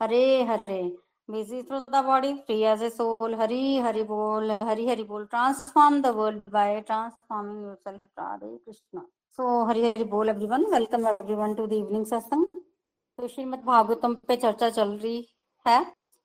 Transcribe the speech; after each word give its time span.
Hare 0.00 0.42
Hare 0.44 0.82
busy 1.28 1.62
through 1.62 1.78
the 1.90 2.02
body 2.04 2.32
free 2.36 2.62
as 2.70 2.82
a 2.82 2.88
soul 2.90 3.34
Hari 3.34 3.78
Hari 3.84 4.02
बोल, 4.04 4.50
हरि 4.62 4.88
हरि 4.88 5.02
बोल 5.04 5.24
transform 5.26 6.00
the 6.02 6.06
world 6.16 6.42
by 6.52 6.80
transforming 6.80 7.62
yourself 7.64 8.00
Radhe 8.18 8.56
Krishna 8.56 9.00
so 9.38 9.64
Hari 9.66 9.86
Hari 9.86 10.04
बोल 10.12 10.28
everyone 10.28 10.64
welcome 10.72 11.06
everyone 11.08 11.54
to 11.54 11.66
the 11.66 11.72
evening 11.72 12.04
satsang 12.06 12.44
तो 12.54 13.28
श्रीमद् 13.28 13.64
भागवतम 13.66 14.14
पे 14.28 14.36
चर्चा 14.36 14.70
चल 14.70 14.90
रही 14.96 15.26
है। 15.66 15.82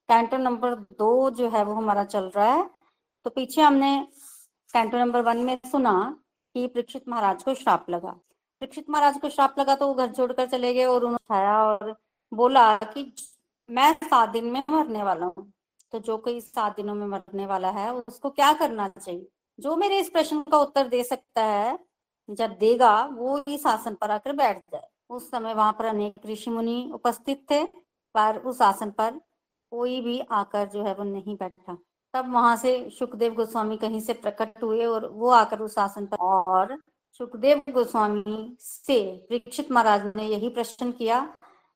canto 0.10 0.38
number 0.38 0.76
दो 1.00 1.30
जो 1.32 1.50
है 1.50 1.64
वो 1.66 1.74
हमारा 1.74 2.04
चल 2.06 2.30
रहा 2.36 2.52
है। 2.54 2.70
तो 3.26 3.30
पीछे 3.30 3.62
हमने 3.62 3.96
कैंटो 4.74 4.98
नंबर 4.98 5.22
वन 5.24 5.38
में 5.46 5.58
सुना 5.66 5.94
कि 6.56 6.68
प्रक्षित 6.68 7.10
महाराज 7.10 7.44
को 7.44 7.54
श्राप 7.56 7.90
लगा। 7.90 8.12
प्रक्षित 8.62 8.90
महाराज 8.90 9.20
को 9.22 9.30
श्राप 9.30 9.60
लगा 9.60 9.76
तो 9.76 9.88
वो 9.88 9.94
घर 9.94 10.12
छोड़कर 10.14 10.46
चले 10.50 10.74
गए 10.74 10.86
और 10.86 11.04
उन्होंने 11.04 11.26
उठाया 11.26 11.58
और 11.66 11.96
बोला 12.32 12.76
कि 12.78 13.04
मैं 13.70 13.94
सात 13.94 14.30
दिन 14.30 14.46
में 14.46 14.64
मरने 14.70 15.04
वाला 15.04 15.26
हूँ। 15.26 15.52
तो 15.92 16.00
जो 16.00 16.18
कोई 16.18 16.42
सात 16.42 16.76
दिनों 16.76 16.96
में 16.96 17.08
मरने 17.08 17.46
वाला 17.46 17.70
है, 17.70 17.94
उसको 17.94 18.30
क्या 18.30 18.54
करना 18.54 18.88
चाहिए? 18.90 19.28
जो 19.60 19.76
मेरे 19.76 20.00
इस 20.00 20.10
प्रश्न 20.10 20.42
का 20.42 20.58
उत्तर 20.58 20.88
दे 20.88 21.04
सकता 21.04 21.44
है, 21.44 21.80
जब 22.30 22.58
देगा, 22.58 23.06
वो 23.06 23.44
इस 23.48 23.66
आसन 23.68 23.94
पर 23.94 24.12
आकर 24.12 24.34
बैठ 24.34 24.58
जाए। 24.72 24.88
उस 25.10 25.32
समय 25.32 25.54
वहाँ 25.54 25.74
पर 25.74 25.86
अनेक 25.86 26.14
ऋषि 26.26 26.52
मुनि 26.52 26.92
उपस्थित 26.94 27.46
थे, 27.52 27.66
पर 28.16 28.38
उस 28.38 28.62
आसन 28.62 28.92
पर 28.92 29.12
कोई 29.72 30.02
भी 30.02 30.20
आकर 30.20 30.68
जो 30.68 30.84
है 30.84 30.94
वो 30.94 31.04
नहीं 31.04 31.36
बैठा। 31.36 31.78
तब 32.14 32.34
वहाँ 32.34 32.56
से 32.56 32.90
सुखदेव 32.90 33.34
गोस्वामी 33.34 33.78
कहीं 33.78 34.00
से 34.02 34.14
प्रकट 34.14 34.64
हुए 34.64 34.86
और 34.86 35.06
वो 35.06 35.30
आकर 35.30 35.60
उस 35.60 35.78
आसन 35.78 36.06
पर 36.06 36.18
और 36.18 36.78
सुखदेव 37.20 37.62
गोस्वामी 37.70 38.56
से 38.60 39.26
परीक्षित 39.30 39.72
महाराज 39.72 40.12
ने 40.16 40.28
यही 40.28 40.50
प्रश्न 40.50 40.92
किया 40.92 41.22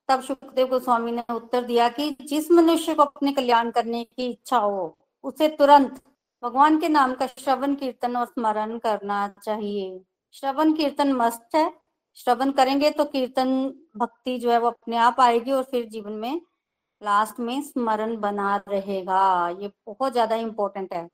तब 0.09 0.21
सुखदेव 0.21 0.67
गोस्वामी 0.67 1.11
ने 1.11 1.23
उत्तर 1.33 1.63
दिया 1.63 1.87
कि 1.89 2.09
जिस 2.21 2.51
मनुष्य 2.51 2.93
को 2.93 3.03
अपने 3.03 3.31
कल्याण 3.33 3.71
करने 3.71 4.03
की 4.03 4.25
इच्छा 4.25 4.57
हो, 4.57 4.97
उसे 5.23 5.47
तुरंत 5.49 6.01
भगवान 6.43 6.79
के 6.79 6.89
नाम 6.89 7.13
का 7.13 7.27
श्रवण, 7.27 7.75
कीर्तन 7.75 8.15
और 8.15 8.25
स्मरण 8.25 8.77
करना 8.77 9.27
चाहिए। 9.43 9.99
श्रवण, 10.35 10.73
कीर्तन 10.73 11.13
मस्त 11.13 11.55
है। 11.55 11.71
श्रवण 12.17 12.51
करेंगे 12.51 12.89
तो 12.91 13.05
कीर्तन 13.05 13.49
भक्ति 13.97 14.37
जो 14.39 14.51
है 14.51 14.59
वो 14.59 14.67
अपने 14.67 14.97
आप 14.97 15.19
आएगी 15.19 15.51
और 15.51 15.63
फिर 15.63 15.85
जीवन 15.89 16.13
में 16.13 16.41
लास्ट 17.01 17.39
में 17.39 17.61
स्मरण 17.61 18.15
बना 18.17 18.55
रहेगा। 18.69 19.49
ये 19.61 19.71
बहुत 19.87 20.11
ज़्यादा 20.11 20.35
इम्पोर्टेंट 20.35 20.93
है। 20.93 21.07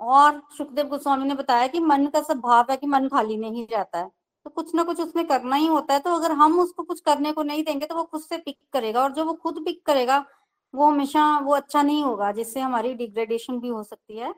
और 0.00 0.40
सुखदेव 0.58 0.86
गोस्वामी 0.88 1.24
ने 1.24 1.34
बताया 1.34 1.66
कि 1.66 1.80
मन 1.80 2.06
का 2.06 2.22
सब 2.22 2.40
भाव 2.40 2.66
है 2.70 2.76
कि 2.76 2.86
मन 2.86 3.08
खाली 3.08 3.36
नहीं 3.36 3.66
जाता 3.70 3.98
है। 3.98 4.10
तो 4.46 4.50
कुछ 4.50 4.74
ना 4.74 4.82
कुछ 4.84 5.00
उसमें 5.00 5.26
करना 5.26 5.56
ही 5.56 5.66
होता 5.66 5.94
है 5.94 6.00
तो 6.00 6.10
अगर 6.14 6.32
हम 6.32 6.58
उसको 6.60 6.82
कुछ 6.82 7.00
करने 7.00 7.32
को 7.32 7.42
नहीं 7.42 7.62
देंगे 7.64 7.86
तो 7.86 7.94
वो 7.94 8.02
खुद 8.04 8.20
से 8.22 8.36
पिक 8.38 8.56
करेगा 8.72 9.02
और 9.02 9.12
जो 9.12 9.24
वो 9.24 9.32
खुद 9.34 9.54
पिक 9.64 9.80
करेगा, 9.86 10.18
वो 10.74 10.86
हमेशा 10.86 11.38
वो 11.38 11.54
अच्छा 11.54 11.82
नहीं 11.82 12.02
होगा, 12.04 12.30
जिससे 12.32 12.60
हमारी 12.60 12.92
डिग्रेडेशन 12.94 13.58
भी 13.60 13.68
हो 13.68 13.82
सकती 13.82 14.18
है। 14.18 14.32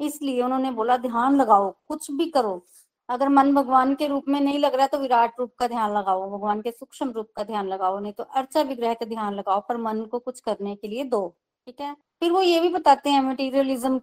इसलिए 0.00 0.42
उन्होंने 0.42 0.70
बोला, 0.70 0.96
ध्यान 0.96 1.36
लगाओ, 1.36 1.70
कुछ 1.88 2.10
भी 2.10 2.28
करो। 2.30 2.60
अगर 3.08 3.28
मन 3.28 3.54
भगवान 3.54 3.94
के 3.94 4.06
रूप 4.06 4.24
में 4.28 4.40
नहीं 4.40 4.58
लग 4.58 4.74
रहा 4.74 4.86
तो 4.86 4.98
विराट 4.98 5.40
रूप 5.40 5.54
का 5.58 5.68
ध्यान 5.68 5.92
लगाओ, 5.92 6.30
भगवान 6.30 6.60
के 6.60 6.70
सूक्ष्म 6.70 7.10
रूप 7.10 7.30
का 7.36 7.44
ध्यान 7.44 7.68
लगाओ, 7.68 7.98
नहीं 8.00 8.12
तो 8.12 8.24
अर्चा 8.24 8.62
विग्रह 8.62 8.94
का 8.94 9.06
ध्यान 9.06 9.34
लगाओ, 9.34 9.60
पर 9.60 9.76
मन 9.76 10.04
को 10.04 10.18
कुछ 10.18 10.40
करने 10.40 10.74
के 10.76 10.88
लिए 10.88 11.04
दो। 11.04 11.28
ठीक 11.66 11.80
है? 11.80 11.94
फिर 12.20 12.32
वो 12.32 12.42
ये 12.42 12.60
भी 12.60 12.68
बताते 12.68 13.10
हैं 13.10 13.22
मटेरियलिज्म 13.22 14.00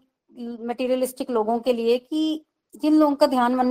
मटेरियलिस्टिक 0.68 1.30
लोगों 1.32 1.60
के 1.60 1.74
लिए 1.74 1.98
कि 2.00 2.46
जिन 2.76 2.94
लोगों 2.94 3.16
का 3.16 3.28
ध्यान 3.28 3.56
मन, 3.56 3.68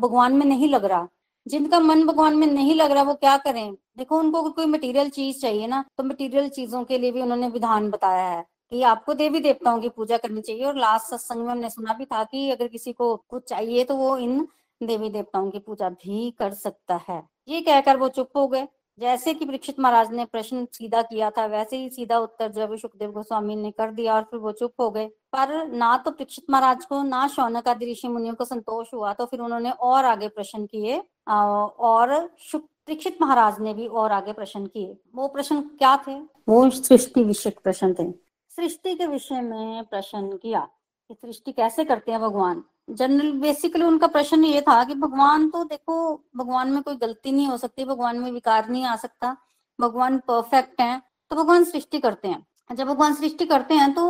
भगवान 0.00 0.32
में 0.32 0.44
नहीं 0.46 0.68
लग 0.68 0.84
रहा, 0.84 1.06
जिनका 1.46 1.80
मन 1.80 2.04
भगवान 2.06 2.36
में 2.36 2.46
नहीं 2.46 2.74
लग 2.74 2.90
रहा, 2.92 3.02
वो 3.02 3.14
क्या 3.14 3.36
करें? 3.38 3.74
देखो, 3.98 4.18
उनको 4.18 4.50
कोई 4.50 4.66
मटेरियल 4.66 5.08
चीज़ 5.10 5.40
चाहिए 5.40 5.66
ना 5.66 5.84
तो 5.98 6.04
मटेरियल 6.04 6.48
चीज़ों 6.50 6.84
के 6.84 6.98
लिए 6.98 7.12
भी 7.12 7.22
उन्होंने 7.22 7.48
विधान 7.48 7.90
बताया 7.90 8.28
है 8.28 8.44
कि 8.72 8.82
आपको 8.84 9.14
देवी 9.14 9.40
देवताओं 9.40 9.80
की 9.80 9.88
पूजा 9.88 10.16
करनी 10.16 10.40
चाहिए। 10.40 10.64
और 10.64 10.76
लास्ट 10.76 11.06
सत्संग 11.06 11.44
में 11.44 11.50
हमने 11.52 11.70
सुना 11.70 11.94
भी 11.94 12.04
था 12.04 12.22
कि 12.24 12.50
अगर 12.50 12.68
किसी 12.68 12.92
को 12.92 13.14
कुछ 13.28 13.48
चाहिए 13.48 13.84
तो 13.84 13.96
वो 13.96 14.16
इन 14.18 14.46
देवी 14.80 15.10
देवताओं 15.10 15.50
की 15.50 15.58
पूजा 15.58 15.88
भी 15.90 16.30
कर 16.30 16.52
सकता 16.54 17.00
है। 17.08 17.22
ये 17.48 17.60
कहकर 17.60 17.96
वो 17.96 18.08
चुप 18.10 18.36
हो 18.36 18.46
गए। 18.48 18.66
जैसे 18.98 19.32
कि 19.34 19.44
परीक्षित 19.44 19.78
महाराज 19.80 20.10
ने 20.12 20.24
प्रश्न 20.24 20.64
सीधा 20.72 21.00
किया 21.02 21.30
था 21.30 21.44
वैसे 21.46 21.76
ही 21.76 21.88
सीधा 21.90 22.18
उत्तर 22.18 22.48
जो 22.52 22.60
है 22.60 22.76
सुखदेव 22.76 23.10
गोस्वामी 23.12 23.56
ने 23.56 23.70
कर 23.70 23.90
दिया 23.90 24.14
और 24.14 24.22
फिर 24.22 24.40
वो 24.40 24.52
चुप 24.52 24.72
हो 24.80 24.90
गए। 24.90 25.06
पर 25.32 25.66
ना 25.68 25.96
तो 25.96 26.10
परीक्षित 26.10 26.44
महाराज 26.50 26.84
को 26.84 27.02
ना 27.02 27.26
शौनक 27.28 27.68
आदि 27.68 27.90
ऋषि 27.92 28.08
मुनियों 28.08 28.34
को 28.34 28.44
संतोष 28.44 28.92
हुआ 28.94 29.12
तो 29.12 29.26
फिर 29.26 29.40
उन्होंने 29.40 29.70
और 29.70 30.04
आगे 30.04 30.28
प्रश्न 30.28 30.64
किए 30.66 30.98
और 31.28 32.18
परीक्षित 32.56 33.18
महाराज 33.22 33.60
ने 33.60 33.74
भी 33.74 33.86
और 33.86 34.12
आगे 34.12 34.32
प्रश्न 34.32 34.66
किए। 34.66 34.96
वो 35.14 35.28
प्रश्न 35.28 35.60
क्या 35.60 35.96
थे? 36.06 36.18
वो 36.48 36.68
सृष्टि 36.70 37.24
विषय 37.24 37.50
प्रश्न 37.64 37.94
थे। 37.94 38.10
सृष्टि 38.56 38.94
के 38.94 39.06
विषय 39.06 39.40
में 39.40 39.84
प्रश्न 39.84 40.36
किया। 40.36 40.68
कि 41.10 41.14
सृष्टि 41.16 41.52
कैसे 41.52 41.84
करते 41.84 42.12
हैं 42.12 42.20
भगवान? 42.20 42.62
जनरल 42.90 43.32
बेसिकली 43.32 43.84
उनका 43.84 44.06
प्रश्न 44.06 44.44
ये 44.44 44.60
था 44.60 44.82
कि 44.84 44.94
भगवान 44.94 45.48
तो 45.50 45.62
देखो, 45.64 46.14
भगवान 46.36 46.70
में 46.70 46.82
कोई 46.82 46.96
गलती 46.96 47.32
नहीं 47.32 47.46
हो 47.48 47.56
सकती, 47.56 47.84
भगवान 47.84 48.18
में 48.18 48.30
विकार 48.32 48.68
नहीं 48.68 48.84
आ 48.84 48.96
सकता। 48.96 49.36
भगवान 49.78 50.18
परफेक्ट 50.28 50.80
है 50.80 51.00
तो 51.30 51.36
भगवान 51.36 51.64
सृष्टि 51.64 51.98
करते 51.98 52.28
हैं। 52.28 52.46
जब 52.70 52.86
भगवान 52.86 53.14
सृष्टि 53.14 53.46
करते 53.46 53.74
हैं 53.74 53.92
तो 53.94 54.04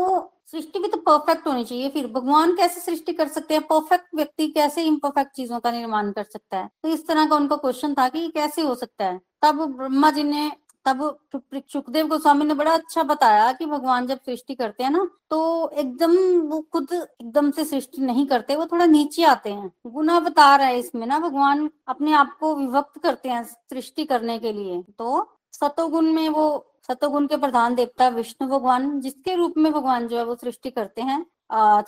सृष्टि 0.52 0.78
भी 0.78 0.88
तो 0.88 0.98
परफेक्ट 0.98 1.46
होनी 1.46 1.64
चाहिए 1.64 1.88
फिर। 1.88 2.06
भगवान 2.06 2.54
कैसे 2.56 2.80
सृष्टि 2.80 3.12
कर 3.12 3.28
सकते 3.28 3.54
हैं? 3.54 3.62
परफेक्ट 3.62 4.14
व्यक्ति 4.14 4.46
कैसे 4.48 4.82
इम्परफेक्ट 4.82 5.32
चीज़ों 5.36 5.60
का 5.60 5.70
निर्माण 5.70 6.10
कर 6.12 6.24
सकता 6.24 6.58
है? 6.58 6.68
तो 6.82 6.88
इस 6.88 7.06
तरह 7.06 7.26
का 7.26 7.36
उनका 7.36 7.56
क्वेश्चन 7.56 7.94
था 7.94 8.08
कि 8.08 8.28
कैसे 8.28 8.62
हो 8.62 8.74
सकता 8.74 9.04
है? 9.04 9.20
तब 9.42 9.64
ब्रह्मा 9.76 10.10
जी 10.10 10.22
ने 10.22 10.50
तब 10.86 11.18
सुखदेव 11.72 12.06
गोस्वामी 12.08 12.44
ने 12.44 12.54
बड़ा 12.54 12.72
अच्छा 12.72 13.02
बताया 13.02 13.52
कि 13.52 13.66
भगवान 13.66 14.06
जब 14.06 14.18
सृष्टि 14.18 14.54
करते 14.54 14.84
हैं 14.84 14.90
ना 14.90 15.06
तो 15.30 15.70
एकदम 15.70 16.16
वो 16.48 16.60
खुद 16.72 16.92
एकदम 16.92 17.50
से 17.50 17.64
सृष्टि 17.64 18.02
नहीं 18.02 18.26
करते, 18.26 18.56
वो 18.56 18.66
थोड़ा 18.66 18.86
नीचे 18.86 19.24
आते 19.24 19.50
हैं। 19.50 19.70
गुना 19.86 20.18
बता 20.20 20.54
रहा 20.56 20.66
है 20.66 20.78
इसमें 20.78 21.06
ना, 21.06 21.18
भगवान 21.20 21.68
अपने 21.88 22.12
आप 22.14 22.36
को 22.40 22.54
विभक्त 22.56 22.98
करते 23.02 23.28
हैं 23.28 23.42
सृष्टि 23.44 24.04
करने 24.04 24.38
के 24.38 24.52
लिए। 24.52 24.82
तो 24.98 25.28
सतोगुण 25.52 26.12
में 26.12 26.28
वो, 26.28 26.64
सतोगुण 26.88 27.26
के 27.26 27.36
प्रधान 27.36 27.74
देवता 27.74 28.08
विष्णु 28.10 28.48
भगवान, 28.48 29.00
जिसके 29.00 29.34
रूप 29.34 29.54
में 29.56 29.72
भगवान 29.72 30.08
जो 30.08 30.18
है 30.18 30.24
वो 30.24 30.34
सृष्टि 30.34 30.70
करते 30.70 31.02
हैं 31.02 31.24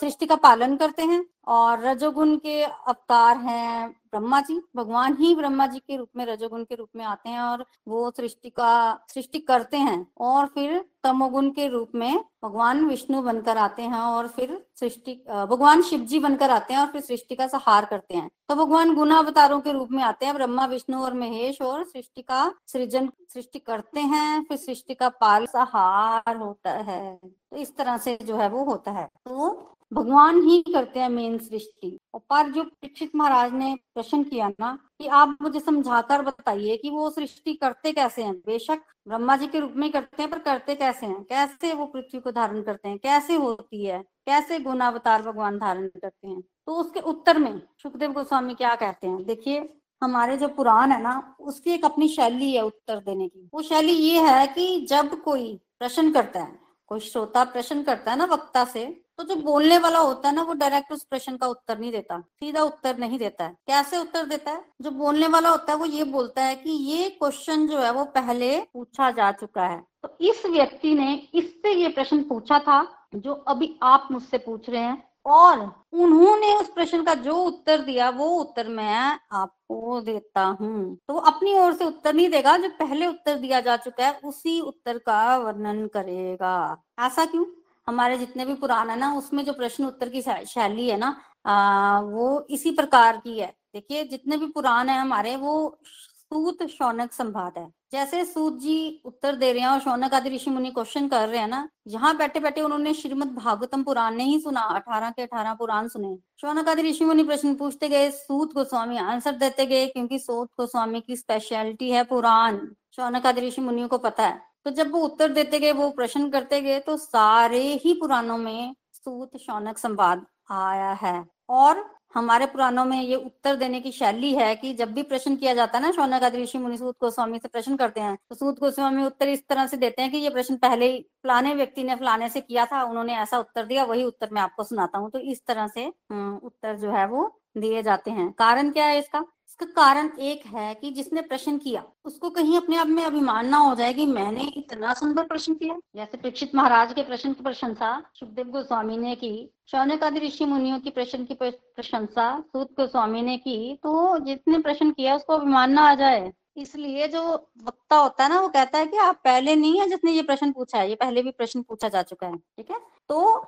सृष्टि 0.00 0.26
का 0.26 0.36
पालन 0.38 0.76
करते 0.76 1.02
हैं। 1.02 1.24
और 1.48 1.80
रजोगुण 1.80 2.36
के 2.36 2.62
अवतार 2.62 3.36
हैं 3.38 3.94
ब्रह्मा 4.12 4.40
जी, 4.40 4.60
भगवान 4.76 5.16
ही 5.16 5.34
ब्रह्मा 5.34 5.66
जी 5.66 5.78
के 5.78 5.96
रूप 5.96 6.08
में, 6.16 6.24
रजोगुण 6.26 6.64
के 6.64 6.74
रूप 6.74 6.88
में 6.96 7.04
आते 7.04 7.28
हैं 7.28 7.40
और 7.40 7.64
वो 7.88 8.10
सृष्टि 8.10 8.50
का, 8.50 8.98
सृष्टि 9.08 9.38
करते 9.40 9.76
हैं। 9.76 10.06
और 10.20 10.46
फिर 10.46 10.84
तमोगुण 11.02 11.50
के 11.50 11.68
रूप 11.68 11.90
में 11.94 12.24
भगवान 12.44 12.84
विष्णु 12.86 13.22
बनकर 13.22 13.58
आते 13.58 13.82
हैं 13.82 14.00
और 14.00 14.28
फिर 14.28 14.66
सृष्टि 14.80 15.14
भगवान 15.28 15.82
शिव 15.82 16.00
जी 16.00 16.18
बनकर 16.18 16.50
आते 16.50 16.74
हैं 16.74 16.80
और 16.80 16.86
फिर 16.86 17.00
सृष्टि 17.00 17.34
का 17.34 17.46
सहार 17.46 17.84
करते 17.84 18.14
हैं। 18.14 18.30
तो 18.48 18.54
भगवान 18.54 18.94
गुना 18.94 19.18
अवतारों 19.18 19.60
के 19.60 19.72
रूप 19.72 19.88
में 19.92 20.02
आते 20.02 20.26
हैं, 20.26 20.34
ब्रह्मा, 20.34 20.66
विष्णु 20.66 21.02
और 21.02 21.14
महेश 21.14 21.60
और 21.62 21.84
सृष्टि 21.84 22.22
का 22.22 22.52
सृजन, 22.66 23.10
सृष्टि 23.34 23.58
करते 23.58 24.00
हैं, 24.00 24.44
फिर 24.44 24.56
सृष्टि 24.56 24.94
का 24.94 25.08
पाल 25.08 25.46
सहार 25.46 26.36
होता 26.36 26.70
है। 26.70 27.18
तो 27.24 27.56
इस 27.56 27.76
तरह 27.76 27.96
से 27.96 28.18
जो 28.22 28.36
है 28.36 28.48
वो 28.48 28.64
होता 28.64 28.90
है। 28.90 29.06
तो 29.06 29.76
भगवान 29.92 30.42
ही 30.42 30.62
करते 30.62 31.00
हैं 31.00 31.08
मेन 31.08 31.38
सृष्टि। 31.38 31.98
पर 32.16 32.52
जो 32.52 32.62
परीक्षित 32.62 33.10
महाराज 33.16 33.52
ने 33.52 33.78
प्रश्न 33.94 34.22
किया 34.22 34.48
ना, 34.48 34.78
कि 34.98 35.06
आप 35.06 35.38
मुझे 35.42 35.60
समझाकर 35.60 36.22
बताइए 36.22 36.76
कि 36.76 36.90
वो 36.90 37.10
सृष्टि 37.10 37.54
करते 37.54 37.92
कैसे 37.92 38.22
हैं? 38.22 38.34
बेशक 38.34 38.78
ब्रह्मा 39.08 39.36
जी 39.36 39.46
के 39.46 39.60
रूप 39.60 39.72
में 39.76 39.92
करते 39.92 40.22
हैं, 40.22 40.30
पर 40.30 40.38
करते 40.38 40.74
कैसे 40.74 41.06
हैं? 41.06 41.22
कैसे 41.22 41.72
वो 41.72 41.86
पृथ्वी 41.86 42.20
को 42.20 42.30
धारण 42.30 42.62
करते 42.62 42.88
हैं? 42.88 42.98
कैसे 42.98 43.34
होती 43.34 43.84
है? 43.84 44.02
कैसे 44.02 44.58
गुणावतार 44.58 45.22
भगवान 45.22 45.58
धारण 45.58 45.88
करते 45.88 46.28
हैं? 46.28 46.40
तो 46.40 46.74
उसके 46.74 47.00
उत्तर 47.00 47.38
में 47.38 47.62
सुखदेव 47.82 48.12
गोस्वामी 48.12 48.54
क्या 48.54 48.74
कहते 48.74 49.06
हैं? 49.06 49.24
देखिए, 49.24 49.74
हमारे 50.02 50.36
जो 50.36 50.48
पुराण 50.48 50.92
है 50.92 51.02
ना, 51.02 51.36
उसकी 51.40 51.70
एक 51.70 51.84
अपनी 51.84 52.08
शैली 52.08 52.52
है 52.52 52.62
उत्तर 52.62 52.96
देने 52.96 53.28
की। 53.28 53.50
वो 53.54 53.62
शैली 53.62 53.92
ये 53.92 54.20
है 54.20 54.46
कि 54.46 54.86
जब 54.90 55.22
कोई 55.22 55.60
प्रश्न 55.78 56.12
करता 56.12 56.40
है, 56.40 56.58
कोई 56.86 57.00
श्रोता 57.00 57.44
प्रश्न 57.44 57.82
करता 57.82 58.10
है 58.10 58.18
ना 58.18 58.24
वक्ता 58.24 58.64
से 58.64 59.04
तो 59.20 59.24
जो 59.24 59.36
बोलने 59.36 59.78
वाला 59.78 59.98
होता 59.98 60.28
है 60.28 60.34
ना, 60.34 60.42
वो 60.42 60.52
डायरेक्ट 60.52 60.92
उस 60.92 61.02
प्रश्न 61.04 61.36
का 61.36 61.46
उत्तर 61.46 61.78
नहीं 61.78 61.90
देता, 61.92 62.18
सीधा 62.20 62.62
उत्तर 62.62 62.98
नहीं 62.98 63.18
देता 63.18 63.44
है। 63.44 63.56
कैसे 63.66 63.96
उत्तर 63.96 64.24
देता 64.24 64.50
है? 64.50 64.64
जो 64.82 64.90
बोलने 64.90 65.26
वाला 65.26 65.50
होता 65.50 65.72
है, 65.72 65.78
वो 65.78 65.86
ये 65.86 66.04
बोलता 66.04 66.42
है 66.42 66.54
कि 66.54 66.70
ये 66.70 67.08
क्वेश्चन 67.10 67.66
जो 67.66 67.78
है, 67.78 67.90
वो 67.92 68.04
पहले 68.04 68.60
पूछा 68.60 69.10
जा 69.10 69.32
चुका 69.32 69.66
है। 69.66 69.82
तो 70.02 70.16
इस 70.20 70.46
व्यक्ति 70.46 70.94
ने 70.94 71.14
इससे 71.34 71.72
ये 71.72 71.88
प्रश्न 71.88 72.22
पूछा 72.22 72.58
था, 72.58 73.08
जो 73.14 73.32
अभी 73.32 73.78
आप 73.82 74.08
मुझसे 74.12 74.38
पूछ 74.38 74.70
रहे 74.70 74.82
हैं, 74.82 75.10
और 75.26 75.58
उन्होंने 75.92 76.54
उस 76.54 76.68
प्रश्न 76.68 77.04
का 77.04 77.14
जो 77.14 77.36
उत्तर 77.36 77.80
दिया, 77.80 78.10
वो 78.10 78.26
उत्तर 78.26 78.68
मैं 78.68 79.18
आपको 79.32 80.00
देता 80.00 80.42
हूँ। 80.60 80.96
तो 81.08 81.14
वो 81.14 81.20
अपनी 81.20 81.54
ओर 81.54 81.74
से 81.74 81.84
उत्तर 81.84 82.14
नहीं 82.14 82.28
देगा, 82.30 82.56
जो 82.56 82.68
पहले 82.68 83.06
उत्तर 83.06 83.34
दिया 83.34 83.60
जा 83.60 83.76
चुका 83.76 84.06
है, 84.06 84.20
उसी 84.24 84.60
उत्तर 84.60 84.98
का 84.98 85.36
वर्णन 85.38 85.86
करेगा। 85.86 86.82
ऐसा 86.98 87.24
क्यों? 87.24 87.44
हमारे 87.90 88.18
जितने 88.18 88.44
भी 88.44 88.54
पुराण 88.56 88.90
है 88.90 88.98
ना 88.98 89.12
उसमें 89.14 89.44
जो 89.44 89.52
प्रश्न 89.54 89.84
उत्तर 89.86 90.08
की 90.08 90.22
शैली 90.22 90.88
है 90.88 90.98
ना 90.98 91.16
आ, 91.46 92.00
वो 92.00 92.46
इसी 92.50 92.70
प्रकार 92.72 93.16
की 93.18 93.38
है। 93.38 93.54
देखिए 93.74 94.04
जितने 94.06 94.36
भी 94.36 94.46
पुराण 94.52 94.88
है 94.88 94.98
हमारे 94.98 95.36
वो 95.38 95.52
सूत 95.84 96.62
शौनक 96.70 97.12
संवाद 97.12 97.52
है। 97.58 97.66
जैसे 97.92 98.24
सूत 98.24 98.58
जी 98.60 99.02
उत्तर 99.04 99.36
दे 99.36 99.52
रहे 99.52 99.62
हैं 99.62 99.68
और 99.68 99.80
शौनक 99.80 100.14
आदि 100.14 100.30
ऋषि 100.30 100.50
मुनि 100.50 100.70
क्वेश्चन 100.70 101.08
कर 101.08 101.28
रहे 101.28 101.40
हैं 101.40 101.48
ना 101.48 101.68
यहाँ 101.88 102.16
बैठे 102.16 102.40
बैठे 102.40 102.60
उन्होंने 102.60 102.92
श्रीमद 102.94 103.32
भागवतम 103.34 103.82
पुराण 103.84 104.14
नहीं 104.14 104.38
सुना 104.40 104.60
अठारह 104.74 105.10
के 105.10 105.22
अठारह 105.22 105.54
पुराण 105.54 105.88
सुने 105.88 106.14
शौनक 106.40 106.68
आदि 106.68 106.82
ऋषि 106.82 107.04
मुनि 107.04 107.24
प्रश्न 107.24 107.54
पूछते 107.54 107.88
गए 107.88 108.10
सूत 108.10 108.52
गोस्वामी 108.54 108.98
आंसर 108.98 109.36
देते 109.38 109.66
गए 109.66 109.86
क्योंकि 109.86 110.18
सूत 110.18 110.48
गोस्वामी 110.60 111.00
की 111.00 111.16
स्पेशलिटी 111.16 111.90
है 111.90 112.04
पुराण। 112.04 112.58
शौनक 112.96 113.26
आदि 113.26 113.40
ऋषि 113.40 113.60
मुनियों 113.62 113.88
को 113.88 113.98
पता 113.98 114.26
है। 114.26 114.49
तो 114.66 114.70
जब 114.72 114.90
वो 114.92 115.00
उत्तर 115.00 115.28
देते 115.30 115.58
गए, 115.60 115.72
वो 115.72 115.90
प्रश्न 115.92 116.28
करते 116.30 116.60
गए 116.60 116.78
तो 116.80 116.96
सारे 116.98 117.62
ही 117.84 117.94
पुराणों 117.94 118.36
में 118.38 118.74
सूत 118.94 119.36
शौनक 119.38 119.78
संवाद 119.78 120.26
आया 120.52 120.92
है। 121.02 121.24
और 121.50 121.88
हमारे 122.14 122.46
पुराणों 122.46 122.84
में 122.84 123.00
ये 123.00 123.16
उत्तर 123.16 123.56
देने 123.56 123.80
की 123.80 123.90
शैली 123.92 124.32
है 124.34 124.54
कि 124.56 124.72
जब 124.74 124.92
भी 124.94 125.02
प्रश्न 125.04 125.34
किया 125.36 125.54
जाता 125.54 125.78
है 125.78 125.84
ना, 125.84 125.90
शौनक 125.92 126.22
आदि 126.22 126.42
ऋषि 126.42 126.58
मुनि 126.58 126.76
सूत 126.78 126.96
गोस्वामी 127.00 127.38
से 127.38 127.48
प्रश्न 127.48 127.76
करते 127.76 128.00
हैं 128.00 128.16
तो 128.28 128.34
सूत 128.36 128.58
गोस्वामी 128.60 129.04
उत्तर 129.04 129.28
इस 129.28 129.46
तरह 129.48 129.66
से 129.66 129.76
देते 129.76 130.02
हैं 130.02 130.10
कि 130.10 130.18
ये 130.18 130.30
प्रश्न 130.30 130.56
पहले 130.58 130.90
ही 130.92 131.00
फलाने 131.24 131.54
व्यक्ति 131.54 131.84
ने 131.84 131.96
फलाने 131.96 132.28
से 132.28 132.40
किया 132.40 132.64
था, 132.66 132.82
उन्होंने 132.82 133.16
ऐसा 133.16 133.38
उत्तर 133.38 133.66
दिया, 133.66 133.84
वही 133.84 134.04
उत्तर 134.04 134.28
मैं 134.32 134.42
आपको 134.42 134.64
सुनाता 134.64 134.98
हूँ। 134.98 135.10
तो 135.10 135.18
इस 135.20 135.44
तरह 135.46 135.66
से 135.68 135.86
उत्तर 135.86 136.76
जो 136.78 136.90
है 136.92 137.06
वो 137.08 137.30
दिए 137.58 137.82
जाते 137.82 138.10
हैं। 138.10 138.30
कारण 138.34 138.70
क्या 138.70 138.86
है 138.86 138.98
इसका? 138.98 139.24
इसका 139.50 139.66
कारण 139.66 140.08
एक 140.20 140.44
है 140.46 140.74
कि 140.74 140.90
जिसने 140.90 141.22
प्रश्न 141.22 141.56
किया, 141.58 141.82
उसको 142.04 142.28
कहीं 142.30 142.56
अपने 142.56 142.76
आप 142.76 142.86
में 142.86 143.02
अभिमान 143.04 143.48
ना 143.48 143.56
हो 143.58 143.74
जाए 143.74 143.92
कि 143.94 144.06
मैंने 144.06 144.44
इतना 144.56 144.92
सुंदर 144.94 145.24
प्रश्न 145.26 145.54
किया। 145.54 145.76
जैसे 145.96 146.18
परीक्षित 146.18 146.54
महाराज 146.54 146.92
के 146.92 147.02
प्रश्न 147.02 147.32
की 147.32 147.42
प्रशंसा, 147.42 148.02
सुखदेव 148.14 148.50
गोस्वामी 148.50 148.96
ने 148.98 149.14
की 149.14 149.32
शौनक 149.70 150.04
आदि 150.04 150.20
ऋषि 150.20 150.44
मुनियों 150.44 150.78
की 150.80 150.90
प्रश्न 150.90 151.24
की 151.24 151.34
प्रशंसा, 151.34 152.40
सूत 152.42 152.72
गोस्वामी 152.72 153.22
ने 153.22 153.36
की 153.38 153.74
तो 153.82 154.18
जिसने 154.20 154.58
प्रश्न 154.60 154.90
किया, 154.90 155.16
उसको 155.16 155.32
अभिमान 155.32 155.72
ना 155.72 155.90
आ 155.90 155.94
जाए। 155.94 156.32
इसलिए 156.56 157.08
जो 157.08 157.22
वक्ता 157.64 157.96
होता 157.96 158.24
है 158.24 158.30
ना, 158.30 158.40
वो 158.40 158.48
कहता 158.48 158.78
है 158.78 158.86
कि 158.86 158.96
आप 158.98 159.20
पहले 159.24 159.56
नहीं 159.56 159.80
है 159.80 159.88
जिसने 159.88 160.12
ये 160.12 160.22
प्रश्न 160.22 160.52
पूछा 160.52 160.78
है, 160.78 160.88
ये 160.88 160.94
पहले 160.96 161.22
भी 161.22 161.30
प्रश्न 161.32 161.62
पूछा 161.62 161.88
जा 161.88 162.02
चुका 162.04 162.26
है, 162.26 162.36
ठीक 162.36 162.70
है? 162.70 162.80
तो 163.08 163.44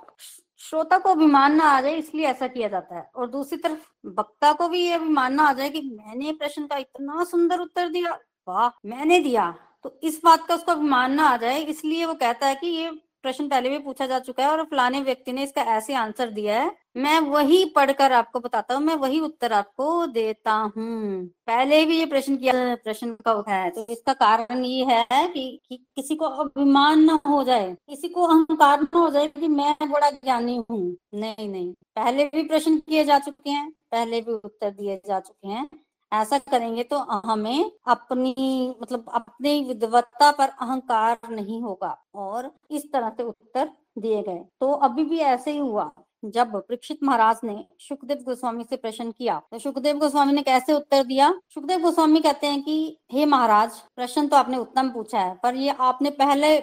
श्रोता 0.63 0.99
को 0.99 1.09
अभिमान 1.09 1.55
ना 1.55 1.65
आ 1.65 1.81
जाए, 1.81 1.95
इसलिए 1.95 2.27
ऐसा 2.27 2.47
किया 2.47 2.69
जाता 2.69 2.97
है। 2.97 3.11
और 3.17 3.29
दूसरी 3.31 3.59
तरफ़, 3.59 3.81
वक्ता 4.19 4.53
को 4.53 4.69
भी 4.69 4.81
ये 4.81 4.93
अभिमान 4.93 5.35
ना 5.35 5.43
आ 5.43 5.53
जाए 5.53 5.69
कि 5.69 5.81
मैंने 5.81 6.33
प्रश्न 6.33 6.67
का 6.67 6.77
इतना 6.77 7.25
सुंदर 7.25 7.61
उत्तर 7.61 7.89
दिया, 7.89 8.13
वाह, 8.49 8.69
मैंने 8.87 9.19
दिया। 9.21 9.51
तो 9.85 9.99
इस 10.03 10.21
बात 10.25 10.47
का 10.47 10.55
उसको 10.55 10.73
अभिमान 10.73 11.13
ना 11.13 11.25
आ 11.25 11.37
जाए, 11.37 11.63
इसलिए 11.63 12.05
वो 12.05 12.15
कहता 12.15 12.47
है 12.47 12.55
कि 12.55 12.67
ये 12.67 12.91
प्रश्न 13.25 13.49
पहले 13.49 13.69
भी 13.71 13.79
पूछा 13.79 14.07
जा 14.07 14.19
चुका 14.19 14.43
है 14.45 14.51
और 14.51 14.63
फलाने 14.65 15.01
व्यक्ति 15.01 15.33
ने 15.33 15.43
इसका 15.43 15.63
ऐसे 15.77 15.95
आंसर 15.95 16.31
दिया 16.31 16.61
है। 16.63 16.71
मैं 16.97 17.19
वही 17.21 17.65
पढ़कर 17.77 18.13
आपको 18.13 18.41
बताता 18.41 18.75
हूँ 18.75 18.83
मैं 18.83 18.95
वही 18.97 19.21
उत्तर 19.21 19.53
आपको 19.53 20.07
देता 20.07 20.53
हूँ। 20.53 21.25
पहले 21.47 21.85
भी 21.87 21.99
ये 21.99 22.07
प्रश्न 22.07 22.37
किया 22.37 22.75
प्रश्न 22.85 23.15
का 23.27 23.33
है। 23.49 23.71
तो 23.71 23.87
इसका 23.91 24.13
कारण 24.15 24.65
ये 24.65 24.85
है 24.91 25.27
कि, 25.29 25.61
कि 25.69 25.77
किसी 25.97 26.17
को 26.17 26.25
अभिमान 26.25 27.05
न 27.05 27.19
हो 27.27 27.43
जाए 27.45 27.71
किसी 27.89 28.09
को 28.09 28.27
अहंकार 28.27 28.83
न 28.83 28.89
हो 28.95 29.09
जाए 29.11 29.29
कि 29.29 29.49
मैं 29.49 29.75
बड़ा 29.91 30.11
ज्ञानी 30.11 30.57
हूँ। 30.71 30.81
नहीं 31.15 31.49
नहीं 31.49 31.73
पहले 31.97 32.25
भी 32.27 32.43
प्रश्न 32.45 32.77
किए 32.79 33.05
जा 33.05 33.19
चुके 33.21 33.51
हैं 33.51 33.71
पहले 33.93 34.21
भी 34.21 34.33
उत्तर 34.35 34.71
दिए 34.71 35.01
जा 35.07 35.21
चुके 35.21 35.49
हैं। 35.49 35.69
ऐसा 36.13 36.39
करेंगे 36.41 36.83
तो 36.83 36.99
हमें 37.25 37.71
अपनी 37.87 38.35
मतलब 38.83 39.05
अपनी 39.15 39.61
विद्वत्ता 39.65 40.31
पर 40.31 40.49
अहंकार 40.61 41.31
नहीं 41.31 41.61
होगा 41.63 41.97
और 42.15 42.51
इस 42.71 42.91
तरह 42.93 43.11
से 43.11 43.23
उत्तर 43.23 43.71
दिए 43.99 44.23
गए। 44.23 44.45
तो 44.61 44.73
अभी 44.73 45.05
भी 45.05 45.19
ऐसे 45.19 45.53
ही 45.53 45.59
हुआ। 45.59 45.91
जब 46.25 46.55
परीक्षित 46.59 46.99
महाराज 47.03 47.41
ने 47.45 47.65
सुखदेव 47.81 48.19
गोस्वामी 48.19 48.65
से 48.65 48.77
प्रश्न 48.77 49.11
किया 49.11 49.41
तो 49.53 49.59
सुखदेव 49.59 49.99
गोस्वामी 49.99 50.33
ने 50.33 50.43
कैसे 50.43 50.73
उत्तर 50.73 51.05
दिया? 51.05 51.33
सुखदेव 51.55 51.81
गोस्वामी 51.81 52.21
कहते 52.21 52.47
हैं 52.47 52.63
कि, 52.63 52.97
हे 53.13 53.25
महाराज, 53.27 53.79
प्रश्न 53.97 54.27
तो 54.29 54.37
आपने 54.37 54.57
उत्तम 54.59 54.91
पूछा 54.91 55.21
है, 55.21 55.35
पर 55.43 55.57
ये 55.57 55.75
आपने 55.81 56.11
पहले 56.13 56.59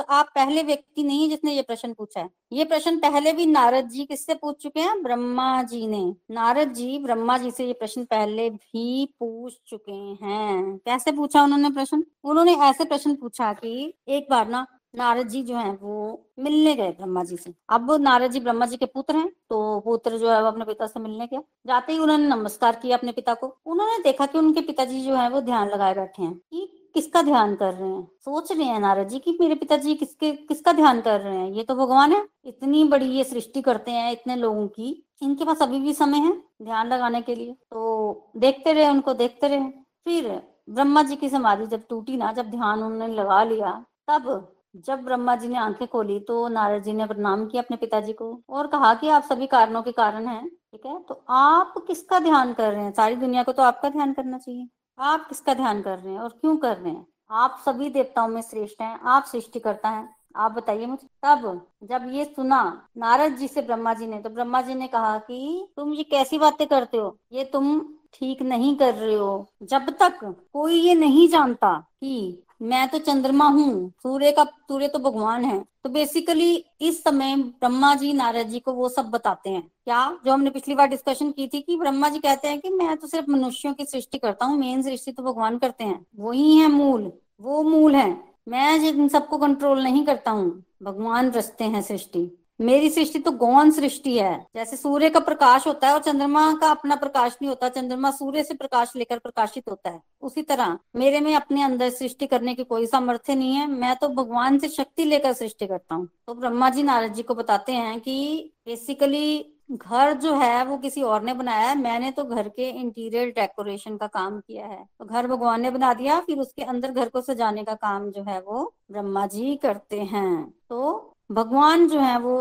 आप 0.00 0.28
पहले 0.34 0.62
व्यक्ति 0.62 1.02
नहीं 1.02 1.22
है 1.22 1.28
जिसने 1.28 1.52
ये 1.52 1.62
प्रश्न 1.62 1.92
पूछा 1.92 2.20
है। 2.20 2.28
ये 2.52 2.64
प्रश्न 2.64 2.98
पहले 2.98 3.32
भी 3.32 3.46
नारद 3.46 3.88
जी 3.88 4.04
किससे 4.04 4.34
पूछ 4.34 4.62
चुके 4.62 4.80
हैं? 4.80 5.02
ब्रह्मा 5.02 5.62
जी 5.62 5.86
ने। 5.86 6.04
नारद 6.30 6.72
जी, 6.74 6.98
ब्रह्मा 6.98 7.38
जी 7.38 7.50
से 7.50 7.66
ये 7.66 7.72
प्रश्न 7.72 8.04
पहले 8.04 8.48
भी 8.50 9.06
पूछ 9.20 9.58
चुके 9.66 9.92
हैं। 9.92 10.76
कैसे 10.78 11.12
पूछा 11.12 11.42
उन्होंने 11.42 11.70
प्रश्न? 11.70 12.04
उन्होंने 12.24 12.54
ऐसे 12.60 12.84
प्रश्न 12.84 13.14
पूछा 13.14 13.52
कि 13.52 13.92
एक 14.08 14.26
बार 14.30 14.48
ना, 14.48 14.66
नारद 14.94 15.28
जी 15.28 15.42
जो 15.42 15.56
है, 15.56 15.70
वो 15.72 16.26
मिलने 16.38 16.74
गए 16.74 16.90
ब्रह्मा 16.90 17.22
जी 17.24 17.36
से। 17.36 17.52
अब 17.68 17.90
नारद 18.00 18.30
जी 18.30 18.40
ब्रह्मा 18.40 18.66
जी 18.66 18.76
के 18.76 18.86
पुत्र 18.86 19.16
हैं 19.16 19.28
तो 19.50 19.80
पुत्र 19.80 20.18
जो 20.18 20.30
है 20.30 20.40
वो 20.42 20.48
अपने 20.48 20.64
पिता 20.64 20.86
से 20.86 21.00
मिलने 21.00 21.26
गया। 21.26 21.42
जाते 21.66 21.92
ही 21.92 21.98
उन्होंने 21.98 22.26
नमस्कार 22.26 22.76
किया 22.76 22.96
अपने 22.96 23.12
पिता 23.12 23.34
को। 23.34 23.46
उन्होंने 23.66 24.02
देखा 24.02 24.26
कि 24.26 24.38
उनके 24.38 24.60
पिताजी 24.60 25.00
जो 25.00 25.14
है, 25.14 25.28
वो 25.30 25.40
ध्यान 25.40 25.68
लगाए 25.68 25.94
बैठे 25.94 26.22
हैं 26.22 26.34
कि 26.34 26.81
किसका 26.94 27.22
ध्यान 27.22 27.54
कर 27.54 27.74
रहे 27.74 27.88
हैं? 27.88 28.08
सोच 28.18 28.52
रहे 28.52 28.64
हैं 28.64 28.80
नारद 28.80 29.08
जी 29.08 29.18
कि 29.18 29.36
मेरे 29.40 29.54
पिताजी 29.54 29.94
किसके, 29.94 30.32
किसका 30.32 30.72
ध्यान 30.72 31.00
कर 31.00 31.20
रहे 31.20 31.36
हैं? 31.36 31.50
ये 31.50 31.62
तो 31.62 31.74
भगवान 31.74 32.12
है। 32.12 32.26
इतनी 32.44 32.84
बड़ी 32.84 33.06
ये 33.06 33.24
सृष्टि 33.24 33.62
करते 33.62 33.90
हैं 33.90 34.12
इतने 34.12 34.36
लोगों 34.36 34.66
की। 34.68 35.06
इनके 35.22 35.44
पास 35.44 35.62
अभी 35.62 35.80
भी 35.80 35.92
समय 35.92 36.18
है 36.18 36.32
ध्यान 36.62 36.88
लगाने 36.88 37.22
के 37.22 37.34
लिए। 37.34 37.52
तो 37.52 38.32
देखते 38.36 38.72
रहे, 38.72 38.88
उनको 38.88 39.14
देखते 39.14 39.48
रहे। 39.48 39.68
फिर 40.04 40.42
ब्रह्मा 40.70 41.02
जी 41.02 41.16
की 41.16 41.28
समाधि 41.28 41.66
जब 41.66 41.82
टूटी 41.88 42.16
ना, 42.16 42.32
जब 42.32 42.50
ध्यान 42.50 42.82
उन्होंने 42.82 43.14
लगा 43.14 43.42
लिया, 43.44 43.84
तब 44.10 44.54
जब 44.76 45.02
ब्रह्मा 45.04 45.36
जी 45.36 45.48
ने 45.48 45.58
आँखें 45.58 45.88
खोली 45.88 46.18
तो 46.20 46.48
नारद 46.48 46.82
जी 46.82 46.92
ने 46.92 47.06
प्रणाम 47.06 47.46
किया 47.46 47.62
अपने 47.62 47.76
पिताजी 47.76 48.12
को 48.12 48.42
और 48.50 48.66
कहा 48.66 48.94
कि 48.94 49.08
आप 49.08 49.22
सभी 49.22 49.46
कारणों 49.46 49.82
के 49.82 49.92
कारण 49.92 50.26
हैं, 50.26 50.48
ठीक 50.48 50.86
है? 50.86 50.98
तो 51.02 51.24
आप 51.28 51.74
किसका 51.86 52.18
ध्यान 52.18 52.52
कर 52.52 52.72
रहे 52.72 52.84
हैं? 52.84 52.92
सारी 52.92 53.16
दुनिया 53.16 53.42
को 53.42 53.52
तो 53.52 53.62
आपका 53.62 53.88
ध्यान 53.88 54.12
करना 54.12 54.38
चाहिए। 54.38 54.68
आप 55.02 55.28
किसका 55.28 55.54
ध्यान 55.54 55.80
कर 55.82 55.98
रहे 55.98 56.12
हैं 56.12 56.20
और 56.20 56.28
क्यों 56.30 56.56
कर 56.56 56.76
रहे 56.76 56.92
हैं? 56.92 57.06
आप 57.30 57.62
सभी 57.64 57.88
देवताओं 57.90 58.28
में 58.28 58.40
श्रेष्ठ 58.42 58.80
हैं, 58.80 59.00
आप 59.00 59.24
सृष्टि 59.24 59.60
करता 59.60 59.88
है। 59.88 60.08
आप 60.36 60.52
बताइए 60.52 60.86
मुझे। 60.86 61.06
तब 61.22 61.66
जब 61.82 62.06
ये 62.08 62.24
सुना, 62.24 62.88
नारद 62.96 63.32
जी 63.32 63.48
से 63.48 63.62
ब्रह्मा 63.62 63.94
जी 63.94 64.06
ने 64.06 64.20
तो 64.20 64.30
ब्रह्मा 64.30 64.60
जी 64.62 64.74
ने 64.74 64.88
कहा 64.88 65.18
कि 65.18 65.68
तुम 65.76 65.92
ये 65.92 66.02
कैसी 66.02 66.38
बातें 66.38 66.66
करते 66.66 66.96
हो? 66.96 67.16
ये 67.32 67.44
तुम 67.44 67.80
ठीक 68.14 68.42
नहीं 68.42 68.74
कर 68.76 68.94
रहे 68.94 69.14
हो? 69.14 69.46
जब 69.62 69.90
तक 70.00 70.18
कोई 70.52 70.74
ये 70.76 70.94
नहीं 70.94 71.28
जानता 71.28 71.74
कि 72.00 72.42
मैं 72.62 72.88
तो 72.88 72.98
चंद्रमा 72.98 73.44
हूँ, 73.46 73.92
सूर्य 74.02 74.30
का, 74.32 74.44
सूर्य 74.44 74.88
तो 74.88 74.98
भगवान 75.00 75.44
है 75.44 75.62
तो 75.84 75.90
बेसिकली 75.90 76.64
इस 76.80 77.02
समय 77.04 77.36
ब्रह्मा 77.36 77.94
जी, 77.94 78.12
नारद 78.12 78.48
जी 78.48 78.58
को 78.60 78.72
वो 78.72 78.88
सब 78.88 79.08
बताते 79.10 79.50
हैं। 79.50 79.62
क्या? 79.62 80.18
जो 80.24 80.32
हमने 80.32 80.50
पिछली 80.50 80.74
बार 80.74 80.88
डिस्कशन 80.88 81.30
की 81.30 81.46
थी 81.48 81.60
कि 81.60 81.76
ब्रह्मा 81.76 82.08
जी 82.08 82.18
कहते 82.18 82.48
हैं 82.48 82.60
कि 82.60 82.70
मैं 82.70 82.96
तो 82.96 83.06
सिर्फ़ 83.06 83.30
मनुष्यों 83.30 83.72
की 83.74 83.84
सृष्टि 83.84 84.18
करता 84.18 84.46
हूँ 84.46 84.58
मेन 84.58 84.82
सृष्टि 84.82 85.12
तो 85.12 85.22
भगवान 85.22 85.58
करते 85.58 85.84
हैं। 85.84 86.04
वही 86.18 86.56
है 86.56 86.68
मूल, 86.68 87.10
वो 87.40 87.62
मूल 87.62 87.94
है। 87.94 88.10
मैं 88.48 88.80
जिन 88.80 89.08
सबको 89.08 89.38
कंट्रोल 89.38 89.82
नहीं 89.82 90.04
करता 90.06 90.30
हूँ, 90.30 90.62
भगवान 90.82 91.30
रचते 91.30 91.64
हैं 91.64 91.82
सृष्टि। 91.82 92.30
मेरी 92.60 92.88
सृष्टि 92.90 93.18
तो 93.18 93.30
गौन 93.32 93.70
सृष्टि 93.70 94.16
है। 94.18 94.34
जैसे 94.54 94.76
सूर्य 94.76 95.08
का 95.10 95.20
प्रकाश 95.20 95.66
होता 95.66 95.88
है 95.88 95.94
और 95.94 96.02
चंद्रमा 96.02 96.52
का 96.52 96.70
अपना 96.70 96.96
प्रकाश 96.96 97.36
नहीं 97.42 97.48
होता, 97.48 97.68
चंद्रमा 97.68 98.10
सूर्य 98.10 98.42
से 98.44 98.54
प्रकाश 98.54 98.92
लेकर 98.96 99.18
प्रकाशित 99.18 99.68
होता 99.70 99.90
है। 99.90 100.00
उसी 100.22 100.42
तरह 100.42 100.78
मेरे 100.96 101.20
में 101.20 101.34
अपने 101.34 101.62
अंदर 101.62 101.90
सृष्टि 101.90 102.26
करने 102.26 102.54
की 102.54 102.64
कोई 102.64 102.86
सामर्थ्य 102.86 103.34
नहीं 103.34 103.54
है। 103.54 103.66
मैं 103.68 103.94
तो 103.96 104.08
भगवान 104.08 104.58
से 104.58 104.68
शक्ति 104.68 105.04
लेकर 105.04 105.32
सृष्टि 105.32 105.66
करता 105.66 105.94
हूँ। 105.94 106.08
तो 106.26 106.34
ब्रह्मा 106.34 106.70
जी 106.70 106.82
नारद 106.82 107.14
जी 107.14 107.22
को 107.22 107.34
बताते 107.34 107.72
हैं 107.72 107.98
कि 108.00 108.52
बेसिकली 108.66 109.48
घर 109.72 110.12
जो 110.12 110.34
है 110.34 110.64
वो 110.64 110.76
किसी 110.76 111.02
और 111.02 111.22
ने 111.22 111.34
बनाया 111.34 111.68
है। 111.68 111.76
मैंने 111.78 112.10
तो 112.10 112.24
घर 112.24 112.48
के 112.48 112.68
इंटीरियर 112.70 113.28
डेकोरेशन 113.30 113.96
का 113.96 114.06
काम 114.08 114.38
किया 114.40 114.66
है। 114.66 114.84
तो 114.98 115.04
घर 115.04 115.26
भगवान 115.26 115.60
ने 115.62 115.70
बना 115.70 115.92
दिया, 115.94 116.20
फिर 116.20 116.38
उसके 116.38 116.62
अंदर 116.64 116.90
घर 116.90 117.08
को 117.08 117.20
सजाने 117.20 117.64
का 117.64 117.74
काम 117.74 118.10
जो 118.10 118.22
है 118.22 118.40
वो 118.40 118.72
ब्रह्मा 118.90 119.26
जी 119.26 119.54
करते 119.56 120.00
हैं। 120.02 120.52
तो 120.68 121.11
भगवान 121.32 121.86
जो 121.88 122.00
है 122.00 122.18
वो 122.18 122.34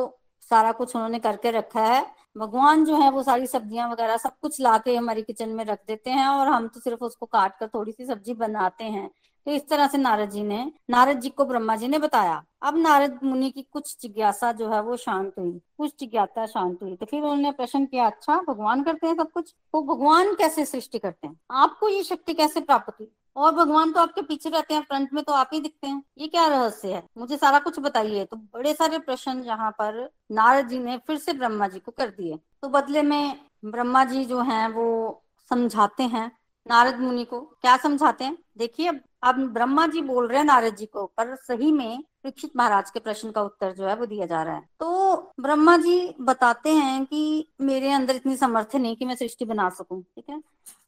सारा 0.52 0.72
कुछ 0.72 0.96
उन्होंने 0.96 1.20
करके 1.20 1.52
रखा 1.52 1.86
है। 1.86 2.06
भगवान 2.38 2.84
जो 2.86 2.96
है 2.96 3.10
वो 3.12 3.24
सारी 3.24 3.48
सब्ज़ियाँ 3.48 3.90
वगैरह 3.90 4.18
सब 4.18 4.32
कुछ 4.42 4.60
ला 4.62 4.78
के 4.78 4.96
हमारी 4.96 5.22
किचन 5.22 5.50
में 5.50 5.64
रख 5.66 5.80
देते 5.88 6.10
हैं 6.10 6.28
और 6.28 6.48
हम 6.48 6.68
तो 6.68 6.80
सिर्फ़ 6.80 7.04
उसको 7.04 7.26
काट 7.26 7.58
कर 7.60 7.68
थोड़ी 7.68 7.92
सी 7.92 8.06
सब्ज़ी 8.06 8.34
बनाते 8.34 8.84
हैं। 8.84 9.10
तो 9.48 9.52
इस 9.52 9.68
तरह 9.70 9.88
से 9.88 9.98
नारद 9.98 10.30
जी 10.30 10.44
ने, 10.44 10.72
नारद 10.90 11.20
जी 11.20 11.30
को 11.30 11.46
ब्रह्मा 11.46 11.76
जी 11.76 11.88
ने 11.88 12.00
बताया। 12.00 12.42
अब 12.64 12.78
नारद 12.78 13.20
मुनि 13.24 13.50
की 13.52 13.62
कुछ 13.72 13.96
जिज्ञासा 14.02 14.52
जो 14.52 14.70
है 14.70 14.82
वो 14.82 14.98
शांत 14.98 15.34
हुई। 15.40 15.52
कुछ 15.78 15.94
जिज्ञासा 16.00 16.46
शांत 16.46 16.84
हुई। 16.84 16.96
तो 16.96 17.06
फिर 17.06 17.22
उन्होंने 17.22 17.52
प्रश्न 17.52 17.86
किया 17.86 18.06
अच्छा 18.06 18.42
भगवान 18.42 18.84
करते 18.84 19.08
हैं 19.08 19.16
सब 19.16 19.32
कुछ? 19.32 19.54
तो 19.74 19.82
भगवान 19.84 20.34
कैसे 20.36 20.66
सृष्टि 20.66 21.00
करते 21.00 21.28
हैं? 21.28 21.40
आपको 21.52 21.90
ये 21.90 22.04
शक्ति 22.04 22.34
कैसे 22.34 22.62
प्राप्त 22.62 22.94
हुई? 23.00 23.12
और 23.36 23.52
भगवान 23.56 23.92
तो 23.92 24.00
आपके 24.00 24.22
पीछे 24.22 24.50
रहते 24.50 24.74
हैं 24.74 24.82
फ्रंट 24.82 25.14
में 25.14 25.24
तो 25.24 25.34
आप 25.34 25.50
ही 25.54 25.60
दिखते 25.60 25.88
हैं। 25.88 26.04
ये 26.18 26.28
क्या 26.28 26.46
रहस्य 26.48 26.94
है? 26.94 27.04
मुझे 27.18 27.38
सारा 27.38 27.60
कुछ 27.60 27.80
बताइए। 27.80 28.26
तो 28.26 28.38
बड़े 28.38 28.74
सारे 28.74 29.00
प्रश्न 29.00 29.44
यहाँ 29.44 29.72
पर 29.72 30.10
नारद 30.32 30.68
जी 30.68 30.80
ने 30.80 30.98
फिर 30.98 31.18
से 31.18 31.34
ब्रह्मा 31.34 31.68
जी 31.68 31.80
को 31.80 31.92
कर 31.92 32.10
दिए। 32.10 32.40
तो 32.62 32.70
बदले 32.70 33.02
में 33.02 33.40
ब्रह्मा 33.66 34.04
जी 34.04 34.26
जो 34.26 34.42
हैं, 34.42 34.68
वो 34.68 35.24
समझाते 35.52 36.04
हैं 36.04 36.32
नारद 36.66 37.00
मुनि 37.00 37.26
को। 37.26 37.40
क्या 37.62 37.76
समझाते 37.78 38.24
हैं? 38.24 38.38
देखिए, 38.58 38.92
अब 39.24 39.40
ब्रह्मा 39.54 39.88
जी 39.88 40.02
बोल 40.02 40.28
रहे 40.28 40.38
हैं 40.38 40.46
नारद 40.46 40.76
जी 40.76 40.86
को, 40.86 41.06
पर 41.08 41.36
सही 41.38 41.72
में 41.72 42.04
परीक्षित 42.26 42.52
महाराज 42.56 42.90
के 42.92 43.00
प्रश्न 43.00 43.32
का 43.32 43.42
उत्तर 43.42 43.72
जो 43.74 43.88
है 43.88 43.96
वो 43.96 44.06
दिया 44.06 44.26
जा 44.26 44.42
रहा 44.44 44.56
है। 44.56 44.62
तो 44.80 45.34
ब्रह्मा 45.40 45.76
जी 45.78 46.14
बताते 46.22 46.70
हैं 46.72 47.04
कि 47.06 47.48
मेरे 47.62 47.92
अंदर 47.92 48.16
इतनी 48.16 48.36
समर्थ 48.38 48.76
नहीं 48.76 48.96
कि 48.96 49.06
मैं 49.06 49.16
सृष्टि 49.16 49.46
बना 49.46 49.70
सकूँ, 49.70 50.02
ठीक 50.02 50.30
है? 50.30 50.42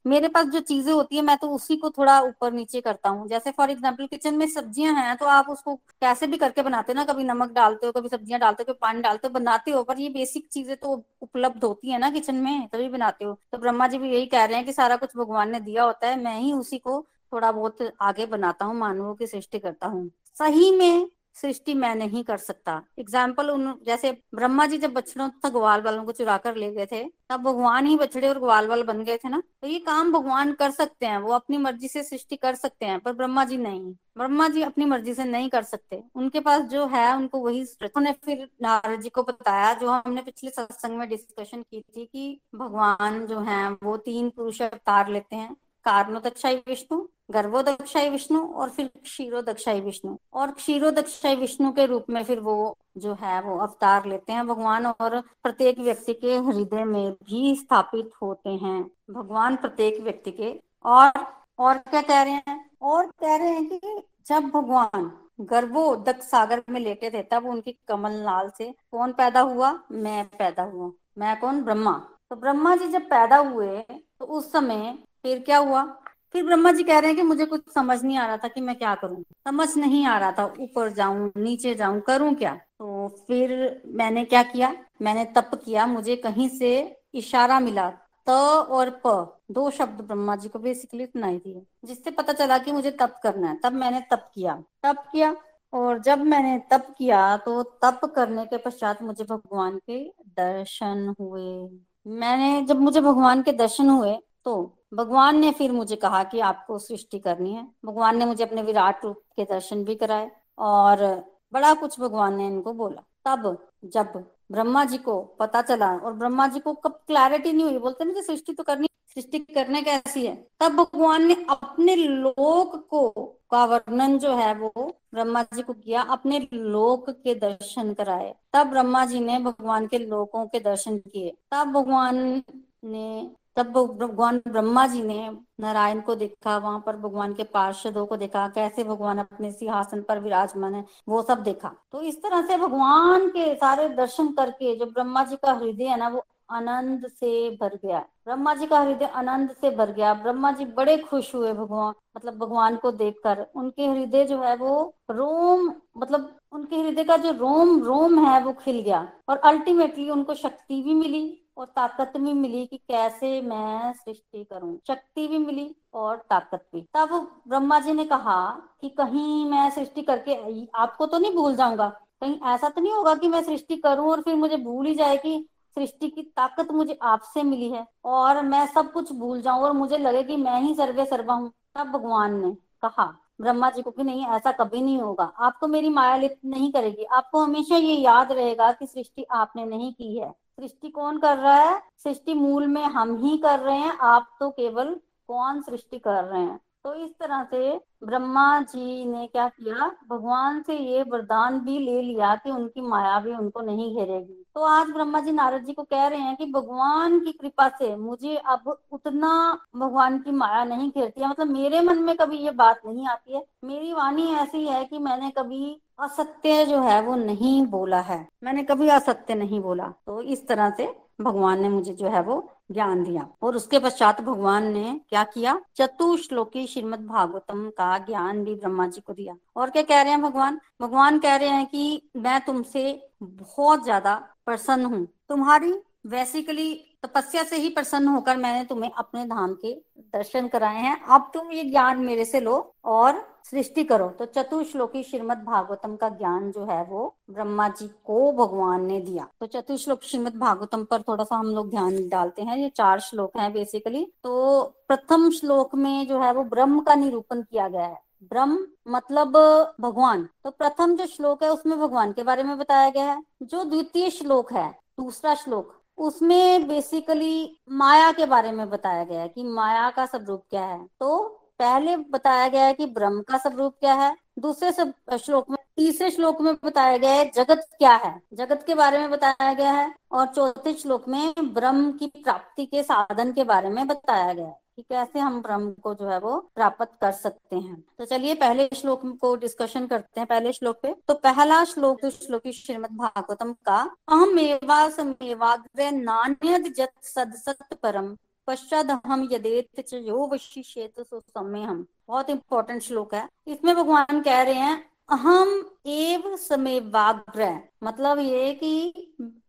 मेरे 0.06 0.28
पास 0.28 0.46
जो 0.46 0.60
चीज़ें 0.60 0.92
होती 0.94 1.16
है, 1.16 1.22
मैं 1.22 1.38
तो 1.38 1.48
उसी 1.50 1.76
को 1.78 1.90
थोड़ा 1.90 2.20
ऊपर 2.22 2.52
नीचे 2.54 2.82
करता 2.82 3.10
हूँ। 3.10 3.28
जैसे 3.28 3.52
फॉर 3.52 3.70
एग्ज़ाम्पल 3.70 4.08
किचन 4.08 4.36
में 4.36 4.46
सब्ज़ियाँ 4.48 4.94
हैं 4.96 5.16
तो 5.18 5.26
आप 5.28 5.50
उसको 5.50 5.76
कैसे 5.76 6.28
भी 6.28 6.38
करके 6.38 6.62
बनाते 6.62 6.92
हो 6.92 6.96
ना, 6.96 7.06
कभी 7.06 7.24
नमक 7.24 7.52
डालते 7.52 7.86
हो, 7.86 7.92
कभी 7.92 8.10
सब्ज़ियाँ 8.10 8.40
डालते 8.40 8.64
हो, 8.64 8.66
कभी 8.66 8.80
पानी 8.82 9.02
डालते 9.02 9.28
हो, 9.28 9.34
बनाते 9.34 9.72
हो, 9.72 9.84
पर 9.84 10.00
ये 10.00 10.10
बेसिक 10.10 10.48
चीज़ें 10.52 10.76
तो 10.78 11.02
उपलब्ध 11.22 11.64
होती 11.64 11.92
है 11.92 12.00
ना 12.00 12.10
किचन 12.10 12.36
में, 12.36 12.68
तभी 12.68 12.90
बनाते 12.90 13.26
हो। 13.26 13.38
तो 13.52 13.58
ब्रह्मा 13.58 13.88
जी 13.88 13.98
भी 13.98 14.12
यही 14.12 14.26
कह 14.26 14.46
रहे 14.46 14.58
हैं 14.58 14.66
कि 14.66 14.74
सारा 14.74 14.96
कुछ 14.96 15.18
भगवान 15.18 15.52
ने 15.52 15.60
दिया 15.62 15.84
होता 15.84 16.08
है, 16.08 16.22
मैं 16.24 16.40
ही 16.40 16.54
उसी 16.54 16.78
को 16.78 17.06
थोड़ा 17.34 17.52
बहुत 17.52 17.78
आगे 18.02 18.26
बनाता 18.28 18.66
हूँ, 18.66 18.76
मानवों 18.76 19.14
की 19.16 19.28
सृष्टि 19.28 19.60
करता 19.60 19.88
हूँ। 19.88 20.10
सही 20.38 20.72
में 20.72 21.08
सृष्टि 21.36 21.74
मैं 21.74 21.96
नहीं 21.96 22.24
कर 22.24 22.38
सकता। 22.38 22.84
एग्ज़ाम्पल 23.00 23.50
उन, 23.50 23.80
जैसे 23.86 24.12
ब्रह्मा 24.36 24.66
जी 24.66 24.78
जब 24.78 24.94
बछड़ों 24.94 25.30
तथा 25.30 25.50
ग्वाल 25.50 25.82
वालों 25.82 26.04
को 26.04 26.12
चुरा 26.12 26.38
कर 26.38 26.56
ले 26.56 26.72
गए 26.72 26.86
थे, 26.86 27.04
तब 27.04 27.42
भगवान 27.42 27.86
ही 27.86 27.96
बछड़े 27.96 28.30
और 28.30 28.40
ग्वाल 28.40 28.68
वाल 28.68 28.84
बन 28.84 29.04
गए 29.04 29.18
थे 29.18 29.30
ना? 29.30 29.44
तो 29.62 29.68
ये 29.68 29.80
काम 29.80 30.12
भगवान 30.12 30.54
कर 30.54 30.72
सकते 30.72 31.06
हैं, 31.06 31.18
वो 31.18 31.34
अपनी 31.34 31.58
मर्ज़ी 31.58 31.88
से 31.88 32.04
सृष्टि 32.04 32.36
कर 32.36 32.56
सकते 32.56 32.86
हैं, 32.86 33.00
पर 33.00 33.14
ब्रह्मा 33.14 33.46
जी 33.46 33.58
नहीं। 33.58 33.94
ब्रह्मा 34.18 34.48
जी 34.48 34.62
अपनी 34.62 34.86
मर्ज़ी 34.86 35.14
से 35.14 35.24
नहीं 35.24 35.50
कर 35.50 35.64
सकते। 35.64 36.04
उनके 36.16 36.40
पास 36.40 36.62
जो 36.62 36.86
है, 36.88 37.16
उनको 37.16 37.40
वही 37.40 37.62
उन्होंने 37.62 38.12
फिर 38.12 38.50
नारद 38.62 39.02
जी 39.02 39.10
को 39.10 39.24
बताया, 39.24 39.74
जो 39.74 39.90
हमने 39.90 40.22
पिछले 40.22 40.50
सत्संग 40.50 40.98
में 40.98 41.10
डिस्कशन 41.10 41.62
की 41.62 41.82
थी 41.82 42.06
कि 42.06 42.42
भगवान 42.56 43.26
जो 43.26 43.40
है, 43.40 43.72
वो 43.72 43.98
तीन 43.98 44.30
पुरुष 44.30 44.62
अवतार 44.62 45.10
लेते 45.10 45.36
हैं। 45.36 45.56
कारणोदक्षाई 45.86 46.56
विष्णु। 46.56 47.08
गर्भोदक्षाई 47.32 48.10
विष्णु 48.10 48.54
और 48.54 48.70
फिर 48.70 48.88
क्षीरोदक्षाई 48.88 49.82
विष्णु। 49.82 50.16
और 50.34 50.52
क्षीरोदक्षाई 50.52 51.36
विष्णु 51.36 51.72
के 51.72 51.86
रूप 51.86 52.06
में 52.10 52.24
फिर 52.24 52.40
वो 52.40 52.78
जो 52.98 53.14
है, 53.14 53.42
वो 53.42 53.58
अवतार 53.58 54.06
लेते 54.06 54.34
हैं। 54.34 54.48
भगवान 54.48 54.86
और 54.86 55.22
प्रत्येक 55.22 55.80
व्यक्ति 55.80 56.14
के 56.14 56.38
हृदय 56.38 56.84
में 56.84 57.12
भी 57.12 57.56
स्थापित 57.56 58.12
होते 58.22 58.50
हैं। 58.50 58.92
भगवान 59.12 59.56
प्रत्येक 59.56 60.02
व्यक्ति 60.02 60.32
के 60.32 60.62
और 60.86 61.12
और 61.60 61.78
क्या 61.78 62.02
कह 62.02 62.22
रहे 62.22 62.34
हैं? 62.34 62.70
और 62.82 63.06
कह 63.06 63.36
रहे 63.36 63.48
हैं 63.48 63.68
कि 63.70 64.04
जब 64.28 64.44
भगवान 64.44 65.18
गर्भोदक 65.42 66.22
सागर 66.22 66.64
में 66.70 66.80
लेटे 66.82 67.10
थे, 67.10 67.24
तब 67.24 67.46
उनकी 67.46 67.72
कमल 67.88 68.12
नाल 68.12 68.52
से 68.58 68.76
कौन 68.92 69.12
पैदा 69.12 69.40
हुआ? 69.40 69.80
मैं 69.92 70.26
पैदा 70.26 70.64
हुआ। 70.64 70.92
मैं 71.18 71.40
कौन? 71.40 71.62
ब्रह्मा। 71.62 72.10
तो 72.30 72.36
ब्रह्मा 72.36 72.76
जी 72.76 72.88
जब 72.88 73.02
पैदा 73.02 73.38
हुए 73.38 73.80
तो 73.90 74.26
उस 74.26 74.52
समय 74.52 74.98
फिर 75.24 75.40
क्या 75.40 75.58
हुआ? 75.58 76.00
फिर 76.34 76.46
ब्रह्मा 76.46 76.72
जी 76.72 76.84
कह 76.84 77.00
रहे 77.00 77.10
हैं 77.10 77.16
कि 77.16 77.24
मुझे 77.24 77.46
कुछ 77.46 77.62
समझ 77.74 78.02
नहीं 78.04 78.18
आ 78.18 78.26
रहा 78.26 78.38
था 78.38 78.48
कि 78.48 78.62
मैं 78.62 78.76
क्या 78.76 78.94
करूँ। 78.96 79.22
समझ 79.48 79.68
नहीं 79.78 80.06
आ 80.06 80.18
रहा 80.20 80.32
था, 80.32 80.46
ऊपर 80.60 80.92
जाऊँ, 80.94 81.32
नीचे 81.38 81.74
जाऊँ, 81.76 82.00
करूँ 82.02 82.34
क्या? 82.36 82.54
तो 82.80 83.08
फिर 83.28 83.52
मैंने 83.96 84.24
क्या 84.26 84.44
किया? 84.44 84.76
मैंने 85.02 85.26
तप 85.36 85.52
किया, 85.66 85.86
मुझे 85.88 86.16
कहीं 86.16 86.50
से 86.50 86.72
इशारा 87.16 87.60
मिला, 87.60 87.90
त 88.28 88.30
और 88.30 88.90
प, 89.06 89.40
दो 89.52 89.70
शब्द 89.72 90.02
ब्रह्मा 90.02 90.36
जी 90.36 90.50
को 90.50 90.60
बेसिकली 90.60 91.06
सुनाई 91.06 91.38
दिए, 91.38 91.62
जिससे 91.86 92.12
पता 92.12 92.34
चला 92.34 92.58
कि 92.58 92.72
मुझे 92.72 92.92
तप 92.92 93.20
करना 93.24 93.50
है। 93.50 93.58
तब 93.64 93.74
मैंने 93.74 94.00
तप 94.12 94.30
किया। 94.36 94.56
तप 94.84 95.04
किया, 95.12 95.36
और 95.74 96.00
जब 96.02 96.22
मैंने 96.24 96.58
तप 96.72 96.88
किया 96.98 97.36
तो 97.38 97.62
तप 97.84 98.02
करने 98.16 98.46
के 98.46 98.58
पश्चात 98.58 99.02
मुझे 99.04 99.24
भगवान 99.24 99.78
के 99.90 100.00
दर्शन 100.30 101.14
हुए। 101.20 101.70
मैंने, 102.10 102.62
जब 102.62 102.80
मुझे 102.82 103.02
भगवान 103.02 103.42
के 103.42 103.52
दर्शन 103.54 103.90
हुए 103.90 104.18
तो 104.46 104.54
भगवान 104.94 105.40
ने 105.40 105.52
फिर 105.52 105.72
मुझे 105.72 105.96
कहा 105.96 106.24
कि 106.24 106.40
आपको 106.40 106.80
सृष्टि 106.80 107.20
करनी 107.20 107.54
है। 107.54 107.68
भगवान 107.86 108.18
ने 108.18 108.26
मुझे 108.26 108.44
अपने 108.44 108.62
विराट 108.62 109.06
रूप 109.06 109.22
के 109.36 109.44
दर्शन 109.44 109.84
भी 109.84 109.96
कराए 109.96 110.32
और 110.58 111.24
बड़ा 111.54 111.74
कुछ 111.74 112.00
भगवान 112.00 112.36
ने 112.36 112.48
इनको 112.48 112.74
बोला। 112.74 113.04
तब 113.26 113.58
जब 113.86 114.24
ब्रह्मा 114.52 114.86
जी 114.86 114.98
को 114.98 115.22
पता 115.40 115.62
चला 115.62 115.98
और 115.98 116.14
ब्रह्मा 116.14 116.48
जी 116.48 116.60
को 116.60 116.74
कब 116.74 116.92
क्लैरिटी 117.08 117.54
नहीं 117.54 117.66
हुई, 117.66 117.78
बोलते 117.78 118.06
ना 118.06 118.14
कि 118.14 118.22
सृष्टि 118.22 118.54
तो 118.54 118.64
करनी, 118.64 118.88
सृष्टि 119.14 119.40
करने 119.40 119.82
कैसी 119.82 120.26
है? 120.26 120.48
तब 120.60 120.72
भगवान 120.72 121.26
ने 121.26 121.46
अपने 121.50 121.96
लोक 121.96 122.76
को, 122.90 123.10
का 123.52 123.66
वर्णन 123.66 124.18
जो 124.20 124.36
है 124.36 124.54
वो 124.56 124.72
ब्रह्मा 125.14 125.44
जी 125.44 125.62
को 125.62 125.74
किया, 125.74 126.02
अपने 126.02 126.48
लोक 126.54 127.10
के 127.10 127.36
दर्शन 127.36 127.94
कराए। 127.94 128.36
तब 128.54 128.68
ब्रह्मा 128.68 129.06
जी 129.06 129.20
ने 129.20 129.40
भगवान 129.40 129.88
के 129.88 129.98
लोकों 129.98 130.46
के 130.46 130.60
दर्शन 130.60 130.98
किए। 130.98 131.38
तब 131.52 131.68
भगवान 131.68 132.44
ने 132.84 133.32
तब 133.56 133.72
भगवान 134.02 134.42
ब्रह्मा 134.48 134.88
जी 134.88 135.04
ने 135.04 135.30
नारायण 135.60 136.02
को 136.02 136.16
देखा, 136.16 136.58
वहाँ 136.58 136.84
पर 136.86 136.98
भगवान 136.98 137.34
के 137.34 137.44
पार्षदों 137.44 138.06
को 138.06 138.18
देखा, 138.18 138.48
कैसे 138.48 138.84
भगवान 138.84 139.18
अपने 139.18 139.52
सिंहासन 139.52 140.02
पर 140.02 140.20
विराजमान 140.20 140.76
है, 140.76 140.86
वो 141.10 141.22
सब 141.22 141.44
देखा। 141.44 141.76
तो 141.92 142.02
इस 142.02 142.22
तरह 142.24 142.42
से 142.42 142.58
भगवान 142.58 143.28
के 143.28 143.56
सारे 143.56 143.90
दर्शन 143.90 144.28
करके 144.28 144.76
जो 144.76 144.86
ब्रह्मा 144.86 145.24
जी 145.24 145.36
का 145.36 145.54
हृदय 145.54 145.84
है 145.84 145.98
ना, 145.98 146.08
वो 146.08 146.26
आनंद 146.50 147.08
से 147.08 147.50
भर 147.62 147.76
गया। 147.86 148.00
ब्रह्मा 148.00 148.54
जी 148.54 148.66
का 148.66 148.80
हृदय 148.80 149.06
आनंद 149.06 149.52
से 149.62 149.70
भर 149.70 149.92
गया। 149.92 150.14
ब्रह्मा 150.14 150.52
जी 150.52 150.66
बड़े 150.66 150.98
खुश 150.98 151.36
हुए 151.36 151.54
भगवान 151.54 151.94
मतलब 152.18 152.38
भगवान 152.38 152.76
को 152.76 152.92
देखकर। 152.92 153.46
उनके 153.56 153.88
हृदय 153.88 154.26
जो 154.26 154.42
है 154.42 154.56
वो 154.56 154.96
रोम 155.12 155.74
मतलब 155.98 156.36
उनके 156.52 156.76
हृदय 156.76 157.04
का 157.04 157.18
जो 157.18 157.32
रोम 157.32 157.84
रोम 157.84 158.26
है 158.26 158.44
वो 158.44 158.54
खिल 158.54 158.80
गया। 158.80 159.08
और 159.30 159.38
अल्टीमेटली 159.38 160.10
उनको 160.10 160.34
शक्ति 160.34 160.82
भी 160.82 160.94
मिली। 160.94 161.43
और 161.58 161.66
ताकत 161.66 162.14
भी 162.18 162.34
मिली 162.34 162.66
कि 162.66 162.78
कैसे 162.78 163.40
मैं 163.42 163.94
सृष्टि 163.94 164.44
करूँ। 164.44 164.78
शक्ति 164.88 165.28
भी 165.28 165.38
मिली 165.38 165.70
और 165.94 166.18
ताकत 166.30 166.66
भी। 166.74 166.82
तब 166.96 167.10
ब्रह्मा 167.48 167.80
जी 167.80 167.94
ने 167.94 168.06
कहा 168.06 168.40
कि 168.82 168.90
कहीं 168.90 169.46
मैं 169.46 169.70
सृष्टि 169.70 170.02
करके 170.02 170.36
आपको 170.76 171.06
तो 171.06 171.18
नहीं 171.18 171.36
भूल 171.36 171.56
जाऊँगा। 171.56 171.88
कहीं 172.22 172.40
ऐसा 172.46 172.70
तो 172.70 172.82
नहीं 172.82 172.94
होगा 172.94 173.16
कि 173.16 173.28
मैं 173.28 173.44
सृष्टि 173.44 173.76
करूँ 173.78 174.10
और 174.12 174.22
फिर 174.22 174.36
मुझे 174.36 174.58
भूल 174.58 174.86
ही 174.86 174.96
जाए 174.96 175.18
कि 175.18 175.46
सृष्टि 175.78 176.10
की 176.10 176.22
ताकत 176.38 176.72
मुझे 176.72 176.98
आपसे 177.04 177.44
मिली 177.44 177.70
है 177.70 177.86
और 178.06 178.42
मैं 178.42 178.66
सब 178.68 178.92
कुछ 178.94 179.12
भूल 179.12 179.42
जाऊँ 179.42 179.64
और 179.64 179.72
मुझे 179.74 179.98
लगे 179.98 180.24
कि 180.24 180.38
मैं 180.38 180.60
ही 180.62 180.74
सर्वे 180.76 181.06
सर्वा 181.06 181.34
हूँ। 181.34 181.52
तब 181.76 181.88
भगवान 181.88 182.40
ने 182.40 182.52
कहा, 182.84 183.06
ब्रह्मा 183.42 183.70
जी 183.70 183.82
को 183.82 183.92
कि 183.92 184.04
नहीं, 184.04 184.26
ऐसा 184.26 184.52
कभी 184.52 184.82
नहीं 184.82 184.98
होगा। 184.98 185.24
आपको 185.24 185.68
मेरी 185.68 185.90
माया 185.90 186.16
लिप्त 186.16 186.40
नहीं 186.46 186.72
करेगी। 186.72 187.04
आपको 187.06 187.40
हमेशा 187.40 187.76
ये 187.76 187.96
याद 187.96 188.32
रहेगा 188.32 188.72
कि 188.72 188.86
सृष्टि 188.88 189.26
आपने 189.32 189.66
नहीं 189.66 189.92
की 189.94 190.18
है। 190.18 190.32
सृष्टि 190.58 190.90
कौन 190.90 191.18
कर 191.18 191.38
रहा 191.38 191.54
है, 191.54 191.82
सृष्टि 192.04 192.34
मूल 192.34 192.68
में 192.68 192.84
हम 192.84 193.16
ही 193.18 193.38
कर 193.38 193.60
रहे 193.60 193.78
हैं, 193.78 193.98
आप 193.98 194.28
तो 194.40 194.50
केवल 194.50 194.94
कौन 195.28 195.62
सृष्टि 195.62 196.00
कर 196.00 196.24
रहे 196.24 196.42
हैं। 196.42 196.60
तो 196.84 196.94
इस 196.94 197.12
तरह 197.20 197.44
से 197.44 197.78
ब्रह्मा 198.04 198.60
जी 198.62 199.06
ने 199.06 199.28
क्या 199.28 199.48
किया, 199.48 199.88
भगवान 200.10 200.62
से 200.62 200.78
ये 200.78 201.04
वरदान 201.04 201.60
भी 201.60 201.78
ले 201.80 202.02
लिया 202.02 202.36
कि 202.36 202.52
उनकी 202.52 202.82
माया 202.82 203.20
भी 203.20 203.34
उनको 203.34 203.62
नहीं 203.62 203.96
घेरेगी। 203.96 204.43
तो 204.56 204.62
आज 204.62 204.88
ब्रह्मा 204.88 205.20
जी 205.20 205.32
नारद 205.32 205.64
जी 205.64 205.74
को 205.74 205.84
कह 205.84 206.08
रहे 206.08 206.20
हैं 206.20 206.36
कि 206.36 206.46
भगवान 206.46 207.20
की 207.20 207.32
कृपा 207.32 207.68
से 207.68 207.96
मुझे 207.96 208.36
अब 208.36 208.78
उतना 208.92 209.60
भगवान 209.76 210.20
की 210.20 210.32
माया 210.32 210.64
नहीं 210.64 210.90
घेरती 210.90 211.22
है। 211.22 211.30
मतलब 211.30 211.48
मेरे 211.48 211.82
मन 211.82 211.98
में 211.98 212.16
कभी 212.16 212.38
ये 212.38 212.52
बात 212.52 212.82
नहीं 212.86 213.08
आती 213.08 213.34
है। 213.34 213.46
मेरी 213.64 213.94
वाणी 213.94 214.28
ऐसी 214.34 214.66
है 214.66 214.86
कि 214.86 214.98
मैंने 214.98 215.30
कभी 215.30 215.82
असत्य 216.00 216.66
जो 216.66 216.82
है 216.82 217.02
वो 217.02 217.16
नहीं 217.16 217.66
बोला 217.66 218.00
है। 218.00 218.28
मैंने 218.44 218.64
कभी 218.64 218.90
असत्य 218.90 219.36
नहीं 219.36 219.60
बोला। 219.60 219.94
तो 220.06 220.22
इस 220.22 220.48
तरह 220.48 220.70
से 220.70 220.96
भगवान 221.22 221.62
ने 221.62 221.70
मुझे 221.70 221.94
जो 221.94 222.08
है 222.08 222.22
वो 222.22 222.50
ज्ञान 222.72 223.04
दिया। 223.04 223.28
और 223.42 223.56
उसके 223.56 223.80
पश्चात 223.80 224.22
भगवान 224.22 224.64
ने 224.64 225.02
क्या 225.10 225.24
किया? 225.24 225.62
चतुश्लोकी 225.76 226.68
श्रीमद 226.68 227.06
भागवतम 227.06 227.70
का 227.70 227.98
ज्ञान 227.98 228.44
भी 228.44 228.56
ब्रह्मा 228.56 228.88
जी 228.88 229.02
को 229.02 229.14
दिया। 229.14 229.36
और 229.56 229.70
क्या 229.70 229.82
कह 229.82 230.02
रहे 230.02 230.12
हैं 230.14 230.22
भगवान? 230.22 230.60
भगवान 230.82 231.20
कह 231.20 231.36
रहे 231.36 231.50
हैं 231.50 231.66
कि 231.66 232.10
मैं 232.16 232.46
तुमसे 232.46 233.10
बहुत 233.24 233.84
ज़्यादा 233.84 234.16
प्रसन्न 234.46 234.86
हूँ। 234.86 235.06
तुम्हारी 235.30 235.74
बेसिकली 236.08 236.74
तपस्या 237.04 237.44
से 237.44 237.56
ही 237.58 237.70
प्रसन्न 237.70 238.08
होकर 238.08 238.38
मैंने 238.38 238.64
तुम्हें 238.66 238.92
अपने 238.92 239.26
धाम 239.26 239.54
के 239.56 239.74
दर्शन 240.14 240.48
कराए 240.48 240.82
हैं। 240.82 241.00
अब 241.06 241.30
तुम 241.34 241.52
ये 241.52 241.64
ज्ञान 241.64 242.00
मेरे 242.00 242.26
से 242.26 242.40
लो 242.40 242.56
और 242.86 243.22
सृष्टि 243.46 243.84
करो। 243.84 244.08
तो 244.10 244.26
चतुश्लोकी 244.28 245.04
श्रीमद 245.04 245.44
भागवतम 245.46 245.96
का 245.96 246.10
ज्ञान 246.12 246.52
जो 246.52 246.66
है 246.66 246.84
वो 246.86 247.16
ब्रह्मा 247.32 247.68
जी 247.70 247.88
को 248.06 248.32
भगवान 248.34 248.86
ने 248.86 249.00
दिया। 249.02 249.28
तो 249.40 249.46
चतुश्लोक 249.48 250.04
श्रीमद 250.04 250.36
भागवतम 250.38 250.84
पर 250.84 251.02
थोड़ा 251.02 251.24
सा 251.24 251.36
हम 251.36 251.48
लोग 251.48 251.70
ध्यान 251.70 252.08
डालते 252.10 252.42
हैं। 252.42 252.58
ये 252.58 252.70
चार 252.76 253.00
श्लोक 253.02 253.38
हैं 253.38 253.52
बेसिकली 253.54 254.06
तो 254.24 254.64
प्रथम 254.88 255.30
श्लोक 255.32 255.76
में 255.76 256.08
जो 256.08 256.22
है 256.22 256.32
वो 256.34 256.44
ब्रह्म 256.46 256.80
का 256.82 256.96
निरूपण 256.96 257.42
किया 257.42 257.68
गया 257.68 257.86
है। 257.86 258.02
ब्रह्म 258.24 258.68
मतलब 258.88 259.38
भगवान। 259.82 260.28
तो 260.44 260.52
प्रथम 260.52 260.96
जो 260.98 261.06
श्लोक 261.06 261.44
है 261.44 261.50
उसमें 261.50 261.80
भगवान 261.80 262.12
के 262.14 262.24
बारे 262.24 262.44
में 262.44 262.58
बताया 262.58 262.90
गया 262.90 263.12
है। 263.12 263.22
जो 263.44 263.64
द्वितीय 263.64 264.10
श्लोक 264.10 264.54
है, 264.54 264.70
दूसरा 265.00 265.36
श्लोक, 265.36 265.74
उसमें 265.98 266.68
बेसिकली 266.68 267.58
माया 267.72 268.12
के 268.12 268.26
बारे 268.26 268.52
में 268.52 268.70
बताया 268.70 269.04
गया 269.04 269.22
है 269.22 269.28
कि 269.30 269.44
माया 269.44 269.90
का 269.90 270.06
स्वरूप 270.06 270.44
क्या 270.50 270.66
है। 270.66 270.86
तो 271.00 271.18
पहले 271.60 271.96
बताया 271.98 272.48
गया 272.48 272.66
है 272.66 272.74
कि 272.74 272.86
ब्रह्म 272.86 273.22
का 273.22 273.38
स्वरूप 273.38 273.76
क्या 273.80 273.94
है। 273.94 274.16
दूसरे 274.40 274.72
श्लोक 275.18 275.50
में, 275.50 275.58
तीसरे 275.78 276.10
श्लोक 276.12 276.42
में 276.42 276.54
बताया 276.64 276.98
गया 276.98 277.12
है 277.12 277.30
जगत 277.32 277.68
क्या 277.78 277.94
है। 277.96 278.20
जगत 278.34 278.64
के 278.68 278.76
बारे 278.76 279.00
में 279.00 279.10
बताया 279.12 279.54
गया 279.54 279.72
है 279.72 279.94
और 280.12 280.26
चौथे 280.28 280.74
श्लोक 280.74 281.08
में 281.08 281.54
ब्रह्म 281.54 281.92
की 281.92 282.08
प्राप्ति 282.16 282.66
के 282.66 282.84
साधन 282.84 283.32
के 283.34 283.44
बारे 283.44 283.70
में 283.70 283.86
बताया 283.88 284.34
गया 284.34 284.46
है। 284.46 284.58
कि 284.78 284.82
कैसे 284.82 285.20
हम 285.20 285.42
ब्रह्म 285.42 285.72
को 285.84 285.94
जो 285.96 286.08
है 286.10 286.20
वो 286.20 286.38
प्राप्त 286.56 286.92
कर 287.02 287.12
सकते 287.12 287.56
हैं। 287.56 287.84
तो 287.98 288.06
चलिए 288.06 288.36
पहले 288.36 288.68
श्लोक 288.76 289.02
को 289.22 289.36
डिस्कशन 289.36 289.88
करते 289.88 290.20
हैं, 290.20 290.28
पहले 290.28 290.54
श्लोक 290.54 290.80
पे। 290.82 290.94
तो 291.08 291.14
पहला 291.16 291.64
श्लोक 291.66 292.06
श्लोक 292.08 292.48
श्रीमद 292.56 292.98
भागवतम 292.98 293.54
का 293.66 293.80
अहम 294.10 294.40
एवा 294.40 294.88
समेवाग्र 294.90 295.92
नान्यद 295.94 296.74
जत 296.78 296.94
सद 297.06 297.34
सत 297.38 297.78
परम 297.84 298.16
पश्चात 298.48 298.88
हम 299.06 299.28
यदेत 299.32 299.94
यो 299.94 300.28
वशिष्येत 300.28 301.00
सो 301.02 301.20
समय 301.20 301.62
हम 301.62 301.86
बहुत 302.08 302.30
इंपॉर्टेंट 302.30 302.82
श्लोक 302.82 303.14
है। 303.16 303.28
इसमें 303.48 303.76
भगवान 303.76 304.22
कह 304.22 304.42
रहे 304.42 304.54
हैं 304.56 304.93
अहम 305.10 305.50
एव 305.88 306.36
समय 306.38 306.80
वाग्रह 306.94 307.60
मतलब 307.84 308.20
ये 308.20 308.54
कि 308.54 308.90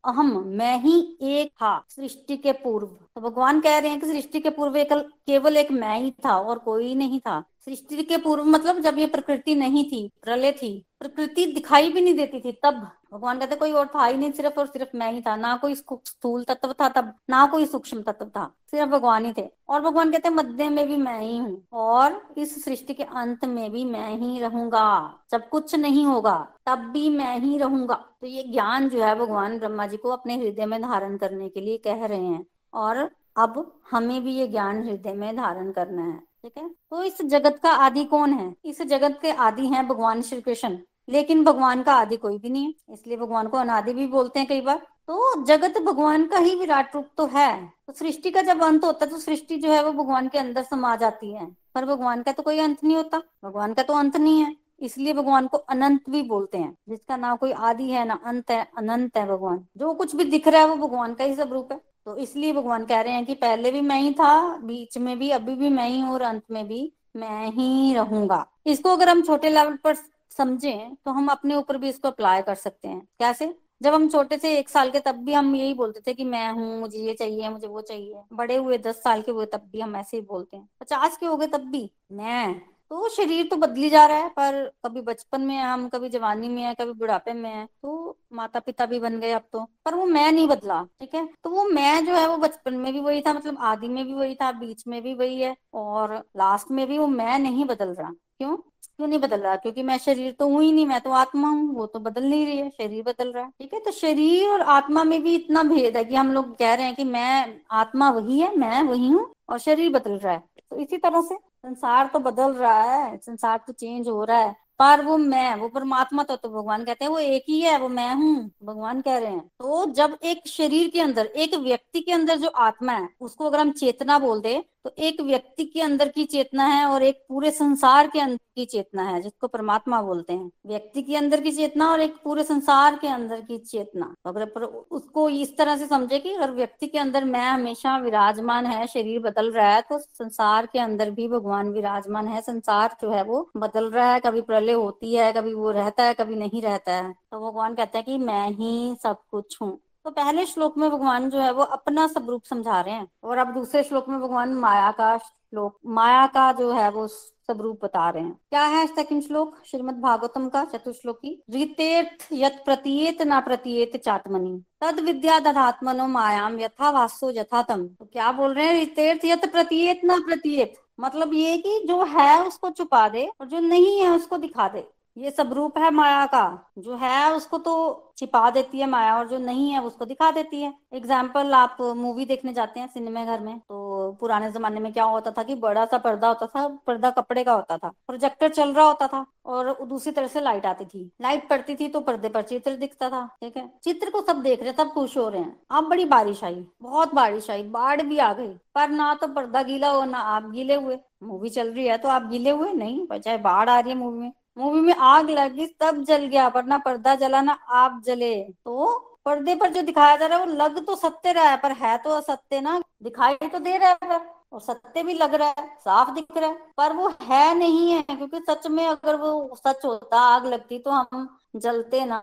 अहम, 0.04 0.32
मैं 0.48 0.76
ही 0.80 0.96
एक 1.22 1.50
था 1.52 1.70
सृष्टि 1.90 2.36
के 2.36 2.52
पूर्व। 2.54 2.86
तो 2.86 3.20
भगवान 3.20 3.60
कह 3.60 3.78
रहे 3.78 3.90
हैं 3.90 4.00
कि 4.00 4.06
सृष्टि 4.06 4.40
के 4.40 4.50
पूर्व 4.50 4.76
एक 4.76 4.92
केवल 4.92 5.56
एक 5.56 5.70
मैं 5.72 5.98
ही 6.00 6.10
था 6.24 6.36
और 6.38 6.58
कोई 6.58 6.94
नहीं 6.94 7.20
था। 7.20 7.40
सृष्टि 7.64 8.02
के 8.02 8.16
पूर्व 8.16 8.44
मतलब 8.44 8.80
जब 8.80 8.98
ये 8.98 9.06
प्रकृति 9.06 9.54
नहीं 9.54 9.84
थी, 9.84 10.08
प्रलय 10.22 10.52
थी 10.52 10.84
प्रकृति 11.04 11.44
दिखाई 11.46 11.90
भी 11.92 12.00
नहीं 12.00 12.14
देती 12.14 12.40
थी 12.40 12.52
तब। 12.62 12.74
भगवान 13.12 13.38
कहते, 13.38 13.56
कोई 13.56 13.72
और 13.72 13.86
था 13.86 14.04
ही 14.04 14.16
नहीं, 14.16 14.30
सिर्फ़ 14.32 14.58
और 14.60 14.66
सिर्फ़ 14.66 14.96
मैं 14.96 15.10
ही 15.12 15.20
था। 15.20 15.34
ना 15.36 15.56
कोई 15.56 15.74
स्थूल 15.74 16.44
तत्व 16.44 16.74
था 16.80 16.88
तब, 16.88 17.12
ना 17.30 17.44
कोई 17.46 17.66
सूक्ष्म 17.66 18.02
तत्व 18.02 18.24
था। 18.26 18.46
सिर्फ़ 18.70 18.90
भगवान 18.90 19.24
ही 19.24 19.32
थे। 19.38 19.48
और 19.68 19.80
भगवान 19.80 20.10
कहते, 20.10 20.30
मध्य 20.30 20.68
में 20.68 20.86
भी 20.88 20.96
मैं 20.96 21.20
ही 21.20 21.36
हूँ 21.38 21.62
और 21.72 22.20
इस 22.38 22.64
सृष्टि 22.64 22.94
के 22.94 23.02
अंत 23.02 23.44
में 23.44 23.70
भी 23.72 23.84
मैं 23.84 24.16
ही 24.18 24.38
रहूँगा। 24.40 25.14
जब 25.30 25.48
कुछ 25.48 25.74
नहीं 25.74 26.06
होगा, 26.06 26.36
तब 26.66 26.78
भी 26.92 27.08
मैं 27.08 27.38
ही 27.38 27.58
रहूँगा। 27.58 27.94
तो 28.20 28.26
ये 28.26 28.42
ज्ञान 28.42 28.88
जो 28.88 29.02
है 29.02 29.14
भगवान 29.14 29.58
ब्रह्मा 29.58 29.86
जी 29.86 29.96
को 29.96 30.08
अपने 30.08 30.36
हृदय 30.36 30.66
में 30.66 30.80
धारण 30.82 31.16
करने 31.16 31.48
के 31.48 31.60
लिए 31.60 31.78
कह 31.78 32.04
रहे 32.06 32.24
हैं। 32.24 32.44
और 32.74 33.10
अब 33.36 33.80
हमें 33.90 34.24
भी 34.24 34.34
ये 34.34 34.46
ज्ञान 34.48 34.82
हृदय 34.84 35.12
में 35.12 35.36
धारण 35.36 35.70
करना 35.72 36.02
है, 36.02 36.18
ठीक 36.42 36.52
है? 36.58 36.68
तो 36.68 37.02
इस 37.02 37.22
जगत 37.22 37.58
का 37.62 37.70
आदि 37.70 38.04
कौन 38.04 38.32
है? 38.32 38.54
इस 38.64 38.82
जगत 38.82 39.18
के 39.22 39.30
आदि 39.30 39.66
हैं 39.66 39.86
भगवान 39.88 40.22
श्री 40.22 40.40
कृष्ण। 40.40 40.78
लेकिन 41.08 41.44
भगवान 41.44 41.82
का 41.82 41.94
आदि 41.94 42.16
कोई 42.16 42.38
भी 42.38 42.50
नहीं 42.50 42.64
है, 42.64 42.72
इसलिए 42.90 43.16
भगवान 43.16 43.48
को 43.48 43.58
अनादि 43.58 43.92
भी 43.92 44.06
बोलते 44.08 44.38
हैं 44.38 44.48
कई 44.48 44.60
बार। 44.60 44.80
तो 45.06 45.44
जगत 45.44 45.78
भगवान 45.82 46.26
का 46.26 46.38
ही 46.38 46.54
विराट 46.54 46.94
रूप 46.94 47.08
तो 47.16 47.26
है 47.28 47.50
तो 47.86 47.92
सृष्टि 47.92 48.30
का 48.30 48.42
जब 48.42 48.62
अंत 48.64 48.84
होता 48.84 49.04
है 49.04 49.10
तो 49.10 49.18
सृष्टि 49.18 49.56
जो 49.56 49.72
है 49.72 49.82
वो 49.84 49.92
भगवान 49.94 50.28
के 50.28 50.38
अंदर 50.38 50.62
समा 50.64 50.94
जाती 50.96 51.32
है। 51.32 51.46
पर 51.74 51.84
भगवान 51.86 52.22
का 52.22 52.32
तो 52.32 52.42
कोई 52.42 52.58
अंत 52.60 52.84
नहीं 52.84 52.96
होता, 52.96 53.22
भगवान 53.44 53.74
का 53.74 53.82
तो 53.82 53.94
अंत 53.94 54.16
नहीं 54.16 54.40
है, 54.40 54.54
इसलिए 54.80 55.12
भगवान 55.12 55.46
को 55.46 55.58
अनंत 55.58 56.08
भी 56.10 56.22
बोलते 56.24 56.58
हैं, 56.58 56.76
जिसका 56.88 57.16
ना 57.16 57.34
कोई 57.36 57.52
आदि 57.52 57.88
है, 57.90 58.04
ना 58.06 58.18
अंत 58.24 58.50
है, 58.50 58.66
अनंत 58.78 59.16
है 59.16 59.26
भगवान। 59.26 59.64
जो 59.76 59.92
कुछ 59.94 60.14
भी 60.16 60.24
दिख 60.26 60.48
रहा 60.48 60.60
है, 60.60 60.68
वो 60.68 60.76
भगवान 60.78 61.14
का 61.14 61.24
ही 61.24 61.34
सब 61.34 61.52
रूप 61.52 61.72
है। 61.72 61.80
तो 62.04 62.16
इसलिए 62.16 62.52
भगवान 62.52 62.84
कह 62.86 63.00
रहे 63.00 63.12
हैं 63.12 63.24
कि 63.26 63.34
पहले 63.36 63.70
भी 63.70 63.80
मैं 63.82 64.00
ही 64.00 64.12
था, 64.12 64.56
बीच 64.58 64.98
में 64.98 65.18
भी, 65.18 65.30
अभी 65.30 65.54
भी 65.54 65.68
मैं 65.68 65.88
ही 65.88 66.00
हूँ 66.00 66.12
और 66.12 66.22
अंत 66.22 66.42
में 66.50 66.66
भी 66.68 66.92
मैं 67.16 67.46
ही 67.48 67.94
रहूँगा। 67.94 68.44
इसको 68.66 68.90
अगर 68.90 69.08
हम 69.08 69.22
छोटे 69.22 69.50
लेवल 69.50 69.76
पर 69.76 69.94
समझें 70.38 70.94
तो 70.94 71.10
हम 71.10 71.28
अपने 71.28 71.54
ऊपर 71.54 71.76
भी 71.78 71.88
इसको 71.88 72.08
अप्लाई 72.08 72.42
कर 72.42 72.54
सकते 72.54 72.88
हैं। 72.88 73.00
कैसे? 73.18 73.54
जब 73.82 73.94
हम 73.94 74.08
छोटे 74.08 74.36
थे, 74.36 74.56
एक 74.58 74.68
साल 74.68 74.90
के 74.90 75.00
तब 75.00 75.14
भी 75.14 75.32
हम 75.32 75.54
यही 75.56 75.74
बोलते 75.74 76.00
थे 76.06 76.14
कि 76.14 76.24
मैं 76.24 76.50
हूँ, 76.52 76.80
मुझे 76.80 76.98
ये 76.98 77.14
चाहिए, 77.14 77.48
मुझे 77.48 77.66
वो 77.66 77.80
चाहिए। 77.80 78.22
बड़े 78.32 78.56
हुए 78.56 78.78
दस 78.78 79.02
साल 79.02 79.22
के 79.22 79.32
हुए 79.32 79.46
तब 79.46 79.68
भी 79.72 79.80
हम 79.80 79.96
ऐसे 79.96 80.16
ही 80.16 80.22
बोलते 80.22 80.56
हैं। 80.56 80.68
पचास 80.80 81.16
के 81.16 81.26
हो 81.26 81.36
गए 81.36 81.46
तब 81.46 81.60
भी, 81.60 81.90
मैं 82.12 82.62
तो 82.90 83.08
शरीर 83.08 83.46
तो 83.48 83.56
बदली 83.56 83.88
जा 83.90 84.04
रहा 84.06 84.18
है, 84.18 84.28
पर 84.28 84.64
कभी 84.84 85.00
बचपन 85.00 85.40
में 85.40 85.54
है, 85.54 85.62
हम 85.64 85.88
कभी 85.88 86.08
जवानी 86.08 86.48
में 86.48 86.62
है, 86.62 86.74
कभी 86.74 86.92
बुढ़ापे 86.92 87.32
में 87.32 87.50
है 87.50 87.64
तो 87.66 88.16
माता 88.32 88.60
पिता 88.60 88.86
भी 88.86 88.98
बन 89.00 89.18
गए 89.20 89.30
अब 89.30 89.42
तो। 89.52 89.60
पर 89.84 89.94
वो 89.94 90.04
मैं 90.06 90.30
नहीं 90.32 90.46
बदला, 90.48 90.82
ठीक 91.00 91.14
है? 91.14 91.26
तो 91.44 91.50
वो 91.50 91.64
मैं 91.64 92.04
जो 92.06 92.14
है, 92.14 92.26
वो 92.28 92.36
बचपन 92.36 92.74
में 92.74 92.92
भी 92.92 93.00
वही 93.00 93.20
था 93.20 93.32
मतलब 93.32 93.58
आदि 93.62 93.88
में 93.88 94.04
भी 94.06 94.14
वही 94.14 94.34
था, 94.34 94.50
बीच 94.52 94.86
में 94.88 95.00
भी 95.02 95.14
वही 95.14 95.40
है, 95.40 95.54
और 95.74 96.14
लास्ट 96.36 96.70
में 96.70 96.86
भी 96.86 96.98
वो 96.98 97.06
मैं 97.06 97.38
नहीं 97.38 97.64
बदल 97.64 97.88
रहा। 97.90 98.10
क्यों? 98.38 98.56
क्यों 98.96 99.06
नहीं 99.08 99.18
बदल 99.18 99.40
रहा? 99.40 99.54
क्योंकि 99.56 99.82
मैं 99.82 99.96
शरीर 99.98 100.32
तो 100.32 100.48
हूँ 100.48 100.62
ही 100.62 100.72
नहीं, 100.72 100.86
मैं 100.86 101.00
तो 101.00 101.10
आत्मा 101.12 101.48
हूँ, 101.48 101.74
वो 101.74 101.86
तो 101.86 101.98
बदल 102.00 102.24
नहीं 102.24 102.46
रही 102.46 102.58
है, 102.58 102.68
शरीर 102.70 103.02
बदल 103.02 103.32
रहा 103.32 103.44
है, 103.44 103.50
ठीक 103.60 103.74
है? 103.74 103.80
तो 103.80 103.90
शरीर 103.92 104.48
और 104.48 104.60
आत्मा 104.70 105.04
में 105.04 105.22
भी 105.22 105.34
इतना 105.34 105.62
भेद 105.62 105.96
है 105.96 106.04
कि 106.04 106.14
हम 106.14 106.32
लोग 106.32 106.56
कह 106.58 106.74
रहे 106.74 106.86
हैं 106.86 106.94
कि 106.94 107.04
मैं, 107.04 107.60
आत्मा 107.72 108.10
वही 108.10 108.38
है, 108.40 108.56
मैं 108.56 108.82
वही 108.82 109.08
हूँ, 109.08 109.26
और 109.48 109.58
शरीर 109.58 109.90
बदल 109.92 110.18
रहा 110.18 110.32
है 110.32 110.42
तो 110.60 110.78
इसी 110.78 110.96
तरह 110.98 111.20
से। 111.22 111.36
संसार 111.64 112.06
तो 112.12 112.18
बदल 112.20 112.52
रहा 112.52 112.82
है 112.82 113.16
संसार 113.16 113.58
तो 113.66 113.72
चेंज 113.72 114.08
हो 114.08 114.24
रहा 114.24 114.38
है। 114.38 114.54
पर 114.78 115.04
वो 115.04 115.16
मैं 115.18 115.54
वो 115.56 115.68
परमात्मा 115.68 116.22
तो, 116.22 116.36
तो 116.36 116.48
भगवान 116.48 116.84
कहते 116.84 117.04
हैं 117.04 117.10
वो 117.12 117.18
एक 117.18 117.44
ही 117.48 117.60
है 117.60 117.78
वो 117.78 117.88
मैं 117.88 118.14
हूँ 118.14 118.50
भगवान 118.64 119.00
कह 119.00 119.18
रहे 119.18 119.30
हैं। 119.30 119.40
तो 119.40 119.84
जब 119.92 120.16
एक 120.24 120.46
शरीर 120.48 120.90
के 120.90 121.00
अंदर 121.00 121.26
एक 121.26 121.54
व्यक्ति 121.56 122.00
के 122.00 122.12
अंदर 122.12 122.38
जो 122.38 122.48
आत्मा 122.48 122.92
है 122.92 123.08
उसको 123.20 123.46
अगर 123.46 123.60
हम 123.60 123.70
चेतना 123.72 124.18
बोल 124.18 124.40
दे 124.40 124.62
तो 124.84 124.90
एक 124.98 125.20
व्यक्ति 125.20 125.64
के 125.64 125.80
अंदर 125.80 126.08
की 126.08 126.24
चेतना 126.24 126.64
है 126.66 126.84
और 126.86 127.02
एक 127.02 127.22
पूरे 127.28 127.50
संसार 127.50 128.06
के 128.06 128.20
अंदर 128.20 128.38
की 128.56 128.64
चेतना 128.64 129.02
है, 129.02 129.20
जिसको 129.22 129.48
परमात्मा 129.48 130.00
बोलते 130.02 130.32
हैं। 130.32 130.50
व्यक्ति 130.66 131.02
के 131.02 131.16
अंदर 131.16 131.40
की 131.40 131.52
चेतना 131.52 131.90
और 131.92 132.00
एक 132.00 132.16
पूरे 132.24 132.44
संसार 132.44 132.96
के 132.96 133.08
अंदर 133.08 133.40
की 133.40 133.58
चेतना। 133.58 134.12
अगर 134.26 134.44
पर 134.46 134.62
उसको 134.64 135.28
इस 135.30 135.56
तरह 135.58 135.76
से 135.76 135.86
समझे 135.86 136.18
कि 136.18 136.32
अगर 136.32 136.50
व्यक्ति 136.50 136.86
के 136.86 136.98
अंदर 136.98 137.24
मैं 137.24 137.46
हमेशा 137.46 137.96
विराजमान 137.98 138.66
है, 138.66 138.86
शरीर 138.86 139.20
बदल 139.20 139.50
रहा 139.52 139.74
है 139.74 139.80
तो 139.82 139.98
संसार 139.98 140.66
के 140.66 140.78
अंदर 140.78 141.10
भी 141.10 141.28
भगवान 141.28 141.70
विराजमान 141.70 142.28
है। 142.28 142.40
संसार 142.40 142.96
जो 143.02 143.10
है 143.10 143.22
वो 143.24 143.48
बदल 143.56 143.90
रहा 143.90 144.12
है, 144.12 144.20
कभी 144.20 144.40
प्रलय 144.42 144.72
होती 144.72 145.14
है, 145.14 145.32
कभी 145.32 145.54
वो 145.54 145.70
रहता 145.70 146.04
है, 146.04 146.14
कभी 146.14 146.36
नहीं 146.36 146.62
रहता 146.62 146.92
है। 146.92 147.12
तो 147.12 147.40
भगवान 147.40 147.74
कहते 147.74 147.98
हैं 147.98 148.04
कि 148.04 148.18
मैं 148.18 148.48
ही 148.50 148.94
सब 149.02 149.22
कुछ 149.30 149.58
हूँ। 149.62 149.78
तो 150.04 150.10
पहले 150.10 150.44
श्लोक 150.46 150.76
में 150.78 150.90
भगवान 150.90 151.28
जो 151.30 151.38
है 151.40 151.52
वो 151.52 151.62
अपना 151.62 152.06
स्वरूप 152.06 152.42
समझा 152.44 152.80
रहे 152.80 152.94
हैं 152.94 153.06
और 153.22 153.38
अब 153.38 153.52
दूसरे 153.54 153.82
श्लोक 153.82 154.08
में 154.08 154.20
भगवान 154.20 154.52
माया 154.54 154.90
का 154.90 155.16
श्लोक, 155.18 155.78
माया 155.86 156.26
का 156.26 156.50
जो 156.52 156.72
है 156.72 156.90
वो 156.90 157.06
स्वरूप 157.06 157.78
बता 157.84 158.08
रहे 158.10 158.22
हैं। 158.22 158.32
क्या 158.50 158.64
है 158.64 158.86
सेकंड 158.86 159.22
श्लोक? 159.22 159.54
श्रीमद 159.66 160.00
भागवतम 160.00 160.48
का 160.48 160.64
चतुर्श्लोकी। 160.64 161.42
रीतेर्थ 161.50 162.26
यत 162.32 162.62
प्रतीयत 162.64 163.22
ना 163.22 163.40
प्रतीयत 163.40 163.96
चात्मनि। 163.96 164.60
तद 164.80 165.00
विद्या 165.00 165.38
दधात्मनो 165.40 166.06
मायाम 166.06 166.58
यथा 166.60 166.90
वासो 166.90 167.30
यथा 167.30 167.62
तम 167.62 167.86
तो 167.88 168.04
क्या 168.04 168.32
बोल 168.32 168.54
रहे 168.54 168.66
हैं? 168.66 168.74
रीतेर्थ 168.74 169.24
यत 169.24 169.50
प्रतीयत 169.52 170.04
ना 170.04 170.18
प्रतीयत। 170.26 170.74
मतलब 171.00 171.34
ये 171.34 171.56
कि 171.58 171.80
जो 171.88 172.02
है 172.06 172.46
उसको 172.46 172.70
छुपा 172.70 173.08
दे 173.08 173.26
और 173.40 173.46
जो 173.46 173.60
नहीं 173.60 174.00
है 174.00 174.10
उसको 174.10 174.38
दिखा 174.38 174.68
दे। 174.68 174.86
ये 175.16 175.30
सब 175.30 175.52
रूप 175.52 175.76
है 175.78 175.90
माया 175.90 176.24
का। 176.26 176.72
जो 176.78 176.96
है 176.96 177.32
उसको 177.32 177.58
तो 177.58 177.74
छिपा 178.18 178.48
देती 178.50 178.80
है 178.80 178.86
माया 178.86 179.16
और 179.18 179.28
जो 179.28 179.38
नहीं 179.38 179.70
है 179.70 179.82
उसको 179.82 180.04
दिखा 180.04 180.30
देती 180.30 180.60
है। 180.62 180.72
एग्ज़ाम्पल 180.94 181.54
आप 181.54 181.76
मूवी 181.96 182.24
देखने 182.24 182.52
जाते 182.54 182.80
हैं 182.80 182.86
सिनेमा 182.88 183.24
घर 183.24 183.40
में 183.40 183.58
तो 183.58 184.10
पुराने 184.20 184.50
जमाने 184.52 184.80
में 184.80 184.92
क्या 184.92 185.04
होता 185.04 185.30
था 185.30 185.42
कि 185.42 185.54
बड़ा 185.56 185.84
सा 185.86 185.98
पर्दा 185.98 186.28
होता 186.28 186.46
था, 186.46 186.66
पर्दा 186.86 187.10
कपड़े 187.12 187.44
का 187.44 187.52
होता 187.52 187.78
था 187.78 187.88
प्रोजेक्टर 188.06 188.48
चल 188.50 188.72
रहा 188.72 188.86
होता 188.86 189.06
था 189.06 189.24
और 189.46 189.76
दूसरी 189.84 190.12
तरफ़ 190.12 190.32
से 190.32 190.40
लाइट 190.40 190.66
आती 190.66 190.84
थी। 190.84 191.10
लाइट 191.22 191.48
पड़ती 191.48 191.74
थी 191.76 191.88
तो 191.88 192.00
पर्दे 192.00 192.28
पर 192.28 192.42
चित्र 192.44 192.76
दिखता 192.76 193.10
था, 193.10 193.26
ठीक 193.40 193.56
है? 193.56 193.68
चित्र 193.84 194.10
को 194.10 194.20
सब 194.22 194.42
देख 194.42 194.62
रहे 194.62 194.72
सब 194.74 194.92
खुश 194.92 195.16
हो 195.16 195.28
रहे 195.28 195.40
हैं। 195.40 195.56
अब 195.70 195.88
बड़ी 195.88 196.04
बारिश 196.06 196.44
आई, 196.44 196.64
बहुत 196.82 197.14
बारिश 197.14 197.50
आई, 197.50 197.62
बाढ़ 197.64 198.02
भी 198.02 198.18
आ 198.18 198.32
गई, 198.32 198.54
पर 198.74 198.88
ना 198.90 199.14
तो 199.14 199.28
पर्दा 199.30 199.62
गीला 199.62 199.90
हो, 199.90 200.04
ना 200.04 200.18
आप 200.18 200.50
गीले 200.50 200.74
हुए। 200.74 200.98
मूवी 201.22 201.50
चल 201.50 201.72
रही 201.72 201.86
है 201.86 201.98
तो 201.98 202.08
आप 202.08 202.28
गीले 202.30 202.50
हुए, 202.50 202.72
नहीं, 202.72 203.06
चाहे 203.14 203.36
बाढ़ 203.38 203.68
आ 203.68 203.78
रही 203.78 203.92
है 203.92 203.98
मूवी 203.98 204.18
में। 204.18 204.32
मूवी 204.56 204.80
में 204.80 204.94
आग 204.94 205.30
लगी 205.30 205.66
तब 205.80 206.02
जल 206.04 206.26
गया 206.26 206.48
पर 206.48 206.64
ना 206.64 206.78
पर्दा 206.78 207.14
जला 207.14 207.40
ना 207.42 207.52
आप 207.52 208.00
जले। 208.06 208.34
तो 208.64 208.98
पर्दे 209.24 209.54
पर 209.54 209.72
जो 209.72 209.82
दिखाया 209.82 210.16
जा 210.16 210.26
रहा 210.26 210.38
है, 210.38 210.46
वो 210.46 210.52
लग 210.54 210.84
तो 210.86 210.94
सत्य 210.96 211.32
रहा 211.32 211.50
है, 211.50 211.56
पर 211.56 211.72
है 211.72 211.96
तो 211.98 212.10
असत्य 212.10 212.60
ना। 212.60 212.78
दिखाई 213.02 213.34
तो 213.44 213.58
दे 213.58 213.76
रहा 213.78 213.96
है 214.04 214.20
और 214.52 214.60
सत्य 214.60 215.02
भी 215.02 215.14
लग 215.14 215.34
रहा 215.34 215.48
है, 215.48 215.66
साफ़ 215.80 216.10
दिख 216.10 216.36
रहा 216.36 216.50
है, 216.50 216.56
पर 216.76 216.92
वो 216.92 217.08
है 217.22 217.54
नहीं 217.54 217.90
है, 217.92 218.02
क्योंकि 218.02 218.40
सच 218.50 218.66
में 218.66 218.86
अगर 218.86 219.16
वो 219.16 219.56
सच 219.56 219.84
होता, 219.84 220.20
आग 220.20 220.46
लगती 220.46 220.78
तो 220.78 220.90
हम 220.90 221.28
जलते 221.56 222.04
ना। 222.04 222.20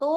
तो 0.00 0.08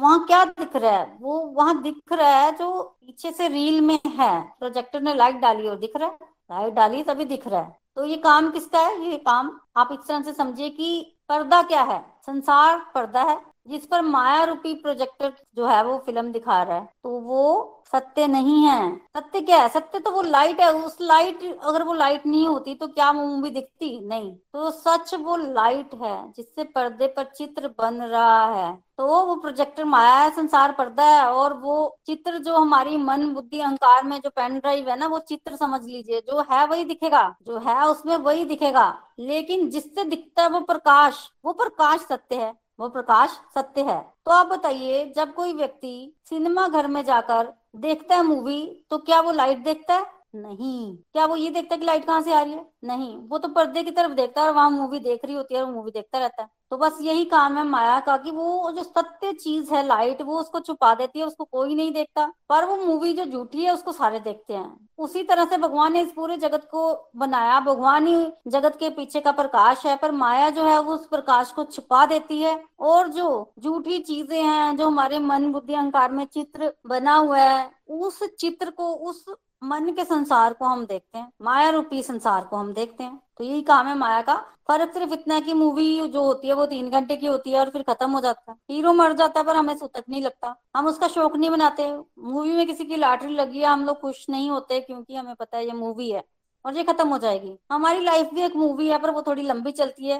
वहाँ 0.00 0.24
क्या 0.26 0.44
दिख 0.44 0.76
रहा 0.76 0.90
है? 0.92 1.16
वो 1.20 1.38
वहाँ 1.40 1.80
दिख 1.82 2.12
रहा 2.12 2.40
है 2.40 2.56
जो 2.56 2.82
पीछे 3.06 3.32
से 3.32 3.48
रील 3.48 3.80
में 3.80 3.98
है, 4.08 4.40
प्रोजेक्टर 4.58 5.00
ने 5.00 5.14
लाइट 5.14 5.36
डाली 5.36 5.68
और 5.68 5.78
दिख 5.78 5.96
रहा 5.96 6.08
है। 6.08 6.18
लाइट 6.50 6.74
डाली, 6.74 7.02
तभी 7.02 7.24
दिख 7.24 7.46
रहा 7.48 7.60
है। 7.60 7.79
तो 7.96 8.04
ये 8.04 8.16
काम 8.16 8.50
किसका 8.50 8.80
है? 8.80 9.10
ये 9.10 9.16
काम 9.16 9.60
आप 9.76 9.88
इस 9.92 9.98
तरह 10.08 10.22
से 10.22 10.32
समझिए 10.32 10.70
कि 10.70 11.16
पर्दा 11.28 11.62
क्या 11.62 11.82
है? 11.82 12.00
संसार 12.26 12.78
पर्दा 12.94 13.22
है। 13.22 13.49
जिस 13.66 13.86
पर 13.86 14.02
माया 14.02 14.44
रूपी 14.44 14.74
प्रोजेक्टर 14.74 15.32
जो 15.56 15.66
है 15.66 15.82
वो 15.84 15.96
फ़िल्म 15.98 16.32
दिखा 16.32 16.62
रहा 16.62 16.76
है 16.76 16.88
तो 17.04 17.10
वो 17.20 17.76
सत्य 17.86 18.26
नहीं 18.26 18.62
है। 18.64 18.96
सत्य 19.16 19.40
क्या 19.40 19.56
है? 19.58 19.68
सत्य 19.68 19.98
तो 19.98 20.10
वो 20.10 20.22
लाइट 20.22 20.60
है, 20.60 20.72
उस 20.74 20.96
लाइट 21.00 21.42
अगर 21.62 21.82
वो 21.82 21.92
लाइट 21.92 22.26
नहीं 22.26 22.46
होती 22.48 22.74
तो 22.74 22.86
क्या 22.88 23.12
मूवी 23.12 23.50
दिखती? 23.50 24.00
नहीं। 24.06 24.32
तो 24.52 24.70
सच 24.70 25.14
वो 25.14 25.36
लाइट 25.36 25.94
है, 25.94 26.32
जिससे 26.32 26.64
पर्दे 26.64 27.06
पर 27.06 27.24
चित्र 27.36 27.68
बन 27.78 28.02
रहा 28.02 28.44
है। 28.54 28.72
तो 28.98 29.06
वो 29.26 29.34
प्रोजेक्टर 29.36 29.84
माया 29.84 30.14
है, 30.14 30.30
संसार 30.30 30.72
पर्दा 30.72 31.04
है, 31.06 31.26
और 31.26 31.54
वो 31.54 31.96
चित्र 32.06 32.38
जो 32.38 32.56
हमारी 32.56 32.96
मन, 32.96 33.26
बुद्धि, 33.34 33.60
अहंकार 33.60 34.04
में 34.04 34.18
जो 34.20 34.30
पेन 34.30 34.58
ड्राइव 34.58 34.88
है 34.90 34.98
ना, 34.98 35.06
वो 35.06 35.18
चित्र 35.18 35.56
समझ 35.56 35.82
लीजिए। 35.84 36.20
जो 36.20 36.40
है 36.52 36.66
वही 36.66 36.84
दिखेगा, 36.84 37.28
जो 37.42 37.58
है 37.58 37.86
उसमें 37.86 38.16
वही 38.16 38.44
दिखेगा। 38.44 38.88
लेकिन 39.20 39.68
जिससे 39.70 40.04
दिखता 40.04 40.42
है 40.42 40.48
वो 40.48 40.60
प्रकाश 40.62 41.28
वो 41.44 41.52
प्रकाश 41.52 42.00
सत्य 42.00 42.36
है। 42.36 42.52
वो 42.80 42.88
प्रकाश 42.88 43.30
सत्य 43.54 43.82
है। 43.82 44.00
तो 44.26 44.30
आप 44.30 44.46
बताइए, 44.46 45.04
जब 45.16 45.34
कोई 45.34 45.52
व्यक्ति 45.52 46.16
सिनेमा 46.28 46.66
घर 46.68 46.86
में 46.86 47.04
जाकर 47.04 47.52
देखता 47.76 48.16
है 48.16 48.22
मूवी 48.22 48.86
तो 48.90 48.98
क्या 49.00 49.20
वो 49.20 49.32
लाइट 49.32 49.58
देखता 49.64 49.94
है? 49.94 50.06
नहीं। 50.34 50.96
क्या 50.96 51.24
वो 51.26 51.36
ये 51.36 51.50
देखता 51.50 51.74
है 51.74 51.78
कि 51.78 51.86
लाइट 51.86 52.04
कहाँ 52.04 52.22
से 52.22 52.32
आ 52.32 52.42
रही 52.42 52.52
है? 52.52 52.66
नहीं। 52.84 53.16
वो 53.18 53.38
तो 53.38 53.48
पर्दे 53.48 53.82
की 53.82 53.90
तरफ़ 53.90 54.12
देखता 54.12 54.40
है 54.40 54.48
और 54.48 54.54
वहाँ 54.54 54.70
मूवी 54.70 54.98
देख 54.98 55.24
रही 55.24 55.34
होती 55.34 55.54
है 55.54 55.62
और 55.64 55.72
मूवी 55.72 55.90
देखता 55.90 56.18
रहता 56.18 56.42
है। 56.42 56.48
तो 56.70 56.76
बस 56.76 56.98
यही 57.00 57.24
काम 57.24 57.58
है 57.58 57.64
माया 57.64 58.00
का 58.00 58.16
कि 58.16 58.30
वो 58.30 58.70
जो 58.72 58.82
सत्य 58.82 59.32
चीज़ 59.32 59.74
है 59.74 59.86
लाइट 59.86 60.22
वो 60.22 60.40
उसको 60.40 60.60
छुपा 60.60 60.94
देती 60.94 61.18
है, 61.18 61.24
उसको 61.26 61.44
कोई 61.44 61.74
नहीं 61.74 61.92
देखता। 61.92 62.32
पर 62.48 62.64
वो 62.64 62.76
मूवी 62.76 63.12
जो 63.12 63.24
झूठी 63.24 63.64
है, 63.64 63.74
उसको 63.74 63.92
सारे 63.92 64.20
देखते 64.20 64.54
हैं। 64.54 64.88
उसी 64.98 65.22
तरह 65.22 65.44
से 65.44 65.56
भगवान 65.56 65.92
ने 65.92 66.00
इस 66.00 66.12
पूरे 66.12 66.36
जगत 66.36 66.68
को 66.70 67.10
बनाया। 67.16 67.60
भगवान 67.60 68.06
ही 68.06 68.32
जगत 68.48 68.76
के 68.76 68.90
पीछे 68.90 69.20
का 69.20 69.32
प्रकाश 69.32 69.86
है, 69.86 69.96
पर 69.96 70.12
माया 70.12 70.50
जो 70.50 70.64
है, 70.64 70.78
वो 70.80 70.94
उस 70.94 71.06
प्रकाश 71.06 71.52
को 71.52 71.64
छुपा 71.64 72.06
देती 72.06 72.42
है। 72.42 72.64
और 72.80 73.08
जो 73.08 73.52
झूठी 73.58 73.98
चीज़ें 73.98 74.42
हैं, 74.42 74.76
जो 74.76 74.86
हमारे 74.86 75.18
मन 75.18 75.52
बुद्धि 75.52 75.74
अहंकार 75.74 76.12
में 76.12 76.24
चित्र 76.24 76.72
बना 76.86 77.16
हुआ 77.16 77.38
है, 77.38 77.70
उस 77.88 78.22
चित्र 78.38 78.70
को, 78.70 78.92
उस 78.92 79.24
मन 79.62 79.92
के 79.92 80.04
संसार 80.04 80.52
को 80.52 80.64
हम 80.64 80.84
देखते 80.86 81.18
हैं 81.18 81.32
माया 81.42 81.70
रूपी 81.70 82.02
संसार 82.02 82.44
को 82.44 82.56
हम 82.56 82.72
देखते 82.72 83.04
हैं। 83.04 83.20
तो 83.38 83.44
यही 83.44 83.62
काम 83.62 83.86
है 83.86 83.94
माया 83.98 84.20
का। 84.22 84.34
फ़र्क 84.68 84.92
सिर्फ़ 84.92 85.12
इतना 85.12 85.34
है 85.34 85.40
कि 85.40 85.52
मूवी 85.54 86.08
जो 86.08 86.22
होती 86.22 86.48
है 86.48 86.54
वो 86.54 86.66
तीन 86.66 86.90
घंटे 86.90 87.16
की 87.16 87.26
होती 87.26 87.50
है 87.50 87.60
और 87.60 87.70
फिर 87.70 87.82
खत्म 87.82 88.10
हो 88.10 88.20
जाता 88.20 88.52
है। 88.52 88.56
हीरो 88.70 88.92
मर 88.92 89.12
जाता 89.12 89.40
है 89.40 89.46
पर 89.46 89.56
हमें 89.56 89.76
सुतक 89.78 90.04
नहीं 90.10 90.22
लगता। 90.22 90.54
हम 90.76 90.86
उसका 90.86 91.08
शौक 91.08 91.36
नहीं 91.36 91.50
बनाते। 91.50 91.90
मूवी 92.18 92.52
में 92.52 92.66
किसी 92.66 92.84
की 92.84 92.96
लाटरी 92.96 93.34
लगी 93.34 93.58
है, 93.58 93.66
हम 93.66 93.84
लोग 93.84 94.00
खुश 94.00 94.26
नहीं 94.30 94.50
होते 94.50 94.80
क्योंकि 94.80 95.16
हमें 95.16 95.34
पता 95.34 95.56
है 95.56 95.64
ये 95.66 95.72
मूवी 95.72 96.10
है 96.10 96.24
और 96.64 96.76
ये 96.76 96.82
खत्म 96.84 97.08
हो 97.08 97.18
जाएगी। 97.18 97.56
हमारी 97.72 98.00
लाइफ 98.00 98.32
भी 98.34 98.42
एक 98.42 98.56
मूवी 98.56 98.88
है 98.88 98.98
पर 98.98 99.10
वो 99.10 99.22
थोड़ी 99.22 99.42
लंबी 99.42 99.72
चलती 99.72 100.08
है। 100.08 100.18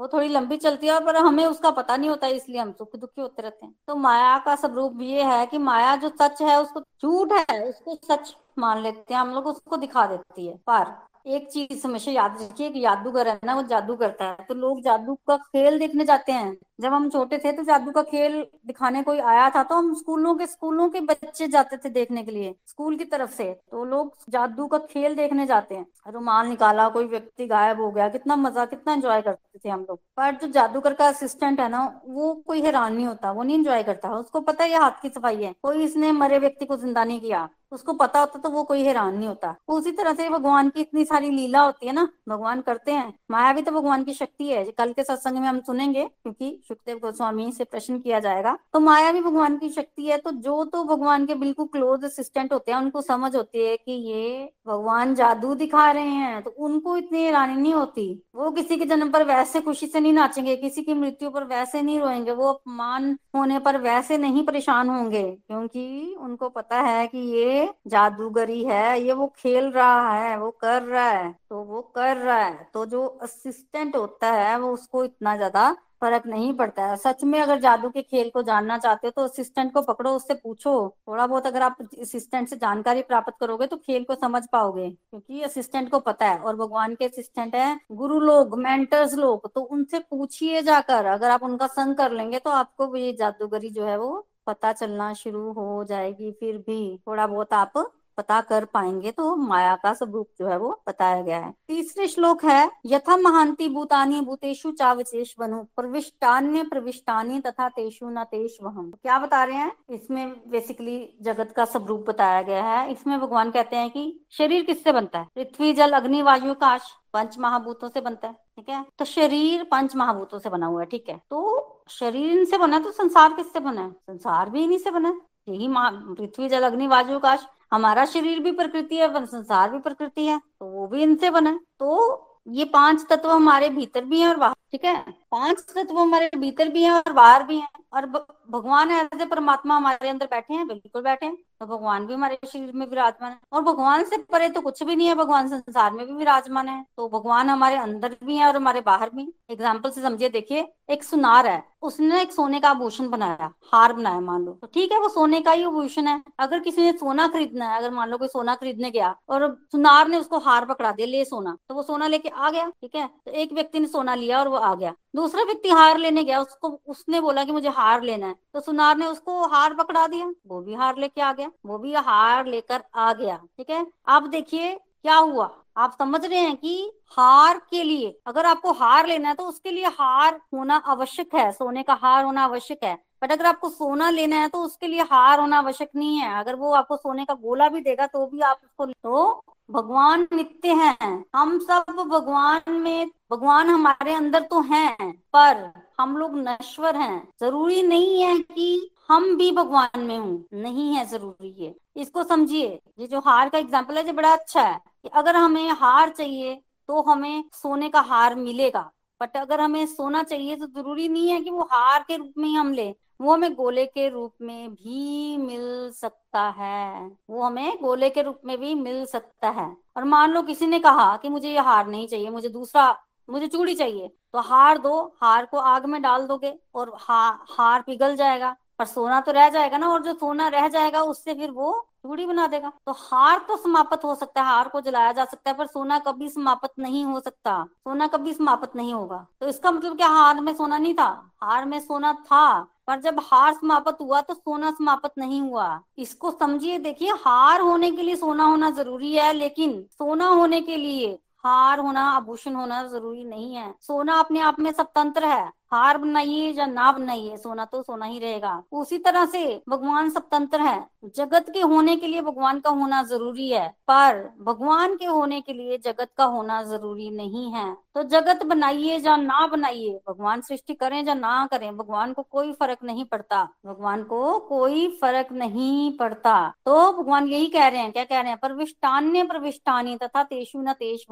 वो 0.00 0.08
थोड़ी 0.08 0.28
लंबी 0.28 0.56
चलती 0.56 0.86
है 0.86 0.98
पर 1.04 1.16
हमें 1.16 1.44
उसका 1.46 1.70
पता 1.70 1.96
नहीं 1.96 2.10
होता 2.10 2.26
इसलिए 2.26 2.60
हम 2.60 2.72
सुख 2.72 2.96
दुखी 2.96 3.20
होते 3.20 3.42
रहते 3.42 3.66
हैं। 3.66 3.74
तो 3.88 3.96
माया 3.96 4.38
का 4.38 4.54
स्वरूप 4.56 5.00
ये 5.02 5.22
है 5.24 5.44
कि 5.46 5.58
माया 5.58 5.96
जो 5.96 6.08
सच 6.22 6.42
है 6.42 6.60
उसको 6.62 6.80
झूठ 6.80 7.32
है, 7.32 7.68
उसको 7.68 7.98
सच 8.04 8.36
मान 8.58 8.78
लेते 8.78 9.14
हैं, 9.14 9.20
हम 9.20 9.30
लोग 9.30 9.46
उसको 9.46 9.76
दिखा 9.76 10.06
देती 10.06 10.46
है। 10.46 10.56
पर 10.70 11.06
एक 11.26 11.50
चीज़ 11.50 11.86
हमेशा 11.86 12.10
याद 12.10 12.38
रखिए 12.42 12.70
कि 12.70 12.80
जादूगर 12.80 13.28
है 13.28 13.40
ना, 13.44 13.54
वो 13.54 13.62
जादू 13.62 13.96
करता 13.96 14.24
है। 14.24 14.36
तो 14.48 14.54
लोग 14.54 14.80
जादू 14.82 15.14
का 15.14 15.36
खेल 15.36 15.78
देखने 15.78 16.04
जाते 16.04 16.32
हैं। 16.32 16.56
जब 16.78 16.92
हम 16.92 17.08
छोटे 17.10 17.38
थे 17.38 17.52
तो 17.52 17.62
जादू 17.62 17.90
का 17.92 18.02
खेल 18.02 18.40
दिखाने 18.66 19.02
कोई 19.02 19.18
आया 19.20 19.48
था 19.50 19.62
तो 19.62 19.74
हम 19.74 19.92
स्कूलों 19.94 20.34
के 20.34 20.46
स्कूलों 20.46 20.88
के 20.88 21.00
बच्चे 21.02 21.46
जाते 21.48 21.76
थे 21.76 21.88
देखने 21.90 22.22
के 22.22 22.30
लिए, 22.30 22.54
स्कूल 22.68 22.96
की 22.96 23.04
तरफ़ 23.04 23.30
से। 23.32 23.44
तो 23.70 23.84
लोग 23.84 24.12
जादू 24.30 24.66
का 24.66 24.78
खेल 24.80 25.14
देखने 25.14 25.46
जाते 25.46 25.74
हैं। 25.74 25.86
रुमाल 26.12 26.46
निकाला, 26.46 26.88
कोई 26.88 27.04
व्यक्ति 27.06 27.46
गायब 27.46 27.80
हो 27.80 27.90
गया, 27.90 28.08
कितना 28.08 28.36
मज़ा, 28.36 28.64
कितना 28.66 28.92
एंजॉय 28.92 29.22
करते 29.22 29.58
थे 29.58 29.68
हम 29.68 29.80
लोग। 29.80 29.98
पर 30.16 30.34
जो 30.36 30.48
जादूगर 30.48 30.94
का 30.94 31.08
असिस्टेंट 31.08 31.60
है 31.60 31.68
ना, 31.68 31.84
वो 32.06 32.32
कोई 32.46 32.62
हैरान 32.62 32.94
नहीं 32.94 33.06
होता, 33.06 33.32
वो 33.32 33.42
नहीं 33.42 33.58
एंजॉय 33.58 33.82
करता। 33.82 34.14
उसको 34.16 34.40
पता 34.40 34.64
है 34.64 34.70
ये 34.70 34.76
हाथ 34.76 35.02
की 35.02 35.08
सफ़ाई 35.08 35.42
है। 35.44 35.54
कोई 35.62 35.84
इसने 35.84 36.12
मरे 36.12 36.38
व्यक्ति 36.38 36.66
को 36.66 36.76
ज़िंदा 36.76 37.04
नहीं 37.04 37.20
किया। 37.20 37.48
उसको 37.72 37.92
पता 37.92 38.20
होता 38.20 38.38
तो 38.38 38.48
वो 38.50 38.62
कोई 38.64 38.82
हैरान 38.84 39.14
नहीं 39.16 39.28
होता। 39.28 39.54
उसी 39.68 39.90
तरह 39.92 40.14
से 40.14 40.28
भगवान 40.30 40.68
की 40.68 40.80
इतनी 40.80 41.04
सारी 41.04 41.30
लीला 41.30 41.60
होती 41.60 41.86
है 41.86 41.92
ना, 41.92 42.08
भगवान 42.28 42.60
करते 42.60 42.92
हैं। 42.92 43.12
माया 43.30 43.52
भी 43.52 43.62
तो 43.62 43.72
भगवान 43.72 44.04
की 44.04 44.14
शक्ति 44.14 44.48
है। 44.48 44.64
कल 44.72 44.92
के 44.92 45.04
सत्संग 45.04 45.38
में 45.38 45.48
हम 45.48 45.60
सुनेंगे, 45.60 46.04
क्योंकि 46.04 46.50
सुखदेव 46.72 46.98
गोस्वामी 46.98 47.50
से 47.52 47.64
प्रश्न 47.64 47.98
किया 47.98 48.20
जाएगा 48.20 48.56
तो 48.72 48.80
माया 48.80 49.12
भी 49.12 49.20
भगवान 49.22 49.56
की 49.58 49.68
शक्ति 49.70 50.06
है 50.06 50.18
तो 50.18 50.30
जो 50.32 50.64
तो 50.66 50.84
भगवान 50.84 51.26
के 51.26 51.34
बिल्कुल 51.36 51.66
क्लोज 51.68 52.04
असिस्टेंट 52.04 52.52
होते 52.52 52.72
हैं, 52.72 52.78
उनको 52.78 53.00
समझ 53.02 53.34
होती 53.36 53.66
है 53.66 53.76
कि 53.76 53.92
ये 53.92 54.52
भगवान 54.66 55.14
जादू 55.14 55.54
दिखा 55.54 55.90
रहे 55.90 56.10
हैं 56.10 56.42
तो 56.42 56.50
उनको 56.58 56.96
इतनी 56.96 57.22
हैरानी 57.24 57.54
नहीं 57.54 57.74
होती? 57.74 58.04
वो 58.34 58.50
किसी 58.50 58.76
के 58.76 58.84
जन्म 58.84 59.10
पर 59.10 59.24
वैसे 59.24 59.60
खुशी 59.60 59.86
से 59.86 60.00
नहीं 60.00 60.12
नाचेंगे, 60.12 60.56
किसी 60.56 60.82
की 60.82 60.94
मृत्यु 60.94 61.30
पर 61.30 61.44
वैसे 61.44 61.82
नहीं 61.82 61.98
रोएँगे, 62.00 62.32
वो 62.32 62.48
अपमान 62.48 63.16
होने 63.36 63.58
पर 63.58 63.76
वैसे 63.80 64.18
नहीं 64.18 64.44
परेशान 64.46 64.88
होंगे, 64.90 65.22
क्योंकि 65.46 66.16
उनको 66.20 66.48
पता 66.50 66.80
है 66.80 67.06
कि 67.06 67.18
ये 67.18 67.68
जादूगरी 67.86 68.62
है, 68.64 69.00
ये 69.00 69.12
वो 69.12 69.26
खेल 69.36 69.70
रहा 69.72 70.12
है, 70.14 70.38
वो 70.38 70.50
कर 70.60 70.82
रहा 70.82 71.08
है 71.08 71.30
तो 71.50 71.62
वो 71.64 71.80
कर 71.94 72.16
रहा 72.16 72.38
है 72.38 72.68
तो 72.74 72.84
जो 72.86 73.06
असिस्टेंट 73.22 73.96
होता 73.96 74.32
है, 74.32 74.58
वो 74.58 74.72
उसको 74.72 75.04
इतना 75.04 75.36
ज़्यादा 75.36 75.70
फ़र्क 76.02 76.26
नहीं 76.26 76.52
पड़ता 76.54 76.86
है। 76.86 76.96
सच 76.98 77.22
में 77.24 77.40
अगर 77.40 77.60
जादू 77.60 77.88
के 77.90 78.02
खेल 78.02 78.30
को 78.30 78.42
जानना 78.44 78.78
चाहते 78.78 79.06
हो 79.06 79.10
तो 79.12 79.24
असिस्टेंट 79.24 79.72
को 79.72 79.82
पकड़ो, 79.82 80.10
उससे 80.12 80.34
पूछो। 80.34 80.72
थोड़ा 81.08 81.26
बहुत 81.26 81.46
अगर 81.46 81.62
आप 81.62 81.76
असिस्टेंट 82.00 82.48
से 82.48 82.56
जानकारी 82.56 83.02
प्राप्त 83.02 83.34
करोगे 83.40 83.66
तो 83.66 83.76
खेल 83.78 84.04
को 84.04 84.14
समझ 84.16 84.42
पाओगे, 84.52 84.88
क्योंकि 84.90 85.42
असिस्टेंट 85.42 85.90
को 85.90 85.98
पता 86.00 86.26
है 86.26 86.38
और 86.38 86.56
भगवान 86.56 86.94
के 86.94 87.04
असिस्टेंट 87.04 87.54
है, 87.54 87.78
गुरु 87.92 88.18
लोग 88.20 88.58
मेंटर्स 88.58 89.14
लोग 89.16 89.50
तो 89.54 89.60
उनसे 89.62 89.98
पूछिए 90.00 90.62
जाकर। 90.62 91.06
अगर 91.08 91.30
आप 91.30 91.42
उनका 91.44 91.66
संग 91.68 91.96
कर 91.96 92.12
लेंगे 92.12 92.38
तो 92.38 92.50
आपको 92.52 92.94
ये 92.96 93.12
जादूगरी 93.14 93.70
जो 93.70 93.86
है 93.86 93.98
वो 93.98 94.26
पता 94.46 94.72
चलना 94.74 95.12
शुरू 95.14 95.52
हो 95.52 95.84
जाएगी 95.84 96.30
फिर 96.32 96.56
भी। 96.60 96.96
थोड़ा 96.98 97.26
बहुत 97.26 97.52
आप 97.54 97.72
पता 98.16 98.40
कर 98.40 98.64
पाएँगे 98.64 99.10
तो 99.10 99.34
माया 99.36 99.74
का 99.76 99.92
स्वरूप 99.94 100.28
जो 100.38 100.46
है 100.46 100.58
वो 100.58 100.70
बताया 100.88 101.22
गया 101.22 101.38
है। 101.38 101.52
तीसरे 101.68 102.06
श्लोक 102.08 102.44
है, 102.44 102.70
यथा 102.86 103.16
महांति 103.16 103.68
भूतानी 103.68 104.20
भूतेषु 104.20 104.72
चावचेश 104.72 105.34
बनु 105.38 105.62
प्रविष्टान्य 105.76 106.62
प्रविष्टानी 106.62 107.40
तथा 107.40 107.68
तेषु 107.68 108.08
न 108.10 108.24
तेष 108.24 108.56
वहम 108.62 108.90
क्या 109.02 109.18
बता 109.18 109.42
रहे 109.44 109.56
हैं? 109.56 109.72
इसमें 109.90 110.50
बेसिकली 110.50 110.98
जगत 111.22 111.52
का 111.56 111.64
स्वरूप 111.64 112.04
बताया 112.08 112.42
गया 112.42 112.64
है। 112.64 112.90
इसमें 112.92 113.18
भगवान 113.20 113.50
कहते 113.50 113.76
हैं 113.76 113.90
कि 113.90 114.20
शरीर 114.30 114.64
किससे 114.64 114.92
बनता 114.92 115.18
है? 115.18 115.26
पृथ्वी, 115.34 115.72
जल, 115.72 115.92
अग्नि, 115.92 116.22
वायु, 116.22 116.54
काश, 116.54 116.90
पंच 117.12 117.38
महाभूतों 117.38 117.88
से 117.88 118.00
बनता 118.00 118.28
है, 118.28 118.34
ठीक 118.56 118.68
है? 118.68 118.84
तो 118.98 119.04
शरीर 119.04 119.64
पंच 119.64 119.96
महाभूतों 119.96 120.38
से 120.38 120.50
बना 120.50 120.66
हुआ 120.66 120.80
है, 120.80 120.86
ठीक 120.86 121.08
है? 121.08 121.20
तो 121.30 121.84
शरीर 121.88 122.38
इनसे 122.38 122.58
बना 122.58 122.76
है 122.76 122.82
तो 122.82 122.90
संसार 122.90 123.32
किससे 123.32 123.60
बना 123.60 123.80
है? 123.80 123.90
संसार 123.90 124.50
भी 124.50 124.62
इन्हीं 124.64 124.78
से 124.78 124.90
बना 124.90 125.08
है। 125.08 125.20
यही 125.46 125.68
पृथ्वी 125.70 126.48
जल, 126.48 126.62
अग्नि, 126.62 126.86
वायु, 126.86 127.18
काश, 127.18 127.46
हमारा 127.72 128.04
शरीर 128.06 128.40
भी 128.40 128.52
प्रकृति 128.52 128.96
है 128.96 129.26
संसार 129.26 129.70
भी 129.70 129.78
प्रकृति 129.80 130.26
है 130.26 130.38
तो 130.38 130.66
वो 130.68 130.86
भी 130.86 131.02
इनसे 131.02 131.30
बना 131.30 131.58
तो 131.78 132.28
ये 132.48 132.64
पाँच 132.64 133.04
तत्व 133.10 133.30
हमारे 133.30 133.68
भीतर 133.70 134.04
भी 134.04 134.20
हैं 134.20 134.28
और 134.28 134.36
बाहर, 134.36 134.54
ठीक 134.72 134.84
है? 134.84 134.94
पाँच 135.32 135.60
तत्व 135.68 135.98
हमारे 135.98 136.30
भीतर 136.36 136.68
भी 136.68 136.82
हैं 136.82 136.90
और 136.92 137.12
बाहर 137.12 137.42
भी 137.42 137.56
हैं, 137.56 137.68
और 137.92 138.06
भगवान 138.06 138.90
ऐसे 138.90 139.26
परमात्मा 139.26 139.76
हमारे 139.76 140.08
अंदर 140.08 140.26
बैठे 140.26 140.54
हैं, 140.54 140.66
बिल्कुल 140.68 141.02
बैठे 141.02 141.26
हैं। 141.26 141.36
तो 141.62 141.66
भगवान 141.68 142.06
भी 142.06 142.14
हमारे 142.14 142.38
शरीर 142.44 142.72
में 142.74 142.86
विराजमान 142.86 143.30
है। 143.32 143.38
और 143.52 143.62
भगवान 143.62 144.04
से 144.04 144.16
परे 144.32 144.48
तो 144.48 144.60
कुछ 144.60 144.82
भी 144.82 144.96
नहीं 144.96 145.08
है, 145.08 145.14
भगवान 145.14 145.48
संसार 145.48 145.92
में 145.92 146.06
भी 146.06 146.12
विराजमान 146.12 146.68
है। 146.68 146.84
तो 146.96 147.08
भगवान 147.08 147.50
हमारे 147.50 147.76
अंदर 147.78 148.16
भी 148.24 148.36
है 148.36 148.46
और 148.46 148.56
हमारे 148.56 148.80
बाहर 148.80 149.10
भी 149.10 149.32
एग्ज़ाम्पल 149.50 149.90
से 149.90 150.02
समझिए, 150.02 150.28
देखिए, 150.28 150.66
एक 150.90 151.04
सुनार 151.04 151.46
है। 151.46 151.62
उसने 151.82 152.20
एक 152.22 152.32
सोने 152.32 152.60
का 152.60 152.70
आभूषण 152.70 153.08
बनाया, 153.08 153.50
हार 153.72 153.92
बनाया, 153.92 154.20
मान 154.20 154.44
लो। 154.44 154.52
तो 154.52 154.66
ठीक 154.66 154.92
है, 154.92 154.98
वो 154.98 155.08
सोने 155.08 155.40
का 155.40 155.52
ही 155.52 155.64
आभूषण 155.64 156.06
है। 156.06 156.22
अगर 156.38 156.60
किसी 156.60 156.82
ने 156.82 156.92
सोना 156.92 157.26
खरीदना 157.28 157.68
है, 157.68 157.78
अगर 157.78 157.90
मान 157.90 158.08
लो 158.08 158.18
कोई 158.18 158.28
सोना 158.28 158.54
खरीदने 158.54 158.90
गया 158.90 159.14
और 159.28 159.46
सुनार 159.72 160.08
ने 160.08 160.18
उसको 160.18 160.38
हार 160.40 160.64
पकड़ा 160.64 160.92
दिया, 160.92 161.06
ले 161.08 161.24
सोना 161.24 161.56
तो 161.68 161.74
वो 161.74 161.82
सोना 161.82 162.06
लेके 162.06 162.28
आ 162.28 162.50
गया, 162.50 162.68
ठीक 162.72 162.94
है? 162.94 163.06
तो 163.26 163.30
एक 163.32 163.52
व्यक्ति 163.52 163.80
ने 163.80 163.86
सोना 163.86 164.14
लिया 164.14 164.38
और 164.38 164.48
वो 164.48 164.56
आ 164.56 164.74
गया। 164.74 164.94
दूसरा 165.16 165.42
व्यक्ति 165.44 165.68
हार 165.70 165.98
लेने 165.98 166.24
गया, 166.24 166.40
उसको, 166.40 166.68
उसने 166.86 167.20
बोला 167.20 167.44
कि 167.44 167.52
मुझे 167.52 167.68
हार 167.70 168.02
लेना 168.02 168.26
है। 168.26 168.34
तो 168.54 168.60
सुनार 168.62 168.96
ने 168.96 169.06
उसको 169.06 169.42
हार 169.46 169.74
पकड़ा 169.74 170.06
दिया, 170.06 170.32
वो 170.46 170.60
भी 170.60 170.74
हार 170.74 170.98
लेके 170.98 171.20
आ 171.20 171.32
गया। 171.32 171.50
वो 171.66 171.78
भी 171.78 171.94
हार 171.94 172.46
लेकर 172.46 172.82
आ 172.94 173.12
गया, 173.12 173.36
ठीक 173.58 173.70
है? 173.70 173.86
अब 174.08 174.26
देखिए 174.30 174.74
क्या 174.74 175.16
हुआ? 175.16 175.50
आप 175.76 175.94
समझ 175.98 176.24
रहे 176.24 176.38
हैं 176.38 176.56
कि 176.56 176.90
हार 177.12 177.58
के 177.70 177.82
लिए, 177.82 178.18
अगर 178.26 178.46
आपको 178.46 178.72
हार 178.72 179.06
लेना 179.06 179.28
है 179.28 179.34
तो 179.34 179.44
उसके 179.44 179.70
लिए 179.70 179.86
हार 179.90 180.40
होना 180.54 180.76
आवश्यक 180.86 181.34
है, 181.34 181.50
सोने 181.52 181.82
का 181.82 181.94
हार 181.94 182.24
होना 182.24 182.44
आवश्यक 182.44 182.84
है। 182.84 182.94
बट 183.22 183.32
अगर 183.32 183.46
आपको 183.46 183.68
सोना 183.68 184.08
लेना 184.10 184.36
है 184.36 184.48
तो 184.48 184.62
उसके 184.64 184.86
लिए 184.86 185.02
हार 185.02 185.40
होना 185.40 185.58
आवश्यक 185.58 185.90
नहीं 185.96 186.18
है। 186.18 186.38
अगर 186.40 186.54
वो 186.54 186.72
आपको 186.74 186.96
सोने 186.96 187.24
का 187.24 187.34
गोला 187.34 187.68
भी 187.68 187.80
देगा 187.80 188.06
तो 188.06 188.26
भी 188.26 188.40
आप 188.40 188.60
उसको 188.64 188.86
तो 188.86 189.44
भगवान 189.70 190.26
नित्य 190.32 190.72
हैं। 190.72 191.24
हम 191.34 191.58
सब 191.60 191.84
भगवान 192.00 192.72
में, 192.72 193.10
भगवान 193.32 193.68
हमारे 193.68 194.14
अंदर 194.14 194.42
तो 194.42 194.60
हैं, 194.62 195.12
पर 195.34 195.70
हम 196.00 196.16
लोग 196.16 196.36
नश्वर 196.38 196.96
हैं। 196.96 197.22
ज़रूरी 197.40 197.82
नहीं 197.82 198.22
है 198.22 198.38
कि 198.38 198.90
हम 199.12 199.36
भी 199.36 199.50
भगवान 199.52 200.00
में 200.00 200.16
हूँ 200.18 200.44
नहीं 200.54 200.92
है 200.94 201.04
ज़रूरी 201.06 201.52
है 201.56 201.74
इसको 201.96 202.22
समझिए 202.24 202.68
ये 203.00 203.06
जो 203.06 203.20
हार 203.20 203.48
का 203.48 203.58
एग्ज़ाम्पल 203.58 203.96
है 203.96 204.04
जो 204.04 204.12
बड़ा 204.12 204.32
अच्छा 204.32 204.62
है 204.62 204.78
कि 205.02 205.08
अगर 205.14 205.36
हमें 205.36 205.68
हार 205.70 206.08
चाहिए 206.10 206.54
तो 206.88 207.02
हमें 207.02 207.44
सोने 207.54 207.88
का 207.88 208.00
हार 208.02 208.34
मिलेगा। 208.34 208.90
बट 209.20 209.36
अगर 209.36 209.60
हमें 209.60 209.84
सोना 209.86 210.22
चाहिए 210.22 210.56
तो 210.56 210.66
ज़रूरी 210.68 211.08
नहीं 211.08 211.28
है 211.30 211.40
कि 211.40 211.50
वो 211.50 211.68
हार 211.72 212.04
के 212.08 212.16
रूप 212.16 212.32
में 212.38 212.48
ही 212.48 212.54
हम 212.54 212.72
ले। 212.74 212.88
वो 213.20 213.32
हमें 213.32 213.54
गोले 213.54 213.84
के 213.86 214.08
रूप 214.08 214.32
में 214.42 214.70
भी 214.70 215.36
मिल 215.38 215.90
सकता 215.96 216.48
है। 216.58 217.06
वो 217.30 217.42
हमें 217.42 217.76
गोले 217.82 218.10
के 218.10 218.22
रूप 218.22 218.40
में 218.46 218.58
भी 218.60 218.74
मिल 218.74 219.04
सकता 219.06 219.50
है। 219.50 219.66
और 219.96 220.04
मान 220.06 220.32
लो 220.32 220.42
किसी 220.42 220.66
ने 220.66 220.78
कहा 220.80 221.16
कि 221.16 221.28
मुझे 221.28 221.50
ये 221.50 221.58
हार 221.60 221.86
नहीं 221.88 222.08
चाहिए 222.08 222.30
मुझे 222.30 222.48
दूसरा 222.50 222.90
मुझे 223.28 223.46
चूड़ी 223.48 223.74
चाहिए 223.74 224.08
तो 224.32 224.40
हार 224.40 224.78
दो 224.78 225.00
हार 225.22 225.46
को 225.46 225.58
आग 225.58 225.86
में 225.86 226.00
डाल 226.02 226.26
दोगे 226.26 226.52
और 226.74 226.92
हा, 226.98 227.44
हार 227.50 227.82
पिघल 227.82 228.16
जाएगा। 228.16 228.54
पर 228.78 228.84
सोना 228.84 229.20
तो 229.20 229.32
रह 229.32 229.48
जाएगा 229.48 229.78
ना, 229.78 229.88
और 229.88 230.02
जो 230.02 230.12
सोना 230.14 230.48
रह 230.48 230.68
जाएगा 230.68 231.02
उससे 231.02 231.34
फिर 231.34 231.50
वो 231.50 231.72
चूड़ी 232.02 232.26
बना 232.26 232.46
देगा। 232.46 232.72
तो 232.86 232.92
हार 232.92 233.38
तो 233.48 233.56
समाप्त 233.56 234.04
हो 234.04 234.14
सकता 234.14 234.40
है, 234.40 234.46
हार 234.46 234.68
को 234.68 234.80
जलाया 234.80 235.12
जा 235.12 235.24
सकता 235.24 235.50
है, 235.50 235.56
पर 235.56 235.66
सोना 235.66 235.98
कभी 235.98 236.28
समाप्त 236.28 236.72
नहीं 236.78 237.04
हो 237.04 237.20
सकता। 237.20 237.62
सोना 237.64 238.06
कभी 238.06 238.32
समाप्त 238.34 238.76
नहीं 238.76 238.94
होगा। 238.94 239.26
तो 239.40 239.48
इसका 239.48 239.70
मतलब 239.70 239.96
क्या, 239.96 240.08
हार 240.08 240.40
में 240.40 240.54
सोना 240.54 240.78
नहीं 240.78 240.94
था? 240.94 241.08
हार 241.42 241.64
में 241.64 241.78
सोना 241.80 242.12
था, 242.12 242.60
पर 242.86 243.00
जब 243.00 243.20
हार 243.22 243.52
समाप्त 243.54 244.00
हुआ 244.00 244.20
तो 244.20 244.34
सोना 244.34 244.70
समाप्त 244.70 245.12
नहीं 245.18 245.40
हुआ। 245.40 245.80
इसको 245.98 246.30
समझिए, 246.30 246.78
देखिए, 246.78 247.10
हार 247.16 247.60
होने 247.60 247.90
के 247.90 248.02
लिए 248.02 248.16
सोना 248.16 248.44
होना 248.44 248.70
ज़रूरी 248.70 249.12
है, 249.14 249.32
लेकिन 249.32 249.82
सोना 249.92 250.26
होने 250.26 250.60
के 250.60 250.76
लिए 250.76 251.18
हार 251.44 251.78
होना, 251.78 252.02
आभूषण 252.10 252.54
होना 252.54 252.82
ज़रूरी 252.82 253.24
नहीं 253.24 253.54
है। 253.54 253.74
सोना 253.80 254.18
अपने 254.18 254.40
आप 254.40 254.58
में 254.60 254.70
स्वतंत्र 254.72 255.24
है। 255.24 255.50
हार 255.72 255.98
बनाइए 255.98 256.52
या 256.52 256.66
ना 256.66 256.92
बनाइए, 256.92 257.36
सोना 257.36 257.64
तो 257.64 257.82
सोना 257.82 258.06
ही 258.06 258.18
रहेगा। 258.18 258.62
उसी 258.72 258.98
तरह 258.98 259.26
से 259.26 259.62
भगवान 259.68 260.10
स्वतंत्र 260.10 260.60
है। 260.60 260.86
जगत 261.16 261.50
के 261.50 261.60
होने 261.60 261.96
के 261.96 262.06
लिए 262.06 262.20
भगवान 262.20 262.60
का 262.60 262.70
होना 262.70 263.02
ज़रूरी 263.02 263.48
है, 263.50 263.68
पर 263.68 264.32
भगवान 264.40 264.96
के 264.96 265.06
होने 265.06 265.40
के 265.40 265.52
लिए 265.52 265.78
जगत 265.78 266.08
का 266.16 266.24
होना 266.24 266.62
ज़रूरी 266.62 267.10
नहीं 267.10 267.52
है। 267.52 267.74
तो 267.74 268.02
जगत 268.02 268.42
बनाइए 268.42 268.98
या 268.98 269.16
ना 269.16 269.46
बनाइए, 269.46 270.00
भगवान 270.08 270.40
सृष्टि 270.40 270.74
करें 270.74 271.04
या 271.04 271.14
ना 271.14 271.46
करें, 271.46 271.76
भगवान 271.76 272.12
को 272.12 272.22
कोई 272.22 272.52
फ़र्क 272.52 272.78
नहीं 272.84 273.04
पड़ता। 273.04 273.48
भगवान 273.66 274.02
को 274.02 274.38
कोई 274.38 274.88
फ़र्क 275.00 275.32
नहीं 275.32 275.96
पड़ता। 275.96 276.52
तो 276.66 276.92
भगवान 276.92 277.28
यही 277.28 277.46
कह 277.46 277.68
रहे 277.68 277.80
हैं, 277.80 277.92
क्या 277.92 278.04
कह 278.04 278.20
रहे 278.20 278.30
हैं? 278.30 278.38
प्रविष्टान्य, 278.38 279.24
प्रविष्टानी, 279.24 279.96
तथा 279.96 280.22
तेषु 280.22 280.62
न 280.62 280.72
तेष 280.72 281.04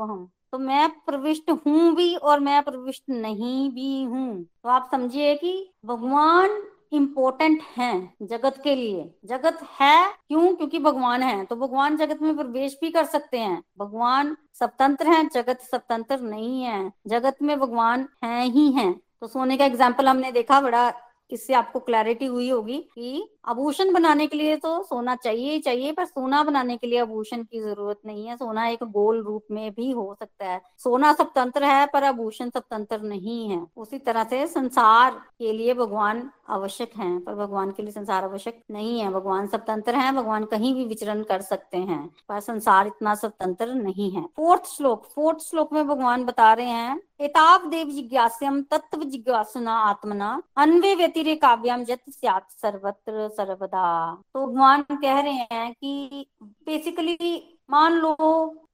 तो 0.53 0.59
मैं 0.59 0.89
प्रविष्ट 1.07 1.51
हूँ 1.67 1.95
भी 1.95 2.15
और 2.15 2.41
मैं 2.41 2.63
प्रविष्ट 2.63 3.03
नहीं 3.11 3.71
भी 3.71 4.03
हूँ। 4.03 4.43
तो 4.43 4.69
आप 4.69 4.89
समझिए 4.93 5.35
कि 5.35 5.73
भगवान 5.85 6.63
इम्पोर्टेंट 6.93 7.61
हैं 7.77 8.15
जगत 8.23 8.61
के 8.65 8.75
लिए। 8.75 9.11
जगत 9.25 9.59
है 9.81 10.13
क्यों? 10.29 10.55
क्योंकि 10.55 10.79
भगवान 10.79 11.23
है। 11.23 11.45
तो 11.45 11.57
भगवान 11.57 11.97
जगत 11.97 12.23
में 12.23 12.37
प्रवेश 12.37 12.77
भी 12.81 12.91
कर 12.91 13.05
सकते 13.05 13.39
हैं। 13.39 13.63
भगवान 13.79 14.37
स्वतंत्र 14.55 15.09
हैं, 15.09 15.29
जगत 15.29 15.61
स्वतंत्र 15.61 16.19
नहीं 16.21 16.63
है। 16.63 16.93
जगत 17.07 17.37
में 17.43 17.59
भगवान 17.61 18.09
है 18.25 18.45
ही 18.45 18.71
हैं। 18.73 18.93
तो 19.21 19.27
सोने 19.27 19.57
का 19.57 19.65
एग्ज़ाम्पल 19.65 20.09
हमने 20.09 20.33
देखा, 20.33 20.61
बड़ा 20.61 20.93
इससे 21.31 21.55
आपको 21.55 21.81
क्लैरिटी 21.81 22.27
हुई 22.27 22.49
होगी 22.51 22.79
कि 22.95 23.39
आभूषण 23.45 23.93
बनाने 23.93 24.27
के 24.27 24.37
लिए 24.37 24.57
तो 24.57 24.83
सोना 24.83 25.15
चाहिए 25.17 25.53
ही 25.53 25.59
चाहिए, 25.59 25.93
पर 25.93 26.05
सोना 26.05 26.43
बनाने 26.43 26.77
के 26.77 26.87
लिए 26.87 26.99
आभूषण 27.01 27.43
की 27.43 27.61
ज़रूरत 27.61 28.01
नहीं 28.07 28.27
है। 28.27 28.37
सोना 28.37 28.67
एक 28.69 28.83
गोल 28.85 29.23
रूप 29.23 29.45
में 29.51 29.71
भी 29.75 29.91
हो 29.91 30.15
सकता 30.21 30.47
है। 30.47 30.61
सोना 30.79 31.13
स्वतंत्र 31.13 31.65
है, 31.65 31.87
पर 31.87 32.05
आभूषण 32.05 32.51
स्वतंत्र 32.51 33.01
नहीं 33.01 33.49
है। 33.51 33.67
उसी 33.77 33.99
तरह 33.99 34.25
से 34.25 34.47
संसार 34.47 35.11
के 35.39 35.53
लिए 35.53 35.75
भगवान 35.75 36.31
आवश्यक 36.49 36.93
है, 36.97 37.19
पर 37.21 37.35
भगवान 37.35 37.71
के 37.71 37.83
लिए 37.83 37.93
संसार 37.93 38.25
आवश्यक 38.25 38.63
नहीं 38.71 39.01
है। 39.01 39.11
भगवान 39.11 39.47
स्वतंत्र 39.47 39.95
है, 39.95 40.13
भगवान 40.13 40.45
कहीं 40.45 40.75
भी 40.75 40.85
विचरण 40.85 41.23
कर 41.23 41.41
सकते 41.41 41.77
हैं, 41.77 42.07
पर 42.29 42.41
संसार 42.41 42.87
इतना 42.87 43.15
स्वतंत्र 43.15 43.75
नहीं 43.75 44.11
है। 44.11 44.23
फोर्थ 44.37 44.67
श्लोक 44.67 45.07
फोर्थ 45.15 45.39
श्लोक 45.41 45.73
में 45.73 45.87
भगवान 45.89 46.25
बता 46.25 46.53
रहे 46.53 46.67
हैं, 46.67 47.01
एताव 47.21 47.69
देव 47.71 47.91
जिज्ञास्यम 47.91 48.63
तत्व 48.63 49.03
जिज्ञासना 49.05 49.73
आत्मना, 49.81 50.43
अन्वे 50.57 50.95
व्यतिरे 50.95 51.35
काव्यम 51.37 51.85
जत 51.85 52.01
सर्वत्र 52.11 53.29
सर्वदा। 53.31 54.15
तो 54.35 54.47
भगवान 54.47 54.83
कह 54.93 55.21
रहे 55.21 55.47
हैं 55.53 55.73
कि 55.73 56.27
बेसिकली 56.43 57.57
मान 57.71 57.93
लो 57.95 58.17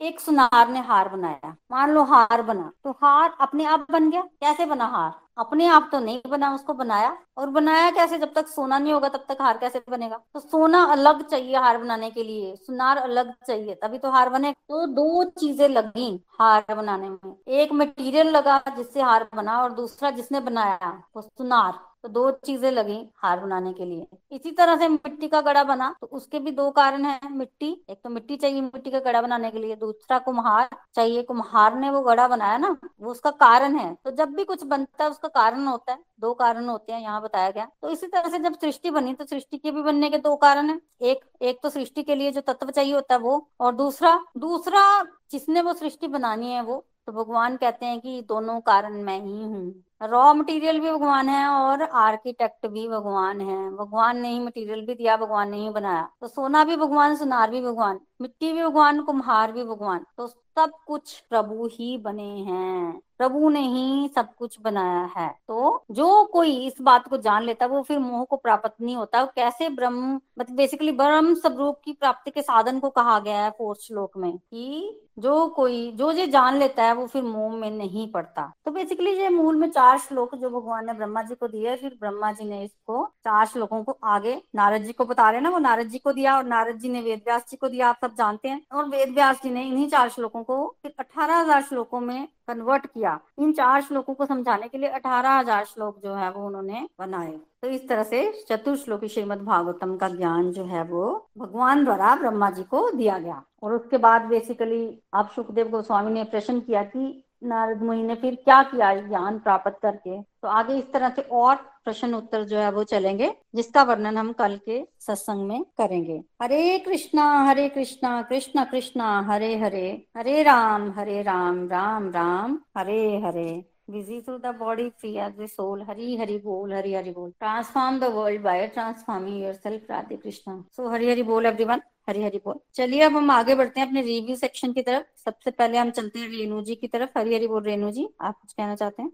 एक 0.01 0.21
सुनार 0.21 0.69
ने 0.69 0.81
हार 0.81 1.09
बनाया, 1.09 1.55
मान 1.71 1.91
लो 1.91 2.03
हार 2.05 2.43
बना 2.43 2.71
तो 2.85 2.91
हार 3.03 3.37
अपने 3.41 3.65
आप 3.65 3.87
बन 3.91 4.11
गया? 4.11 4.23
कैसे 4.23 4.67
बना 4.67 4.87
हार? 4.87 5.13
अपने 5.39 5.67
आप 5.67 5.89
तो 5.93 5.99
नहीं 6.01 6.21
बना, 6.29 6.55
उसको 6.55 6.75
बनाया। 6.75 7.17
और 7.39 7.51
बनाया 7.51 7.91
कैसे? 7.91 8.19
जब 8.19 8.33
तक 8.35 8.47
सोना 8.47 8.79
नहीं 8.79 8.93
होगा, 8.93 9.09
तब 9.09 9.25
तक 9.29 9.39
हार 9.41 9.59
कैसे 9.59 9.83
बनेगा? 9.91 10.21
तो 10.35 10.41
सोना 10.41 10.83
अलग 10.85 11.23
चाहिए 11.23 11.57
हार 11.57 11.79
बनाने 11.79 12.11
के 12.11 12.23
लिए, 12.23 12.55
सुनार 12.57 12.97
अलग 12.99 13.33
चाहिए, 13.47 13.75
तभी 13.75 13.99
तो 13.99 14.11
हार 14.11 14.29
बने। 14.29 14.53
तो 14.53 14.87
दो 14.87 15.25
चीज़ें 15.31 15.69
लगी 15.69 16.09
हार 16.41 16.75
बनाने 16.77 17.09
में। 17.09 17.35
एक 17.51 17.73
मटेरियल 17.73 18.31
लगा 18.31 18.59
जिससे 18.77 19.03
हार 19.03 19.29
बना, 19.35 19.61
और 19.63 19.73
दूसरा 19.73 20.11
जिसने 20.11 20.41
बनाया, 20.41 21.03
वो 21.17 21.23
सुनार। 21.23 21.79
तो 22.07 22.11
दो 22.11 22.31
चीज़ें 22.47 22.71
लगी 22.71 22.99
हार 23.17 23.41
बनाने 23.41 23.73
के 23.73 23.85
लिए। 23.85 24.07
इसी 24.33 24.51
तरह 24.53 24.77
से 24.77 24.89
मिट्टी 24.89 25.29
का 25.29 25.41
गड़ा 25.43 25.63
बना 25.65 25.89
तो 26.01 26.07
उसके 26.09 26.39
भी 26.39 26.51
दो 26.53 26.71
कारण 26.73 27.05
है 27.05 27.19
मिट्टी। 27.31 27.71
एक 27.91 27.99
तो 28.05 28.11
मिट्टी 28.11 28.37
चाहिए 28.37 28.61
मिट्टी 28.63 28.91
का 28.91 28.99
गड़ा 29.01 29.23
बनाने 29.23 29.51
के 29.51 29.59
लिए, 29.59 29.77
दूसरा 29.77 30.19
कुम्हार 30.21 30.69
चाहिए 30.95 31.23
कुम्हार 31.25 31.75
ने 31.77 31.91
वो 31.91 32.01
गड़ा 32.03 32.27
बनाया 32.29 32.59
ना, 32.59 32.77
वो 33.01 33.11
उसका 33.11 33.31
कारण 33.33 33.77
है। 33.77 33.93
तो 33.97 34.11
जब 34.13 34.35
भी 34.35 34.45
कुछ 34.45 34.63
बनता 34.65 35.05
है 35.05 35.11
उसका 35.11 35.29
कारण 35.31 35.67
होता 35.67 35.93
है, 35.93 35.99
दो 36.21 36.33
कारण 36.35 36.69
होते 36.69 36.93
हैं 36.93 37.01
यहाँ 37.03 37.23
बताया 37.23 37.51
गया। 37.51 37.69
तो 37.83 37.91
इसी 37.91 38.07
तरह 38.07 38.29
से 38.31 38.39
जब 38.41 38.59
सृष्टि 38.61 38.91
बनी 38.91 39.15
तो 39.15 39.25
सृष्टि 39.27 39.59
के 39.59 39.71
भी 39.71 39.83
बनने 39.83 40.11
के 40.11 40.19
दो 40.21 40.35
कारण 40.39 40.71
है। 40.71 40.81
एक 41.03 41.25
एक 41.43 41.59
तो 41.63 41.71
सृष्टि 41.71 42.03
के 42.03 42.15
लिए 42.15 42.31
जो 42.33 42.41
तत्व 42.43 42.71
चाहिए 42.71 42.95
होता 42.95 43.15
है 43.15 43.21
वो, 43.21 43.49
और 43.61 43.75
दूसरा 43.75 44.19
दूसरा 44.39 45.03
जिसने 45.31 45.61
वो 45.63 45.73
सृष्टि 45.75 46.09
बनानी 46.09 46.53
है 46.53 46.63
वो 46.63 46.85
तो 47.07 47.13
भगवान 47.15 47.57
कहते 47.57 47.87
हैं 47.87 48.01
कि 48.01 48.21
दोनों 48.29 48.61
कारण 48.63 49.03
मैं 49.03 49.21
ही 49.21 49.43
हूँ। 49.43 49.73
रॉ 50.01 50.33
मटेरियल 50.35 50.81
भी 50.81 50.91
भगवान 50.91 51.29
है 51.29 51.47
और 51.49 51.83
आर्किटेक्ट 51.83 52.67
भी 52.67 52.89
भगवान 52.89 53.41
है। 53.41 53.71
भगवान 53.77 54.19
ने 54.19 54.29
ही 54.29 54.39
मटेरियल 54.41 54.87
भी 54.87 54.95
दिया, 54.95 55.17
भगवान 55.17 55.51
ने 55.51 55.57
ही 55.57 55.71
बनाया। 55.71 56.09
तो 56.21 56.29
सोना 56.29 56.65
भी 56.65 56.77
भगवान, 56.77 57.17
सुनार 57.17 57.51
भी 57.51 57.61
भगवान, 57.61 58.01
मिट्टी 58.21 58.53
भी 58.53 58.63
भगवान, 58.63 59.03
कुम्हार 59.03 59.53
भी 59.53 59.65
भगवान। 59.65 60.05
तो 60.17 60.27
सब 60.57 60.73
कुछ 60.87 61.19
प्रभु 61.31 61.67
ही 61.73 61.97
बने 61.99 62.23
हैं। 62.23 63.01
प्रभु 63.19 63.49
ने 63.49 63.61
ही 63.61 64.09
सब 64.15 64.35
कुछ 64.35 64.59
बनाया 64.61 65.09
है। 65.17 65.29
तो 65.49 65.85
जो 65.91 66.25
कोई 66.25 66.57
इस 66.67 66.81
बात 66.81 67.09
को 67.09 67.17
जान 67.17 67.43
लेता 67.43 67.67
वो 67.67 67.81
फिर 67.83 67.99
मोह 67.99 68.25
को 68.25 68.37
प्राप्त 68.37 68.75
नहीं 68.83 68.97
होता। 68.97 69.25
कैसे 69.27 69.69
ब्रह्म 69.69 70.21
मतलब 70.39 70.57
बेसिकली 70.57 70.93
ब्रह्म 70.93 71.35
स्वरूप 71.35 71.81
की 71.85 71.93
प्राप्ति 71.93 72.31
के 72.31 72.43
साधन 72.43 72.79
को 72.79 72.91
कहा 72.91 73.19
गया 73.19 73.45
है 73.45 73.51
फोर्थ 73.51 73.81
श्लोक 73.81 74.17
में 74.17 74.37
कि 74.37 75.03
जो 75.19 75.47
कोई, 75.49 75.91
जो 75.93 76.11
ये 76.13 76.27
जान 76.27 76.57
लेता 76.57 76.85
है, 76.85 76.95
वो 76.95 77.07
फिर 77.07 77.23
मोह 77.23 77.53
में 77.53 77.71
नहीं 77.71 78.11
पड़ता। 78.13 78.53
तो 78.65 78.71
बेसिकली 78.71 79.11
ये 79.11 79.29
मूल 79.29 79.57
में 79.57 79.69
चार 79.71 79.99
श्लोक 79.99 80.35
जो 80.35 80.51
भगवान 80.51 80.87
ने 80.87 80.93
ब्रह्मा 80.93 81.23
जी 81.23 81.35
को 81.35 81.49
दिया 81.49 81.77
फिर 81.77 81.97
ब्रह्मा 82.01 82.33
जी 82.33 82.45
ने 82.45 82.63
इसको 82.65 83.05
चार 83.25 83.47
श्लोकों 83.47 83.83
को 83.85 83.97
आगे 84.05 84.35
नारद 84.55 84.83
जी 84.83 84.93
को 84.93 85.05
बता 85.05 85.31
रहे 85.31 85.41
ना, 85.41 85.51
वो 85.51 85.59
नारद 85.59 85.87
जी 85.87 85.99
को 85.99 86.13
दिया 86.13 86.37
और 86.37 86.45
नारद 86.45 86.77
जी 86.77 86.89
ने 86.89 87.01
वेद 87.01 87.23
व्यास 87.27 87.47
जी 87.51 87.57
को 87.57 87.69
दिया, 87.69 87.89
आप 87.89 87.99
सब 88.01 88.15
जानते 88.15 88.49
हैं। 88.49 88.61
और 88.73 88.89
वेद 88.89 89.15
व्यास 89.15 89.43
जी 89.43 89.51
ने 89.51 89.63
इन्हीं 89.63 89.89
चार 89.89 90.09
श्लोकों 90.09 90.43
को 90.47 90.57
फिर 90.83 90.93
अठारह 90.99 91.37
हज़ार 91.37 91.63
श्लोकों 91.63 92.01
में 92.01 92.27
कन्वर्ट 92.49 92.87
किया। 92.87 93.19
इन 93.39 93.53
चार 93.53 93.81
श्लोकों 93.83 94.15
को 94.15 94.27
समझाने 94.27 94.69
के 94.69 94.79
लिए 94.79 94.89
अठारह 94.91 95.31
हज़ार 95.31 95.65
श्लोक 95.65 96.01
जो 96.05 96.15
है 96.15 96.31
वो 96.31 96.47
उन्होंने 96.47 96.87
बनाए। 96.99 97.37
तो 97.63 97.69
इस 97.69 97.89
तरह 97.89 98.03
से 98.03 98.31
चतुर्श्लोकी 98.49 99.09
श्रीमद 99.09 99.43
भागवतम 99.45 99.97
का 99.97 100.09
ज्ञान 100.09 100.51
जो 100.53 100.65
है 100.65 100.83
वो 100.85 101.07
भगवान 101.39 101.85
द्वारा 101.85 102.15
ब्रह्मा 102.17 102.51
जी 102.51 102.63
को 102.65 102.91
दिया 102.91 103.19
गया। 103.19 103.43
और 103.63 103.73
उसके 103.73 103.99
बाद 103.99 104.23
बेसिकली 104.23 104.83
आप 105.15 105.31
सुखदेव 105.37 105.69
गोस्वामी 105.69 106.13
ने 106.13 106.25
प्रश्न 106.27 106.61
किया 106.61 106.83
कि 106.87 107.23
नारद 107.43 107.83
मुनि 107.83 108.03
ने 108.03 108.15
फिर 108.15 108.35
क्या 108.35 108.63
किया 108.63 108.95
ज्ञान 109.01 109.39
प्राप्त 109.39 109.79
करके? 109.83 110.21
तो 110.21 110.49
आगे 110.49 110.75
इस 110.75 110.93
तरह 110.93 111.09
से 111.09 111.23
और 111.23 111.57
प्रश्न 111.85 112.15
उत्तर 112.15 112.45
जो 112.45 112.57
है 112.57 112.71
वो 112.73 112.85
चलेंगे, 112.85 113.31
जिसका 113.55 113.83
वर्णन 113.83 114.19
हम 114.19 114.33
कल 114.33 114.57
के 114.65 114.83
सत्संग 115.01 115.47
में 115.49 115.65
करेंगे। 115.79 116.23
Hare 116.43 116.79
Krishna 116.79 117.25
Hare 117.45 117.69
Krishna, 117.69 118.21
Krishna 118.23 118.65
Krishna, 118.65 119.21
Hare 119.21 119.55
Hare 119.57 119.87
Hare 120.17 120.43
Ram 120.43 120.91
Hare 120.91 121.23
Ram 121.23 121.67
Ram 121.69 122.11
Ram, 122.11 122.59
Hare 122.77 123.19
Hare. 123.21 123.65
Busy 123.91 124.21
through 124.21 124.37
the 124.39 124.55
body 124.59 124.89
free 124.91 125.17
as 125.17 125.33
the 125.41 125.47
soul 125.47 125.83
Hari 125.83 126.17
Hari 126.17 126.39
बोल, 126.39 126.73
हरी 126.75 126.95
हरी 126.95 127.11
बोल। 127.11 127.31
Transform 127.31 127.99
the 128.01 128.05
world 128.15 128.43
by 128.43 128.67
transforming 128.67 129.43
yourself 129.55 129.91
Radhe 129.91 130.17
Krishna. 130.17 130.63
So 130.77 130.89
Hari 130.89 131.11
Hari 131.11 131.23
बोल 131.23 131.47
every 131.47 131.65
one 131.65 131.81
हरी 132.09 132.23
हरी 132.23 132.39
बोल। 132.39 132.55
चलिए 132.75 133.01
अब 133.01 133.17
हम 133.17 133.31
आगे 133.31 133.55
बढ़ते 133.55 133.81
हैं 133.81 133.87
अपने 133.87 134.03
रिव्यू 134.03 134.37
सेक्शन 134.37 134.73
की 134.73 134.83
तरफ़। 134.83 135.05
सबसे 135.25 135.51
पहले 135.51 135.79
हम 135.79 135.91
चलते 135.91 136.19
हैं 136.19 136.29
रेणु 136.29 136.63
जी 136.63 136.75
की 136.75 136.87
तरफ़। 136.87 137.19
हरी 137.19 137.35
हरी 137.35 137.47
बोल 137.47 137.63
रेणु 137.63 137.91
जी, 137.91 138.09
आप 138.21 138.35
कुछ 138.35 138.53
कहना 138.53 138.75
चाहते 138.75 139.03
हैं? 139.03 139.11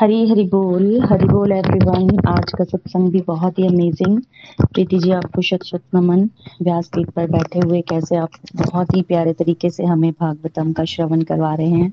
हरी 0.00 0.30
हरी 0.30 0.44
बोल 0.44 1.00
हरी 1.02 1.24
बोल 1.24 1.52
एवरीवन 1.52 2.18
आज 2.28 2.52
का 2.58 2.64
सत्संग 2.64 3.10
भी 3.10 3.20
बहुत 3.20 3.58
ही 3.58 3.66
अमेजिंग 3.66 4.20
प्रीति 4.62 4.98
जी, 4.98 5.10
आपको 5.10 5.42
शत 5.42 5.64
शत 5.64 5.82
नमन 5.94 6.30
व्यास 6.62 6.88
पीठ 6.88 7.10
पर 7.10 7.26
बैठे 7.30 7.58
हुए 7.58 7.80
कैसे 7.80 8.16
आप 8.16 8.30
बहुत 8.56 8.94
ही 8.94 9.02
प्यारे 9.02 9.32
तरीके 9.32 9.70
से 9.70 9.84
हमें 9.84 10.12
भागवतम 10.12 10.72
का 10.72 10.84
श्रवण 10.84 11.22
करवा 11.22 11.54
रहे 11.54 11.70
हैं। 11.70 11.92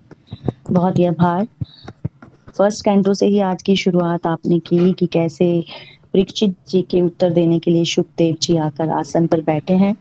बहुत 0.72 1.00
ही 1.00 1.06
आभार। 1.06 1.48
फ़र्स्ट 2.58 2.86
कैंटो 2.86 3.14
से 3.14 3.26
ही 3.26 3.40
आज 3.40 3.64
की 3.64 3.76
शुरुआत 3.76 4.28
आपने 4.28 4.60
की 4.60 4.94
कि 4.94 5.06
कैसे 5.06 5.64
परीक्षित 6.14 6.56
जी 6.70 6.82
के 6.82 7.02
उत्तर 7.02 7.30
देने 7.30 7.60
के 7.60 7.72
लिए 7.72 7.86
सुखदेव 7.86 8.38
जी 8.42 8.58
आकर 8.58 8.90
आसन 8.90 9.28
पर 9.28 9.42
बैठे 9.42 9.74
हैं। 9.74 9.96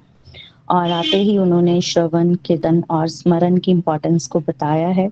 और 0.71 0.91
आते 0.91 1.17
ही 1.19 1.37
उन्होंने 1.39 1.81
श्रवण, 1.81 2.35
कीर्तन 2.37 2.83
और 2.91 3.09
स्मरण 3.09 3.57
की 3.59 3.71
इम्पोर्टेंस 3.71 4.27
को 4.27 4.41
बताया 4.41 4.89
है। 4.91 5.09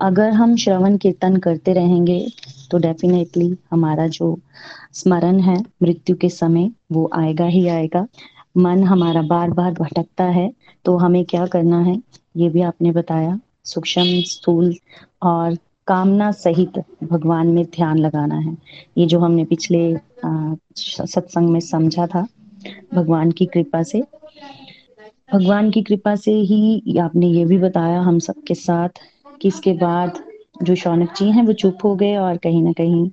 अगर 0.00 0.30
हम 0.30 0.56
श्रवण, 0.56 0.96
कीर्तन 0.96 1.36
करते 1.38 1.72
रहेंगे 1.72 2.26
तो 2.70 2.78
डेफिनेटली 2.78 3.54
हमारा 3.70 4.06
जो 4.08 4.38
स्मरण 4.94 5.38
है 5.40 5.58
मृत्यु 5.82 6.16
के 6.16 6.28
समय, 6.28 6.70
वो 6.92 7.08
आएगा 7.14 7.44
ही 7.46 7.66
आएगा। 7.68 8.06
मन 8.56 8.82
हमारा 8.84 9.22
बार 9.24 9.50
बार 9.50 9.72
भटकता 9.72 10.24
है 10.24 10.50
तो 10.84 10.96
हमें 10.96 11.24
क्या 11.24 11.46
करना 11.46 11.80
है? 11.80 12.00
ये 12.36 12.48
भी 12.48 12.62
आपने 12.62 12.92
बताया। 12.92 13.38
सूक्ष्म 13.64 14.04
स्थूल 14.24 14.74
और 15.22 15.56
कामना 15.86 16.30
सहित 16.34 16.78
भगवान 17.04 17.46
में 17.46 17.64
ध्यान 17.66 17.98
लगाना 17.98 18.34
है। 18.36 18.56
ये 18.98 19.06
जो 19.06 19.18
हमने 19.20 19.44
पिछले 19.44 19.96
सत्संग 20.26 21.48
में 21.48 21.60
समझा 21.60 22.06
था, 22.06 22.26
भगवान 22.94 23.30
की 23.30 23.46
कृपा 23.46 23.82
से। 23.82 24.02
भगवान 25.28 25.70
की 25.70 25.82
कृपा 25.82 26.14
से 26.16 26.32
ही 26.32 26.98
आपने 26.98 27.26
ये 27.26 27.44
भी 27.44 27.58
बताया 27.58 28.00
हम 28.00 28.18
सबके 28.18 28.54
साथ 28.54 29.00
कि 29.40 29.48
इसके 29.48 29.72
बाद 29.72 30.18
जो 30.62 30.74
शौनक 30.74 31.14
जी 31.16 31.30
हैं 31.30 31.42
वो 31.42 31.52
चुप 31.52 31.78
हो 31.84 31.94
गए 31.96 32.14
और 32.16 32.36
कहीं 32.36 32.62
ना 32.62 32.72
कहीं 32.72 33.10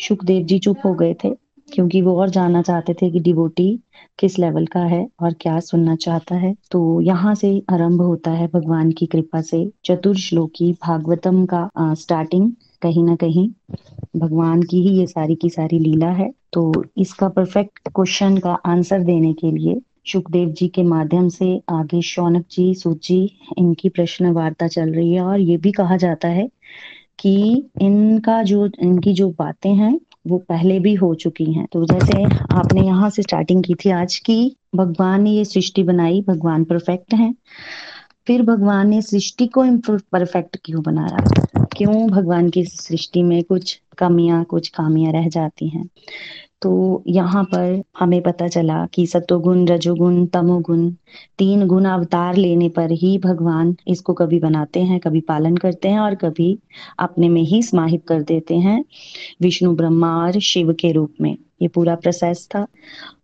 सुखदेव 0.00 0.42
जी 0.42 0.58
चुप 0.58 0.78
हो 0.84 0.94
गए 0.94 1.14
थे 1.14 1.30
क्योंकि 1.68 2.02
वो 2.02 2.16
और 2.20 2.30
जानना 2.30 2.62
चाहते 2.62 2.94
थे 2.94 3.10
कि 3.10 3.20
डिवोटी 3.20 3.68
किस 4.18 4.38
लेवल 4.38 4.66
का 4.66 4.80
है 4.80 5.06
और 5.20 5.34
क्या 5.40 5.58
सुनना 5.60 5.96
चाहता 5.96 6.34
है। 6.34 6.54
तो 6.70 7.00
यहाँ 7.00 7.34
से 7.34 7.62
आरंभ 7.70 8.00
होता 8.00 8.30
है 8.30 8.46
भगवान 8.46 8.90
की 8.92 9.06
कृपा 9.06 9.40
से 9.40 9.64
चतुर्श्लोकी 9.84 10.72
भागवतम 10.86 11.44
का 11.46 11.68
आ, 11.76 11.94
स्टार्टिंग 11.94 12.50
कहीं 12.82 13.04
ना 13.04 13.16
कहीं 13.16 13.48
भगवान 14.16 14.62
की 14.62 14.82
ही 14.82 14.98
ये 14.98 15.06
सारी 15.06 15.34
की 15.34 15.50
सारी 15.50 15.78
लीला 15.78 16.10
है। 16.10 16.30
तो 16.52 16.84
इसका 16.96 17.28
परफेक्ट 17.28 17.88
क्वेश्चन 17.88 18.36
का 18.38 18.52
आंसर 18.66 19.02
देने 19.02 19.32
के 19.32 19.50
लिए 19.50 19.80
सुखदेव 20.12 20.48
जी 20.48 20.68
के 20.68 20.82
माध्यम 20.82 21.28
से 21.28 21.62
आगे 21.70 22.02
शौनक 22.02 22.44
जी, 22.50 22.74
सूत 22.74 23.00
जी, 23.02 23.38
इनकी 23.58 23.88
प्रश्न 23.88 24.26
वार्ता 24.26 24.68
चल 24.68 24.90
रही 24.90 25.14
है 25.14 25.22
और 25.22 25.40
ये 25.40 25.56
भी 25.56 25.72
कहा 25.72 25.96
जाता 25.96 26.28
है 26.28 26.50
कि 27.18 27.64
इनका 27.80 28.42
जो, 28.42 28.70
इनकी 28.80 29.12
जो 29.12 29.30
बातें 29.30 29.74
हैं 29.74 30.00
वो 30.26 30.38
पहले 30.38 30.78
भी 30.80 30.94
हो 30.94 31.14
चुकी 31.14 31.52
हैं। 31.52 31.66
तो 31.72 31.84
जैसे 31.84 32.24
आपने 32.54 32.80
यहाँ 32.86 33.10
से 33.10 33.22
स्टार्टिंग 33.22 33.64
की 33.64 33.74
थी 33.74 33.90
आज 33.90 34.16
की 34.16 34.56
भगवान 34.74 35.22
ने 35.22 35.30
ये 35.30 35.44
सृष्टि 35.44 35.82
बनाई, 35.82 36.24
भगवान 36.28 36.64
परफेक्ट 36.64 37.14
हैं। 37.14 37.34
फिर 38.26 38.42
भगवान 38.42 38.88
ने 38.88 39.02
सृष्टि 39.02 39.46
को 39.46 39.64
परफेक्ट 40.12 40.56
क्यों 40.64 40.82
बनाया 40.82 41.16
क्यों 41.76 42.08
भगवान 42.08 42.50
की 42.50 42.64
सृष्टि 42.64 43.22
में 43.22 43.44
कुछ 43.44 43.80
कमियाँ, 43.98 44.44
कुछ 44.44 44.70
खामियाँ 44.70 45.12
रह 45.12 45.28
जाती 45.28 45.68
हैं? 45.68 45.88
तो 46.62 47.02
यहाँ 47.06 47.44
पर 47.44 47.82
हमें 47.98 48.22
पता 48.22 48.48
चला 48.48 48.86
कि 48.86 49.06
सत्वगुण, 49.06 49.66
रजोगुण, 49.66 50.26
तमोगुण 50.26 50.90
तीन 51.38 51.66
गुण 51.66 51.84
अवतार 51.84 52.36
लेने 52.36 52.68
पर 52.68 52.90
ही 52.90 53.18
भगवान 53.18 53.76
इसको 53.88 54.12
कभी 54.12 54.38
बनाते 54.38 54.80
हैं, 54.80 55.00
कभी 55.00 55.20
पालन 55.20 55.56
करते 55.56 55.88
हैं 55.88 55.98
और 55.98 56.14
कभी 56.14 56.58
अपने 56.98 57.28
में 57.28 57.42
ही 57.42 57.62
समाहित 57.62 58.02
कर 58.08 58.22
देते 58.22 58.56
हैं 58.56 58.84
विष्णु, 59.42 59.76
ब्रह्मा 59.76 60.16
और 60.16 60.40
शिव 60.40 60.72
के 60.72 60.92
रूप 60.92 61.12
में। 61.20 61.36
ये 61.62 61.68
पूरा 61.68 61.94
प्रोसेस 61.94 62.48
था। 62.54 62.66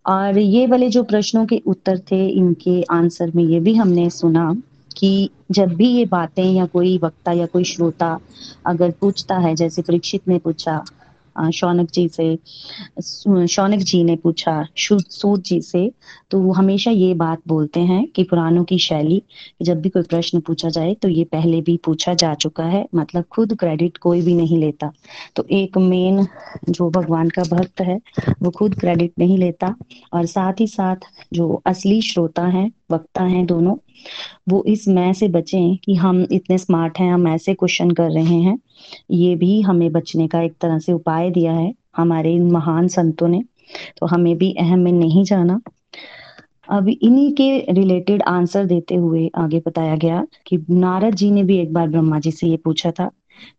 और 0.07 0.39
ये 0.39 0.67
वाले 0.67 0.89
जो 0.89 1.03
प्रश्नों 1.03 1.47
के 1.47 1.63
उत्तर 1.67 1.99
थे, 1.99 2.29
इनके 2.29 2.83
आंसर 2.83 3.33
में 3.35 3.45
ये 3.45 3.61
भी 3.61 3.75
हमने 3.75 4.11
सुना 4.11 4.57
कि 5.01 5.31
जब 5.51 5.75
भी 5.75 5.89
ये 5.89 6.05
बातें 6.07 6.45
या 6.45 6.67
कोई 6.69 6.97
वक्ता 6.99 7.33
या 7.33 7.47
कोई 7.47 7.65
श्रोता 7.65 8.19
अगर 8.67 8.91
पूछता 9.01 9.39
है, 9.39 9.55
जैसे 9.55 9.83
परीक्षित 9.83 10.29
ने 10.29 10.39
पूछा 10.39 10.83
शौनक 11.55 11.91
जी 11.91 12.09
से 12.09 12.25
शौनक 13.47 13.81
जी 13.81 14.03
ने 14.05 14.15
पूछा 14.17 14.53
सूत 14.77 15.41
जी 15.41 15.61
से 15.63 15.91
तो 16.31 16.39
वो 16.41 16.53
हमेशा 16.53 16.91
ये 16.91 17.13
बात 17.15 17.41
बोलते 17.49 17.81
हैं 17.81 18.07
कि 18.07 18.23
पुराणों 18.25 18.65
की 18.65 18.79
शैली 18.79 19.23
जब 19.63 19.81
भी 19.81 19.89
कोई 19.89 20.03
प्रश्न 20.03 20.41
पूछा 20.41 20.69
जाए 20.69 20.95
तो 20.95 21.09
ये 21.09 21.25
पहले 21.25 21.61
भी 21.61 21.77
पूछा 21.85 22.15
जा 22.15 22.33
चुका 22.35 22.65
है 22.65 22.85
मतलब 22.95 23.25
खुद 23.31 23.57
क्रेडिट 23.59 23.97
कोई 23.99 24.23
भी 24.23 24.35
नहीं 24.35 24.59
लेता। 24.59 24.91
तो 25.37 25.47
एक 25.51 25.79
मेन 25.79 26.27
जो 26.69 26.91
भगवान 26.91 27.29
का 27.29 27.43
भक्त 27.51 27.81
है, 27.81 27.99
वो 28.43 28.51
खुद 28.51 28.79
क्रेडिट 28.81 29.13
नहीं 29.19 29.39
लेता 29.39 29.75
और 30.13 30.27
साथ 30.27 30.61
ही 30.61 30.67
साथ 30.67 31.09
जो 31.33 31.63
असली 31.67 32.01
श्रोता 32.03 32.47
है, 32.49 32.71
वक्ता 32.91 33.25
है 33.25 33.45
दोनों 33.47 33.77
वो 34.49 34.65
इस 34.67 34.89
मैं 34.89 35.13
से 35.13 35.29
बचें 35.29 35.77
कि 35.77 35.95
हम 35.95 36.27
इतने 36.33 36.59
स्मार्ट 36.59 36.99
हैं, 36.99 37.13
हम 37.13 37.29
ऐसे 37.29 37.55
क्वेश्चन 37.55 37.91
कर 37.91 38.11
रहे 38.11 38.41
हैं। 38.41 38.59
ये 39.11 39.35
भी 39.37 39.61
हमें 39.61 39.91
बचने 39.93 40.29
का 40.29 40.43
एक 40.43 40.55
तरह 40.61 40.79
से 40.79 40.93
उपाय 40.93 41.31
दिया 41.31 41.53
है 41.53 41.75
हमारे 41.97 42.35
इन 42.35 42.51
महान 42.51 42.89
संतों 42.89 43.29
ने। 43.29 43.43
तो 43.99 44.07
हमें 44.07 44.37
भी 44.39 44.53
अहम 44.53 44.79
में 44.79 44.93
नहीं 44.93 45.25
जाना। 45.25 45.61
अब 46.69 46.89
इन्हीं 46.89 47.33
के 47.33 47.73
रिलेटेड 47.73 48.23
आंसर 48.23 48.65
देते 48.65 48.95
हुए 48.95 49.31
आगे 49.35 49.59
बताया 49.67 49.97
गया 49.97 50.27
कि 50.47 50.59
नारद 50.71 51.15
जी 51.15 51.31
ने 51.31 51.43
भी 51.43 51.59
एक 51.59 51.73
बार 51.73 51.89
ब्रह्मा 51.89 52.19
जी 52.19 52.31
से 52.31 52.47
ये 52.47 52.57
पूछा 52.57 52.91
था 52.91 53.11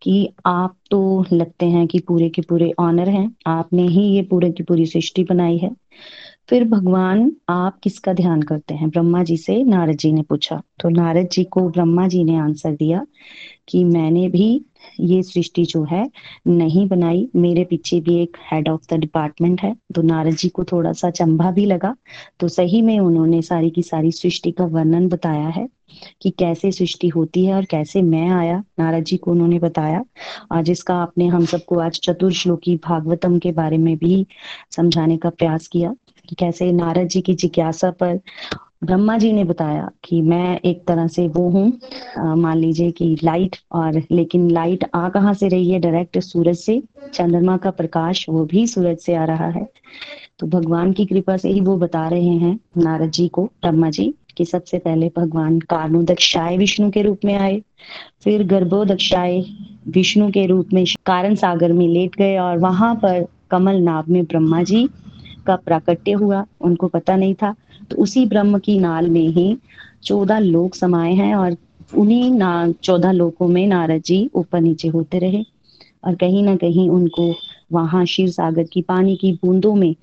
कि 0.01 0.29
आप 0.45 0.75
तो 0.91 1.25
लगते 1.33 1.65
हैं 1.65 1.87
कि 1.87 1.99
पूरे 1.99 2.29
के 2.29 2.41
पूरे 2.41 2.73
ऑनर 2.79 3.09
हैं, 3.09 3.35
आपने 3.47 3.87
ही 3.87 4.03
ये 4.03 4.21
पूरे 4.21 4.51
की 4.51 4.63
पूरी 4.63 4.85
सृष्टि 4.85 5.23
बनाई 5.23 5.57
है। 5.57 5.71
फिर 6.49 6.63
भगवान 6.63 7.31
आप 7.49 7.79
किसका 7.79 8.13
ध्यान 8.13 8.41
करते 8.41 8.73
हैं? 8.73 8.89
ब्रह्मा 8.89 9.23
जी 9.23 9.37
से 9.37 9.63
नारद 9.63 9.97
जी 9.97 10.11
ने 10.11 10.21
पूछा। 10.21 10.61
तो 10.79 10.89
नारद 10.89 11.29
जी 11.31 11.43
को 11.43 11.69
ब्रह्मा 11.69 12.07
जी 12.07 12.23
ने 12.23 12.35
आंसर 12.35 12.71
दिया 12.71 13.05
कि 13.67 13.83
मैंने 13.83 14.29
भी 14.29 14.65
ये 14.99 15.23
सृष्टि 15.23 15.65
जो 15.65 15.83
है 15.83 16.09
नहीं 16.47 16.87
बनाई। 16.87 17.29
मेरे 17.35 17.63
पीछे 17.63 17.99
भी 17.99 18.15
एक 18.15 18.37
हेड 18.51 18.69
ऑफ़ 18.69 18.95
द 18.95 18.97
डिपार्टमेंट 18.97 19.61
है। 19.61 19.75
तो 19.95 20.01
नारद 20.01 20.35
जी 20.35 20.49
को 20.49 20.63
थोड़ा 20.63 20.93
सा 20.93 21.09
चंबा 21.09 21.51
भी 21.51 21.65
लगा। 21.65 21.95
तो 22.39 22.47
सही 22.47 22.81
में 22.81 22.99
उन्होंने 22.99 23.41
सारी 23.41 23.69
की 23.69 23.83
सारी 23.83 24.11
सृष्टि 24.11 24.51
का 24.51 24.65
वर्णन 24.65 25.07
बताया 25.07 25.47
है 25.47 25.69
कि 26.21 26.29
कैसे 26.29 26.71
सृष्टि 26.71 27.07
होती 27.07 27.45
है 27.45 27.53
और 27.53 27.65
कैसे 27.65 28.01
मैं 28.01 28.29
आया। 28.29 28.63
नारद 28.79 29.03
जी 29.03 29.17
को 29.17 29.31
उन्होंने 29.31 29.59
बताया। 29.59 30.05
और 30.51 30.61
जिसका 30.63 30.95
आपने 30.95 31.27
हम 31.27 31.45
सबको 31.45 31.79
आज 31.79 31.99
चतुर्श्लोकी 32.03 32.75
भागवतम 32.75 33.39
के 33.39 33.51
बारे 33.51 33.77
में 33.77 33.97
भी 33.97 34.27
समझाने 34.71 35.17
का 35.17 35.29
प्रयास 35.29 35.67
किया। 35.67 35.95
कि 36.31 36.35
कैसे 36.35 36.71
नारद 36.71 37.07
जी 37.07 37.21
की 37.21 37.33
जिज्ञासा 37.33 37.89
पर 37.91 38.19
ब्रह्मा 38.83 39.17
जी 39.17 39.31
ने 39.33 39.43
बताया 39.43 39.89
कि 40.03 40.21
मैं 40.21 40.59
एक 40.65 40.83
तरह 40.87 41.07
से 41.07 41.27
वो 41.27 41.49
हूँ। 41.49 41.71
मान 42.37 42.57
लीजिए 42.57 42.91
कि 42.91 43.17
लाइट 43.23 43.55
और 43.71 44.01
लेकिन 44.11 44.49
लाइट 44.51 44.85
आ 44.95 45.09
कहाँ 45.09 45.33
से 45.33 45.47
रही 45.47 45.69
है? 45.71 45.79
डायरेक्ट 45.79 46.19
सूरज 46.19 46.55
से। 46.55 46.81
चंद्रमा 47.13 47.57
का 47.57 47.71
प्रकाश, 47.71 48.25
वो 48.29 48.45
भी 48.45 48.65
सूरज 48.67 48.97
से 48.97 49.15
आ 49.15 49.25
रहा 49.25 49.49
है। 49.49 49.67
तो 50.39 50.47
भगवान 50.47 50.93
की 50.93 51.05
कृपा 51.05 51.37
से 51.37 51.49
ही 51.49 51.61
वो 51.61 51.75
बता 51.77 52.07
रहे 52.07 52.37
हैं 52.37 52.59
नारद 52.77 53.11
जी 53.11 53.27
को, 53.27 53.43
ब्रह्मा 53.43 53.89
जी, 53.89 54.13
कि 54.37 54.45
सबसे 54.45 54.77
पहले 54.79 55.11
भगवान 55.17 55.59
कारणु 55.59 56.03
दक्षाय 56.03 56.57
विष्णु 56.57 56.89
के 56.91 57.01
रूप 57.01 57.25
में 57.25 57.35
आए, 57.35 57.61
फिर 58.23 58.43
गर्भो 58.47 58.83
दक्षाय 58.85 59.43
विष्णु 59.87 60.29
के 60.31 60.45
रूप 60.45 60.73
में 60.73 60.83
कारण 61.05 61.35
सागर 61.35 61.73
में 61.73 61.87
लेट 61.87 62.15
गए 62.15 62.37
और 62.37 62.57
वहाँ 62.57 62.95
पर 62.95 63.25
कमल 63.51 63.81
नाभ 63.81 64.09
में 64.09 64.23
ब्रह्मा 64.23 64.63
जी 64.63 64.87
का 65.45 65.55
प्राकट्य 65.55 66.11
हुआ, 66.11 66.45
उनको 66.61 66.87
पता 66.87 67.15
नहीं 67.15 67.33
था। 67.33 67.55
तो 67.89 67.95
उसी 67.97 68.25
ब्रह्म 68.25 68.59
की 68.59 68.77
नाल 68.79 69.09
में 69.09 69.27
ही 69.27 69.57
चौदह 70.03 70.39
लोग 70.39 70.75
समाये 70.75 71.13
हैं 71.13 71.35
और 71.35 71.55
उन्हीं 71.97 72.31
ना, 72.31 72.71
चौदह 72.83 73.11
लोकों 73.11 73.47
में 73.47 73.65
नारद 73.67 74.01
जी 74.05 74.29
ऊपर 74.35 74.61
नीचे 74.61 74.87
होते 74.87 75.19
रहे 75.19 75.43
और 76.05 76.15
कहीं 76.15 76.43
ना 76.43 76.55
कहीं 76.55 76.89
उनको 76.89 77.33
वहाँ 77.71 78.05
शिव 78.05 78.27
सागर 78.27 78.63
की, 78.63 78.81
पानी 78.81 79.15
की 79.15 79.31
बूंदों 79.33 79.75
में 79.75 79.93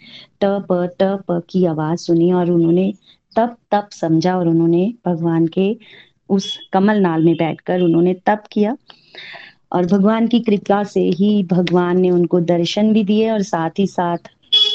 टप 0.41 0.67
टप 1.01 1.43
की 1.51 1.65
आवाज़ 1.65 2.01
सुनी 2.01 2.33
और 2.33 2.51
उन्होंने 2.51 2.93
तप 3.37 3.57
तप 3.71 3.89
समझा 3.93 4.37
और 4.39 4.49
उन्होंने 4.49 4.95
भगवान 5.07 5.47
के 5.47 5.77
उस 6.29 6.59
कमल 6.73 7.01
नाल 7.01 7.25
में 7.25 7.35
बैठकर 7.37 7.81
उन्होंने 7.81 8.15
तप 8.27 8.45
किया 8.53 8.77
और 9.73 9.87
भगवान 9.87 10.27
की 10.29 10.41
कृपा 10.41 10.83
से 10.85 11.01
ही 11.01 11.43
भगवान 11.43 12.01
ने 12.01 12.11
उनको 12.11 12.41
दर्शन 12.41 12.93
भी 12.93 13.05
दिए 13.05 13.31
और 13.31 13.43
साथ 13.43 13.79
ही 13.79 13.87
साथ 13.87 14.31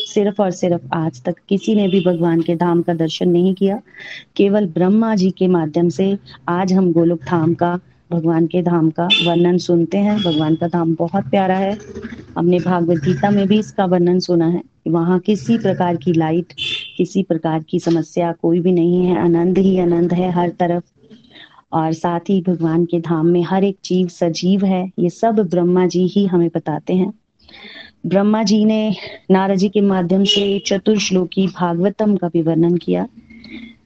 सिर्फ़ 0.05 0.41
और 0.41 0.51
सिर्फ़ 0.51 0.81
आज 0.93 1.23
तक 1.23 1.35
किसी 1.49 1.75
ने 1.75 1.87
भी 1.87 2.05
भगवान 2.05 2.41
के 2.41 2.55
धाम 2.55 2.81
का 2.81 2.93
दर्शन 2.93 3.29
नहीं 3.29 3.53
किया। 3.53 3.81
केवल 4.35 4.67
ब्रह्मा 4.67 5.15
जी 5.15 5.31
के 5.31 5.47
माध्यम 5.47 5.89
से 5.89 6.17
आज 6.49 6.73
हम 6.73 6.91
गोलोक 6.93 7.19
धाम 7.23 7.53
का, 7.53 7.79
भगवान 8.11 8.47
के 8.47 8.61
धाम 8.61 8.89
का 8.89 9.05
वर्णन 9.05 9.57
सुनते 9.57 9.97
हैं। 9.97 10.17
भगवान 10.17 10.55
का 10.55 10.67
धाम 10.67 10.95
बहुत 10.95 11.29
प्यारा 11.29 11.55
है। 11.55 11.77
हमने 12.37 12.59
भागवत 12.59 12.97
गीता 12.97 13.29
में 13.29 13.47
भी 13.47 13.59
इसका 13.59 13.85
वर्णन 13.85 14.19
सुना 14.19 14.47
है 14.47 14.61
वहाँ 14.87 15.19
किसी 15.19 15.57
प्रकार 15.57 15.95
की 15.95 16.13
लाइट, 16.13 16.53
किसी 16.97 17.23
प्रकार 17.23 17.63
की 17.63 17.79
समस्या 17.79 18.31
कोई 18.31 18.59
भी 18.59 18.71
नहीं 18.71 19.05
है। 19.05 19.19
आनंद 19.19 19.57
ही 19.57 19.79
आनंद 19.79 20.13
है 20.13 20.31
हर 20.31 20.49
तरफ़। 20.49 20.83
और 21.73 21.93
साथ 21.93 22.19
ही 22.19 22.41
भगवान 22.41 22.85
के 22.85 22.99
धाम 22.99 23.25
में 23.25 23.43
हर 23.43 23.63
एक 23.63 23.77
जीव 23.85 24.07
सजीव 24.07 24.65
है। 24.65 24.91
ये 24.99 25.09
सब 25.09 25.39
ब्रह्मा 25.39 25.87
जी 25.87 26.07
ही 26.07 26.25
हमें 26.25 26.49
बताते 26.55 26.93
हैं। 26.93 27.13
ब्रह्मा 28.05 28.43
जी 28.43 28.63
ने 28.65 28.95
नारद 29.31 29.55
जी 29.55 29.69
के 29.69 29.81
माध्यम 29.81 30.23
से 30.23 30.59
चतुर्श्लोकी 30.67 31.47
भागवतम 31.47 32.15
का 32.15 32.27
भी 32.27 32.41
वर्णन 32.41 32.77
किया 32.77 33.07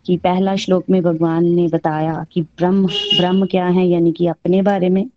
कि 0.06 0.18
पहला 0.18 0.56
श्लोक 0.56 0.90
में 0.90 1.02
भगवान 1.04 1.46
ने 1.46 1.68
बताया 1.68 2.26
कि 2.32 2.42
ब्रह्म 2.42 2.88
ब्रह्म 2.88 3.46
क्या 3.46 3.68
है, 3.68 3.88
यानी 3.88 4.12
कि 4.12 4.28
अपने 4.28 4.62
बारे 4.62 4.90
में। 4.90 5.10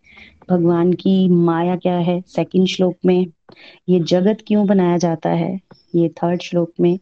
भगवान 0.50 0.92
की 0.92 1.28
माया 1.28 1.76
क्या 1.76 1.96
है? 1.96 2.20
सेकंड 2.26 2.66
श्लोक 2.66 2.96
में, 3.06 3.26
ये 3.88 4.00
जगत 4.00 4.38
क्यों 4.46 4.66
बनाया 4.66 4.96
जाता 4.96 5.30
है? 5.30 5.60
ये 5.94 6.08
थर्ड 6.08 6.42
श्लोक 6.42 6.72
में, 6.80 6.98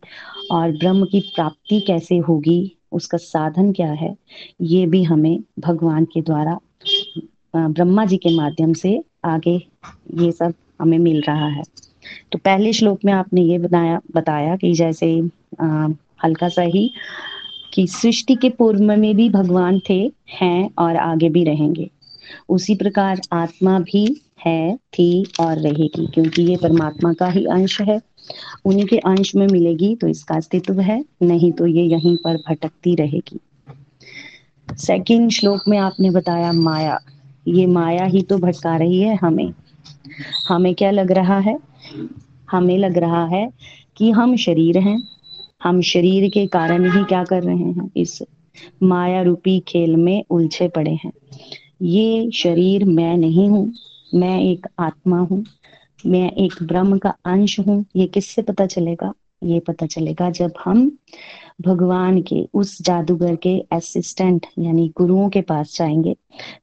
और 0.51 0.71
ब्रह्म 0.71 1.05
की 1.05 1.21
प्राप्ति 1.21 1.81
कैसे 1.81 2.19
होगी? 2.19 2.77
उसका 2.93 3.19
साधन 3.19 3.73
क्या 3.73 3.91
है? 3.93 4.15
ये 4.63 4.87
भी 4.87 5.03
हमें 5.03 5.39
भगवान 5.59 6.05
के 6.05 6.21
द्वारा 6.21 6.59
ब्रह्मा 7.57 8.05
जी 8.05 8.17
के 8.17 8.37
माध्यम 8.37 8.73
से 8.73 9.03
आगे 9.25 9.57
ये 10.15 10.33
सब 10.33 10.55
हमें 10.81 10.99
मिल 10.99 11.21
रहा 11.21 11.49
है। 11.49 11.63
तो 12.33 12.39
पहले 12.39 12.73
श्लोक 12.73 13.05
में 13.05 13.13
आपने 13.13 13.43
ये 13.43 13.59
बताया 13.59 14.01
बताया 14.15 14.57
कि 14.57 14.73
जैसे 14.73 15.21
आ, 15.61 15.89
हल्का 16.25 16.49
सा 16.49 16.63
ही 16.63 16.91
कि 17.75 17.87
सृष्टि 17.87 18.35
के 18.35 18.49
पूर्व 18.51 18.83
में 18.83 19.15
भी 19.17 19.29
भगवान 19.29 19.81
थे 19.91 20.01
हैं 20.41 20.71
और 20.79 20.97
आगे 20.97 21.29
भी 21.29 21.45
रहेंगे। 21.45 21.91
उसी 22.49 22.75
प्रकार 22.75 23.21
आत्मा 23.33 23.79
भी 23.81 24.05
है 24.47 24.77
थी 24.77 25.27
और 25.41 25.59
रहेगी 25.59 26.07
क्योंकि 26.07 26.43
ये 26.43 26.57
परमात्मा 26.57 27.13
का 27.13 27.29
ही 27.29 27.45
अंश 27.45 27.81
है। 27.81 28.01
उन्हीं 28.65 28.87
के 28.87 28.99
अंश 28.99 29.35
में 29.35 29.47
मिलेगी 29.47 29.95
तो 29.95 30.09
इसका 30.09 30.35
अस्तित्व 30.35 30.81
है 30.81 31.05
नहीं 31.23 31.53
तो 31.53 31.67
ये 31.67 31.85
यहीं 31.85 32.17
पर 32.17 32.37
भटकती 32.49 32.95
रहेगी। 32.95 33.41
सेकंड 34.69 35.31
श्लोक 35.31 35.63
में 35.69 35.79
आपने 35.79 36.11
बताया 36.11 36.53
माया। 36.53 36.99
ये 37.49 37.67
माया 37.67 38.05
ही 38.05 38.23
तो 38.23 38.39
भटका 38.39 38.77
रही 38.77 39.01
है 39.01 39.17
हमें। 39.17 39.53
हमें 40.49 40.75
क्या 40.75 40.91
लग 40.91 41.13
रहा 41.13 41.39
है? 41.39 41.59
हमें 42.51 42.76
लग 42.78 42.99
रहा 42.99 43.24
है 43.26 43.49
कि 43.97 44.11
हम 44.11 44.36
शरीर 44.36 44.78
हैं। 44.78 45.03
हम 45.62 45.80
शरीर 45.80 46.28
के 46.30 46.47
कारण 46.47 46.91
ही 46.93 47.05
क्या 47.05 47.24
कर 47.24 47.43
रहे 47.43 47.57
हैं? 47.57 47.91
इस 47.97 48.22
माया 48.82 49.22
रूपी 49.22 49.59
खेल 49.61 49.97
में 49.97 50.24
उलझे 50.30 50.68
पड़े 50.68 50.95
हैं। 51.05 51.12
ये 51.82 52.30
शरीर 52.30 52.84
मैं 52.84 53.16
नहीं 53.16 53.49
हूँ, 53.49 53.72
मैं 54.14 54.41
एक 54.41 54.66
आत्मा 54.78 55.18
हूँ, 55.20 55.45
मैं 56.07 56.30
एक 56.32 56.55
ब्रह्म 56.62 56.99
का 56.99 57.14
अंश 57.24 57.59
हूँ। 57.61 57.84
ये 57.97 58.07
किससे 58.07 58.43
पता 58.43 58.66
चलेगा? 58.66 59.12
ये 59.45 59.59
पता 59.61 59.86
चलेगा 59.86 60.30
जब 60.30 60.53
हम 60.64 60.91
भगवान 61.61 62.20
के, 62.22 62.47
उस 62.55 62.82
जादूगर 62.82 63.36
के 63.36 63.59
असिस्टेंट 63.72 64.47
यानी 64.59 64.89
गुरुओं 64.97 65.28
के 65.28 65.41
पास 65.41 65.76
जाएँगे, 65.78 66.16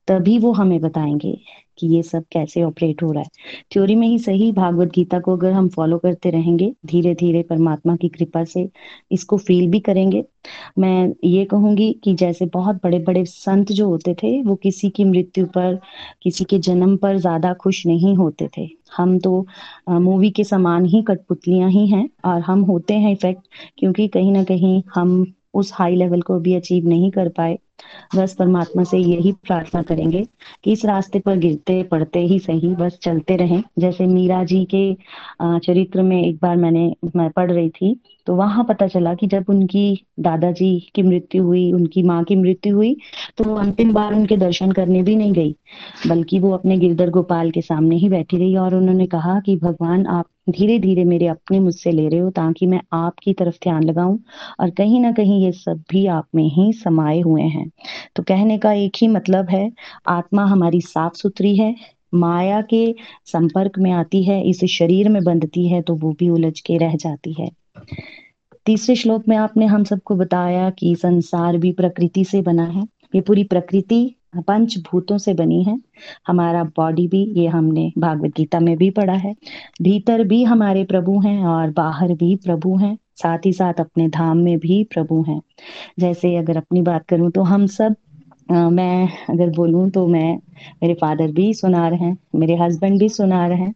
तभी 0.07 0.37
वो 0.37 0.51
हमें 0.51 0.79
बताएँगे 0.81 1.37
कि 1.77 1.87
ये 1.87 2.01
सब 2.03 2.23
कैसे 2.31 2.63
ऑपरेट 2.63 3.03
हो 3.03 3.11
रहा 3.11 3.21
है। 3.21 3.29
थ्योरी 3.71 3.95
में 3.95 4.07
ही 4.07 4.17
सही, 4.19 4.51
भागवत 4.51 4.91
गीता 4.95 5.19
को 5.19 5.35
अगर 5.37 5.51
हम 5.51 5.69
फॉलो 5.69 5.97
करते 5.97 6.29
रहेंगे 6.29 6.71
धीरे 6.85 7.13
धीरे 7.15 7.41
परमात्मा 7.43 7.95
की 7.95 8.09
कृपा 8.09 8.43
से 8.43 8.67
इसको 9.11 9.37
फील 9.37 9.69
भी 9.71 9.79
करेंगे। 9.79 10.23
मैं 10.79 11.13
ये 11.23 11.45
कहूँगी 11.45 11.91
कि 12.03 12.13
जैसे 12.13 12.45
बहुत 12.45 12.75
बड़े 12.83 12.99
बड़े 12.99 13.23
संत 13.25 13.71
जो 13.71 13.87
होते 13.89 14.13
थे, 14.13 14.41
वो 14.41 14.55
किसी 14.55 14.89
की 14.89 15.03
मृत्यु 15.03 15.45
पर, 15.45 15.79
किसी 16.21 16.43
के 16.43 16.59
जन्म 16.59 16.95
पर 16.97 17.17
ज़्यादा 17.17 17.53
खुश 17.53 17.85
नहीं 17.85 18.15
होते 18.15 18.49
थे। 18.57 18.67
हम 18.97 19.17
तो 19.19 19.45
मूवी 19.89 20.29
के 20.31 20.43
समान 20.43 20.85
ही 20.85 21.01
कठपुतलियाँ 21.01 21.69
ही 21.69 21.87
हैं 21.87 22.07
और 22.25 22.41
हम 22.41 22.61
होते 22.63 22.93
हैं 22.93 23.11
इफ़ेक्ट 23.11 23.47
क्योंकि 23.77 24.07
कहीं 24.07 24.31
ना 24.31 24.43
कहीं 24.43 24.81
हम 24.95 25.25
उस 25.55 25.71
हाई 25.73 25.95
लेवल 25.95 26.21
को 26.21 26.39
भी 26.39 26.55
अचीव 26.55 26.87
नहीं 26.89 27.11
कर 27.11 27.29
पाए। 27.29 27.57
बस 28.15 28.33
परमात्मा 28.35 28.83
से 28.83 28.97
यही 28.97 29.31
प्रार्थना 29.43 29.81
करेंगे 29.83 30.23
कि 30.63 30.71
इस 30.71 30.85
रास्ते 30.85 31.19
पर 31.19 31.37
गिरते 31.37 31.81
पड़ते 31.83 32.19
ही 32.21 32.39
सही, 32.39 32.73
बस 32.75 32.97
चलते 33.03 33.35
रहें। 33.35 33.63
जैसे 33.79 34.05
मीरा 34.07 34.43
जी 34.43 34.63
के 34.73 34.93
चरित्र 35.59 36.01
में 36.03 36.21
एक 36.21 36.37
बार 36.41 36.55
मैंने, 36.57 36.91
मैं 37.15 37.29
पढ़ 37.29 37.51
रही 37.51 37.69
थी 37.71 37.99
तो 38.27 38.35
वहाँ 38.35 38.63
पता 38.63 38.87
चला 38.87 39.13
कि 39.13 39.27
जब 39.27 39.45
उनकी 39.49 40.05
दादाजी 40.19 40.79
की 40.95 41.01
मृत्यु 41.03 41.43
हुई, 41.43 41.71
उनकी 41.73 42.03
माँ 42.03 42.23
की 42.23 42.35
मृत्यु 42.35 42.75
हुई 42.75 42.95
तो 43.37 43.43
वो 43.43 43.55
अंतिम 43.55 43.93
बार 43.93 44.13
उनके 44.13 44.37
दर्शन 44.37 44.71
करने 44.71 45.01
भी 45.03 45.15
नहीं 45.15 45.33
गई, 45.33 45.55
बल्कि 46.07 46.39
वो 46.39 46.51
अपने 46.51 46.77
गिरधर 46.77 47.09
गोपाल 47.09 47.51
के 47.51 47.61
सामने 47.61 47.95
ही 47.95 48.09
बैठी 48.09 48.37
रही 48.37 48.55
और 48.57 48.75
उन्होंने 48.75 49.05
कहा 49.07 49.39
कि, 49.39 49.55
भगवान, 49.57 50.05
आप 50.07 50.25
धीरे 50.49 50.79
धीरे 50.79 51.03
मेरे 51.03 51.27
अपने 51.27 51.59
मुझसे 51.59 51.91
ले 51.91 52.07
रहे 52.07 52.19
हो 52.19 52.29
ताकि 52.29 52.65
मैं 52.67 52.81
आपकी 52.93 53.33
तरफ़ 53.33 53.55
ध्यान 53.63 53.83
लगाऊँ 53.83 54.19
और 54.59 54.69
कहीं 54.69 54.99
ना 54.99 55.11
कहीं 55.11 55.45
ये 55.45 55.51
सब 55.51 55.83
भी 55.89 56.07
आप 56.07 56.27
में 56.35 56.43
ही 56.43 56.73
समाये 56.73 57.21
हुए 57.21 57.41
हैं। 57.41 57.71
तो 58.15 58.23
कहने 58.23 58.57
का 58.57 58.73
एक 58.73 58.91
ही 59.01 59.07
मतलब 59.07 59.49
है, 59.49 59.71
आत्मा 60.07 60.45
हमारी 60.45 60.81
साफ़ 60.81 61.13
सुथरी 61.13 61.55
है, 61.55 61.75
माया 62.13 62.61
के 62.61 62.95
संपर्क 63.25 63.71
में 63.79 63.91
आती 63.91 64.23
है, 64.23 64.49
इस 64.49 64.65
शरीर 64.65 65.09
में 65.09 65.23
बंधती 65.23 65.67
है 65.67 65.81
तो 65.81 65.95
वो 65.95 66.11
भी 66.11 66.29
उलझ 66.29 66.59
के 66.59 66.77
रह 66.77 66.95
जाती 66.95 67.33
है। 67.33 67.49
तीसरे 68.65 68.95
श्लोक 68.95 69.27
में 69.27 69.37
आपने 69.37 69.65
हम 69.65 69.83
सबको 69.83 70.15
बताया 70.15 70.69
कि 70.69 70.95
संसार 70.95 71.57
भी 71.57 71.71
प्रकृति 71.71 72.25
से 72.25 72.41
बना 72.41 72.65
है। 72.65 72.83
ये 73.15 73.21
पूरी 73.21 73.43
प्रकृति 73.43 74.15
पंचभूतों 74.41 75.17
से 75.17 75.33
बनी 75.33 75.63
है। 75.63 75.79
हमारा 76.27 76.63
बॉडी 76.77 77.07
भी 77.07 77.23
ये 77.35 77.47
हमने 77.47 77.91
भागवत 77.97 78.31
गीता 78.37 78.59
में 78.59 78.75
भी 78.77 78.89
पढ़ा 78.89 79.13
है। 79.13 79.35
भीतर 79.81 80.23
भी 80.23 80.43
हमारे 80.43 80.83
प्रभु 80.83 81.19
हैं 81.19 81.43
और 81.45 81.71
बाहर 81.71 82.13
भी 82.13 82.35
प्रभु 82.35 82.75
हैं। 82.77 82.97
साथ 83.15 83.45
ही 83.45 83.53
साथ 83.53 83.73
अपने 83.73 84.07
धाम 84.09 84.37
में 84.37 84.57
भी 84.59 84.83
प्रभु 84.83 85.23
हैं। 85.27 85.41
जैसे 85.99 86.35
अगर 86.35 86.57
अपनी 86.57 86.81
बात 86.81 87.05
करूँ 87.05 87.31
तो 87.31 87.43
हम 87.43 87.67
सब 87.67 87.95
आ, 88.51 88.69
मैं 88.69 89.09
अगर 89.29 89.49
बोलूँ 89.49 89.89
तो 89.89 90.07
मैं 90.07 90.37
मेरे 90.83 90.93
फादर 90.93 91.31
भी 91.31 91.53
सुनार 91.53 91.93
हैं 91.93 92.17
मेरे 92.35 92.55
हस्बैंड 92.55 92.99
भी 92.99 93.09
सुनार 93.09 93.51
हैं। 93.51 93.73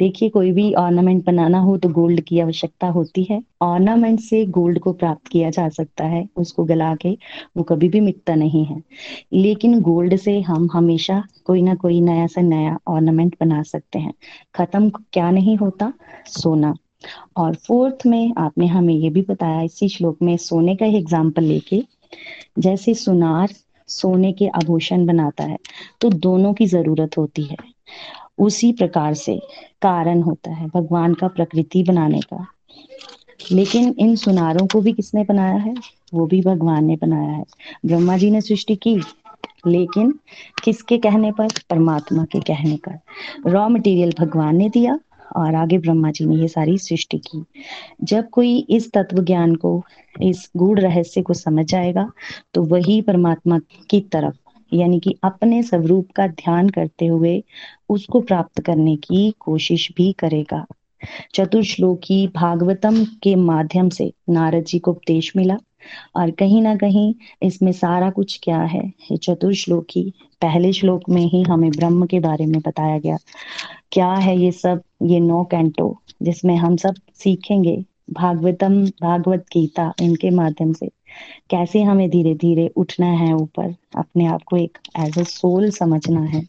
देखिए, 0.00 0.28
कोई 0.28 0.50
भी 0.52 0.72
ऑर्नामेंट 0.74 1.24
बनाना 1.24 1.58
हो 1.58 1.76
तो 1.78 1.88
गोल्ड 1.88 2.20
की 2.20 2.38
आवश्यकता 2.40 2.86
होती 2.88 3.22
है। 3.24 3.40
ऑर्नामेंट 3.62 4.20
से 4.20 4.44
गोल्ड 4.46 4.78
को 4.78 4.92
प्राप्त 4.92 5.28
किया 5.28 5.50
जा 5.50 5.68
सकता 5.68 6.04
है, 6.04 6.26
उसको 6.36 6.64
गला 6.64 6.94
के, 6.94 7.16
वो 7.56 7.62
कभी 7.62 7.88
भी 7.88 8.00
मिटता 8.00 8.34
नहीं 8.34 8.64
है। 8.64 8.82
लेकिन 9.32 9.80
गोल्ड 9.80 10.16
से 10.16 10.40
हम 10.40 10.68
हमेशा 10.72 11.22
कोई 11.44 11.62
ना 11.62 11.74
कोई 11.74 12.00
नया 12.00 12.26
से 12.26 12.42
नया 12.42 12.76
ऑर्नामेंट 12.88 13.36
बना 13.40 13.62
सकते 13.64 13.98
हैं। 13.98 14.12
खत्म 14.54 14.90
क्या 15.12 15.30
नहीं 15.30 15.56
होता? 15.56 15.92
सोना। 16.28 16.74
और 17.36 17.54
फोर्थ 17.56 18.06
में 18.06 18.32
आपने 18.38 18.66
हमें 18.66 18.94
ये 18.94 19.10
भी 19.10 19.22
बताया, 19.22 19.60
इसी 19.62 19.88
श्लोक 19.88 20.18
में 20.22 20.36
सोने 20.38 20.74
का 20.76 20.86
ही 20.86 20.96
एग्ज़ाम्पल 20.96 21.42
लेके, 21.42 21.82
जैसे 22.58 22.94
सुनार 22.96 23.54
सोने 23.88 24.32
के 24.32 24.46
आभूषण 24.48 25.06
बनाता 25.06 25.44
है 25.44 25.56
तो 26.00 26.10
दोनों 26.10 26.52
की 26.54 26.66
ज़रूरत 26.66 27.18
होती 27.18 27.42
है। 27.42 27.56
उसी 28.38 28.72
प्रकार 28.72 29.14
से 29.14 29.42
कारण 29.82 30.22
होता 30.22 30.50
है 30.50 30.66
भगवान 30.66 31.14
का 31.14 31.28
प्रकृति 31.28 31.82
बनाने 31.82 32.20
का। 32.20 32.46
लेकिन 33.52 33.94
इन 33.98 34.16
सुनारों 34.16 34.66
को 34.66 34.80
भी 34.80 34.92
किसने 34.92 35.24
बनाया 35.24 35.54
है? 35.54 35.74
वो 36.14 36.26
भी 36.26 36.42
भगवान 36.42 36.84
ने 36.84 36.96
बनाया 36.96 37.30
है। 37.30 37.44
ब्रह्मा 37.86 38.16
जी 38.16 38.30
ने 38.30 38.40
सृष्टि 38.40 38.76
की, 38.76 38.96
लेकिन 39.66 40.18
किसके 40.64 40.98
कहने 40.98 41.32
पर? 41.32 41.48
परमात्मा 41.70 42.24
के 42.24 42.40
कहने 42.40 42.76
पर। 42.76 42.98
रॉ 43.50 43.68
मटेरियल 43.68 44.12
भगवान 44.18 44.56
ने 44.56 44.68
दिया 44.68 45.00
और 45.36 45.54
आगे 45.54 45.78
ब्रह्मा 45.78 46.10
जी 46.10 46.26
ने 46.26 46.36
ये 46.36 46.48
सारी 46.48 46.78
सृष्टि 46.78 47.18
की। 47.18 47.44
जब 48.02 48.28
कोई 48.28 48.58
इस 48.58 48.92
तत्व 48.92 49.24
ज्ञान 49.24 49.54
को, 49.54 49.84
इस 50.22 50.50
गूढ़ 50.56 50.80
रहस्य 50.80 51.22
को 51.22 51.34
समझ 51.34 51.66
जाएगा 51.66 52.10
तो 52.54 52.62
वही 52.62 53.02
परमात्मा 53.02 53.58
की 53.90 54.00
तरफ़ 54.00 54.36
यानी 54.74 55.00
कि 55.00 55.14
अपने 55.24 55.62
स्वरूप 55.62 56.08
का 56.16 56.26
ध्यान 56.26 56.68
करते 56.68 57.06
हुए 57.06 57.44
उसको 57.88 58.20
प्राप्त 58.20 58.60
करने 58.60 58.96
की 58.96 59.34
कोशिश 59.40 59.92
भी 59.96 60.12
करेगा। 60.12 60.66
चतुर्श्लोकी 61.34 62.26
भागवतम 62.26 63.04
के 63.04 63.34
माध्यम 63.34 63.88
से 63.88 64.12
नारद 64.30 64.64
जी 64.64 64.78
को 64.78 64.90
उपदेश 64.90 65.32
मिला 65.36 65.56
और 66.16 66.30
कहीं 66.30 66.62
ना 66.62 66.76
कहीं 66.76 67.14
इसमें 67.42 67.72
सारा 67.72 68.10
कुछ 68.10 68.40
क्या 68.42 68.62
है? 68.62 68.92
चतुर्श्लोकी, 69.22 70.12
पहले 70.42 70.72
श्लोक 70.72 71.02
में 71.08 71.22
ही 71.22 71.42
हमें 71.42 71.70
ब्रह्म 71.70 72.06
के 72.06 72.20
बारे 72.20 72.46
में 72.46 72.60
बताया 72.60 72.98
गया। 72.98 73.16
क्या 73.92 74.12
है 74.12 74.38
ये 74.38 74.52
सब, 74.52 74.82
ये 75.02 75.20
नौ 75.20 75.44
कैंटो 75.44 76.00
जिसमें 76.22 76.56
हम 76.56 76.76
सब 76.76 76.94
सीखेंगे? 77.14 77.84
भागवतम, 78.10 78.86
भागवत 78.86 79.44
गीता 79.52 79.92
इनके 80.02 80.30
माध्यम 80.30 80.72
से। 80.72 80.90
कैसे 81.50 81.82
हमें 81.82 82.10
धीरे 82.10 82.34
धीरे 82.34 82.68
उठना 82.76 83.06
है 83.06 83.34
ऊपर? 83.34 83.74
अपने 83.96 84.26
आप 84.26 84.42
को 84.42 84.56
एक 84.56 84.78
एज 84.98 85.18
अ 85.18 85.22
सोल 85.22 85.70
समझना 85.70 86.20
है। 86.20 86.42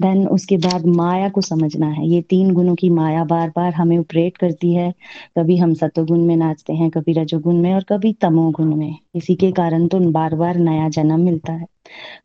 देन 0.00 0.28
उसके 0.28 0.56
बाद 0.56 0.86
माया 0.86 1.28
को 1.28 1.40
समझना 1.40 1.86
है। 1.86 2.08
ये 2.08 2.22
तीन 2.22 2.54
गुणों 2.54 2.74
की 2.74 2.90
माया 2.90 3.24
बार 3.24 3.48
बार 3.48 3.74
हमें 3.74 3.98
ऑपरेट 3.98 4.36
करती 4.36 4.74
है। 4.74 4.94
कभी 5.38 5.56
हम 5.56 5.74
सतोगुण 5.74 6.18
में 6.18 6.36
नाचते 6.36 6.72
हैं, 6.72 6.90
कभी 6.90 7.12
रजोगुण 7.12 7.56
में 7.56 7.74
और 7.74 7.82
कभी 7.82 8.12
तमोगुण 8.12 8.74
में। 8.76 8.96
इसी 9.14 9.34
के 9.34 9.52
कारण 9.52 9.86
तो 9.86 9.98
बार 10.00 10.34
बार 10.34 10.56
नया 10.56 10.88
जन्म 10.88 11.20
मिलता 11.20 11.52
है। 11.52 11.66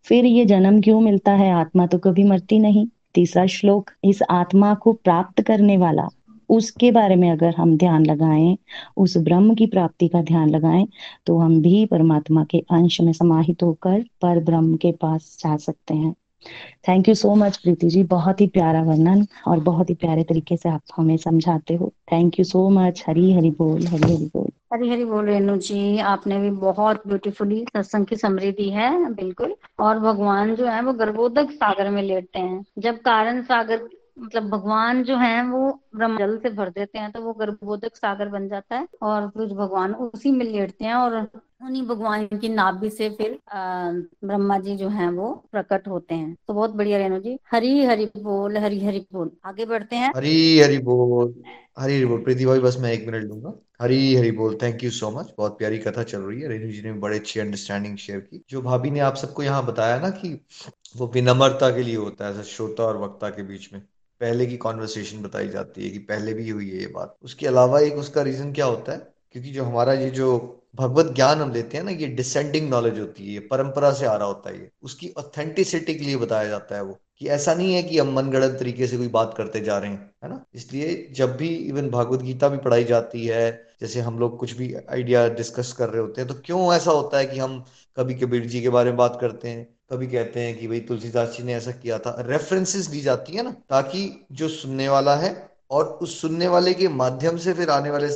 फिर 0.03 0.25
ये 0.25 0.45
जन्म 0.45 0.81
क्यों 0.81 1.01
मिलता 1.01 1.31
है? 1.31 1.51
आत्मा 1.51 1.87
तो 1.87 1.97
कभी 1.97 2.23
मरती 2.23 2.59
नहीं। 2.59 2.87
तीसरा 3.15 3.45
श्लोक, 3.45 3.91
इस 4.03 4.23
आत्मा 4.29 4.73
को 4.73 4.93
प्राप्त 4.93 5.41
करने 5.41 5.77
वाला 5.77 6.07
उसके 6.49 6.91
बारे 6.91 7.15
में 7.15 7.31
अगर 7.31 7.55
हम 7.57 7.77
ध्यान 7.77 8.05
लगाएँ, 8.05 8.57
उस 8.97 9.17
ब्रह्म 9.17 9.55
की 9.55 9.65
प्राप्ति 9.65 10.07
का 10.07 10.21
ध्यान 10.21 10.49
लगाएँ 10.49 10.87
तो 11.25 11.37
हम 11.37 11.61
भी 11.61 11.85
परमात्मा 11.85 12.43
के 12.43 12.57
अंश 12.59 13.01
में 13.01 13.13
समाहित 13.13 13.63
होकर 13.63 14.05
पर 14.21 14.43
ब्रह्म 14.43 14.75
के 14.75 14.91
पास 14.91 15.37
जा 15.39 15.57
सकते 15.57 15.93
हैं। 15.93 16.15
Thank 16.87 17.09
you 17.09 17.15
so 17.15 17.35
much 17.35 17.57
Preeti 17.57 17.89
ji. 17.89 18.03
बहुत 18.03 18.41
ही 18.41 18.47
प्यारा 18.47 18.81
वर्णन 18.81 19.25
और 19.47 19.59
बहुत 19.59 19.89
ही 19.89 19.95
प्यारे 19.95 20.23
तरीके 20.23 20.57
से 20.57 20.69
आप 20.69 20.81
हमें 20.97 21.17
समझाते 21.17 21.75
हो। 21.75 21.93
Thank 22.11 22.39
you 22.39 22.45
so 22.45 22.69
much 22.69 23.03
Hari 23.07 23.33
Hari 23.33 23.49
बोल, 23.51 23.87
हरी 23.87 24.15
हरी 24.15 24.25
बोल। 24.25 24.47
हरी 24.73 24.89
हरी 24.89 25.05
बोल, 25.05 25.25
रेणु 25.25 25.57
जी। 25.57 25.97
आपने 25.97 26.39
भी 26.39 26.49
बहुत 26.49 27.07
ब्यूटीफुली 27.07 27.65
सत्संग 27.73 28.05
की 28.05 28.15
समरी 28.15 28.51
दी 28.51 28.69
है, 28.69 29.13
बिल्कुल। 29.13 29.55
और 29.79 29.99
भगवान 29.99 30.55
जो 30.55 30.65
है, 30.65 30.81
वो 30.81 30.93
गर्भोदक 30.93 31.51
सागर 31.51 31.89
में 31.89 32.03
लेटते 32.03 32.39
हैं। 32.39 32.65
जब 32.79 32.95
कारण 32.95 33.41
सागर 33.41 33.81
मतलब 34.17 34.49
भगवान 34.49 35.03
जो 35.03 35.17
है 35.17 35.43
वो 35.49 35.71
ब्रह्म 35.95 36.17
जल 36.17 36.37
से 36.37 36.49
भर 36.49 36.69
देते 36.69 36.99
हैं 36.99 37.11
तो 37.11 37.21
वो 37.21 37.33
गर्भोदक 37.33 37.95
सागर 37.95 38.27
बन 38.27 38.47
जाता 38.49 38.75
है 38.75 38.87
और 39.01 39.27
फिर 39.27 39.53
भगवान 39.55 39.93
उसी 39.93 40.31
में 40.31 40.45
लेटते 40.45 40.85
हैं 40.85 40.93
और 40.93 41.17
उन्हीं 41.63 41.81
भगवान 41.87 42.25
की 42.25 42.49
नाभि 42.49 42.89
से 42.89 43.09
फिर 43.09 43.37
ब्रह्मा 43.53 44.57
जी 44.59 44.75
जो 44.77 44.89
हैं 44.89 45.09
वो 45.09 45.31
प्रकट 45.51 45.87
होते 45.87 46.15
हैं। 46.15 46.35
तो 46.47 46.53
बहुत 46.53 46.71
बढ़िया 46.71 46.97
रेणु 46.97 47.19
जी। 47.19 47.37
हरी 47.51 47.85
हरि 47.85 48.05
बोल, 48.17 48.57
हरी 48.57 48.85
हरि 48.85 49.05
बोल। 49.13 49.31
आगे 49.45 49.65
बढ़ते 49.65 49.95
हैं। 49.95 50.11
हरी 50.15 50.59
हरी 50.59 50.77
बोल, 50.79 51.33
हरी 51.79 51.95
हरी 51.95 52.05
बोल। 52.05 52.21
प्रीति 52.23 52.45
भाई, 52.45 52.59
बस 52.59 52.77
मैं 52.79 52.91
एक 52.93 53.07
मिनट 53.07 53.23
लूँगा। 53.23 53.53
हरी 53.81 54.15
हरी 54.15 54.31
बोल 54.31 54.57
थैंक 54.61 54.83
यू 54.83 54.89
सो 54.91 55.09
मच 55.11 55.33
बहुत 55.37 55.57
प्यारी 55.57 55.77
कथा 55.77 56.03
चल 56.03 56.21
रही 56.21 56.41
है। 56.41 56.47
रेणु 56.49 56.71
जी 56.71 56.81
ने 56.81 56.93
बड़े 56.99 57.19
अच्छी 57.19 57.39
अंडरस्टैंडिंग 57.39 57.97
शेयर 57.97 58.19
की। 58.19 58.43
जो 58.49 58.61
भाभी 58.61 58.91
ने 58.91 58.99
आप 58.99 59.15
सबको 59.15 59.43
यहाँ 59.43 59.65
बताया 59.65 59.99
ना 59.99 60.09
कि 60.09 60.33
वो 60.97 61.11
विनम्रता 61.13 61.69
के 61.69 61.83
लिए 61.83 61.95
होता 61.95 62.27
है 62.27 62.43
श्रोता 62.43 62.83
और 62.83 62.97
वक्ता 62.97 63.29
के 63.29 63.43
बीच 63.43 63.69
में। 63.73 63.81
पहले 64.21 64.45
की 64.45 64.57
कॉन्वर्सेशन 64.57 65.21
बताई 65.21 65.47
जाती 65.49 65.83
है 65.83 65.89
कि 65.89 65.99
पहले 65.99 66.33
भी 66.33 66.49
हुई 66.49 66.69
है 66.69 66.79
ये 66.79 66.87
बात। 66.87 67.15
उसके 67.23 67.47
अलावा 67.47 67.79
एक 67.79 67.93
उसका 67.93 68.21
रीजन 68.21 68.53
क्या 68.53 68.65
होता 68.65 68.91
है? 68.91 68.97
क्योंकि 69.31 69.51
जो 69.51 69.63
हमारा 69.63 69.93
ये 69.93 70.09
जो 70.09 70.53
भगवत 70.75 71.13
ज्ञान 71.15 71.41
हम 71.41 71.51
लेते 71.53 71.77
हैं 71.77 71.83
ना, 71.83 71.91
ये 71.91 72.07
डिसेंडिंग 72.07 72.69
नॉलेज 72.69 72.99
होती 72.99 73.33
है 73.33 73.39
परंपरा 73.47 73.91
से 73.93 74.05
आ 74.05 74.15
रहा 74.15 74.27
होता 74.27 74.49
है 74.49 74.59
ये। 74.59 74.69
उसकी 74.83 75.09
ऑथेंटिसिटी 75.17 75.95
के 75.95 76.05
लिए 76.05 76.17
बताया 76.17 76.47
जाता 76.47 76.75
है 76.75 76.83
वो, 76.83 76.97
कि 77.19 77.27
ऐसा 77.27 77.53
नहीं 77.53 77.73
है 77.75 77.83
कि 77.83 77.97
हम 77.99 78.13
मनगढ़ंत 78.13 78.59
तरीके 78.59 78.87
से 78.87 78.97
कोई 78.97 79.07
बात 79.07 79.33
करते 79.37 79.59
जा 79.61 79.77
रहे 79.77 79.89
हैं, 79.91 80.11
है 80.23 80.29
ना? 80.29 80.43
इसलिए 80.55 81.07
जब 81.11 81.35
भी 81.37 81.47
इवन 81.47 81.89
भागवत 81.89 82.21
गीता 82.21 82.47
भी 82.49 82.57
पढ़ाई 82.57 82.83
जाती 82.83 83.25
है, 83.25 83.51
जैसे 83.81 83.99
हम 83.99 84.19
लोग 84.19 84.37
कुछ 84.39 84.51
भी 84.51 84.73
आइडिया 84.73 85.27
डिस्कस 85.29 85.73
कर 85.73 85.89
रहे 85.89 86.01
होते 86.01 86.21
हैं 86.21 86.27
तो 86.29 86.35
क्यों 86.45 86.73
ऐसा 86.75 86.91
होता 86.91 87.17
है 87.17 87.25
कि 87.25 87.39
हम 87.39 87.63
कभी 87.97 88.13
कबीर 88.15 88.45
जी 88.45 88.61
के 88.61 88.69
बारे 88.69 88.89
में 88.89 88.97
बात 88.97 89.17
करते 89.21 89.49
हैं? 89.49 89.76
कभी 89.89 90.07
कहते 90.07 90.39
हैं 90.39 90.57
कि 90.59 90.67
भाई 90.67 90.79
तुलसीदास 90.79 91.35
जी 91.37 91.43
ने 91.43 91.53
ऐसा 91.53 91.71
किया 91.71 91.99
था। 91.99 92.15
रेफरेंसेस 92.19 92.85
दी 92.85 93.01
जाती 93.01 93.33
है 93.33 93.43
ना, 93.43 93.51
ताकि 93.69 94.25
जो 94.31 94.47
सुनने 94.49 94.89
वाला 94.89 95.15
है 95.15 95.49
और 95.71 95.85
उस 95.85 96.21
सुनने 96.21 96.47
वाले 96.47 96.73
के 96.73 96.87
माध्यम 96.87 97.37
से 97.37 97.53
फिर 97.53 97.69
आने 97.69 97.89
वाले 97.89 98.07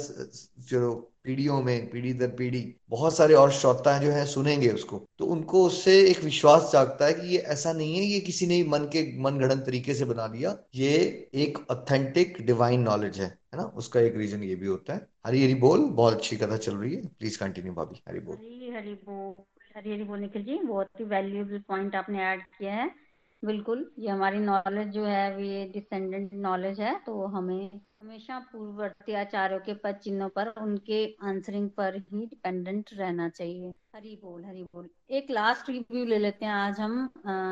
जो 0.71 1.07
पीढ़ियों 1.23 1.61
में, 1.61 1.89
पीढ़ी 1.89 2.13
दर 2.13 2.27
पीढ़ी, 2.27 2.75
बहुत 2.89 3.15
सारे 3.17 3.33
और 3.33 3.51
श्रोता 3.51 3.97
जो 3.97 4.11
है 4.11 4.25
सुनेंगे 4.25 4.69
उसको। 4.69 5.01
तो 5.19 5.25
उनको 5.25 5.65
उससे 5.65 5.99
एक 6.09 6.23
विश्वास 6.23 6.69
जागता 6.73 7.05
है 7.05 7.13
कि 7.13 7.27
ये 7.27 7.37
ऐसा 7.37 7.73
नहीं 7.73 7.95
है, 7.95 8.03
ये 8.03 8.19
किसी 8.19 8.47
ने 8.47 8.63
मन 8.63 8.79
के 8.79 9.19
मन 9.19 9.37
गढ़ंत 9.37 9.65
तरीके 9.65 9.93
से 9.93 10.05
बना 10.05 10.27
लिया। 10.27 10.57
ये 10.75 10.95
एक 11.33 11.57
ऑथेंटिक 11.71 12.37
डिवाइन 12.41 12.81
नॉलेज 12.81 13.19
है 13.19 13.41
है 13.53 13.57
ना? 13.57 13.63
उसका 13.63 13.99
एक 13.99 14.17
रीजन 14.17 14.43
ये 14.43 14.55
भी 14.55 14.67
होता 14.67 14.93
है। 14.93 15.07
हरी 15.27 15.43
हरी 15.43 15.55
बोल, 15.55 15.79
बहुत 15.79 16.13
अच्छी 16.13 16.37
कथा 16.37 16.57
चल 16.57 16.75
रही 16.75 16.95
है। 16.95 17.01
प्लीज़ 17.19 17.37
कंटिन्यू 17.39 17.73
भाभी। 17.73 18.01
हरी 18.09 18.19
बोल। 18.19 18.35
हरी 18.35 18.71
हरी 18.75 18.93
बोल। 18.93 19.43
हरी 19.75 20.03
बोल 20.03 20.19
निखिल 20.19 20.43
जी 20.43 20.57
बहुत 20.57 20.99
ही 20.99 21.05
वैल्यूएबल 21.05 21.59
पॉइंट 21.67 21.95
आपने 21.95 22.23
ऐड 22.23 22.41
किया 22.57 22.73
है। 22.73 22.89
बिल्कुल, 23.43 23.85
ये 23.99 24.09
हमारी 24.09 24.39
नॉलेज 24.39 24.87
जो 24.87 25.03
है 25.05 25.43
ये 25.43 25.63
डिसेंडेंट 25.73 26.33
नॉलेज 26.33 26.79
है 26.79 26.93
तो 27.05 27.25
हमें 27.27 27.69
हमेशा 28.01 28.37
पूर्ववर्ती 28.51 29.13
आचार्यों 29.15 29.59
के 29.59 29.73
पद 29.75 29.95
चिन्हों 30.03 30.27
पर, 30.29 30.47
उनके 30.57 31.05
आंसरिंग 31.23 31.69
पर 31.69 31.95
ही 31.95 32.25
डिपेंडेंट 32.25 32.89
रहना 32.93 33.27
चाहिए। 33.29 33.69
हरी 33.95 34.15
बोल 34.23 34.43
हरी 34.45 34.63
बोल। 34.65 34.89
एक 35.09 35.31
लास्ट 35.31 35.69
रिव्यू 35.69 36.05
ले 36.05 36.17
लेते 36.17 36.45
हैं, 36.45 36.53
आज 36.53 36.79
हम 36.79 37.09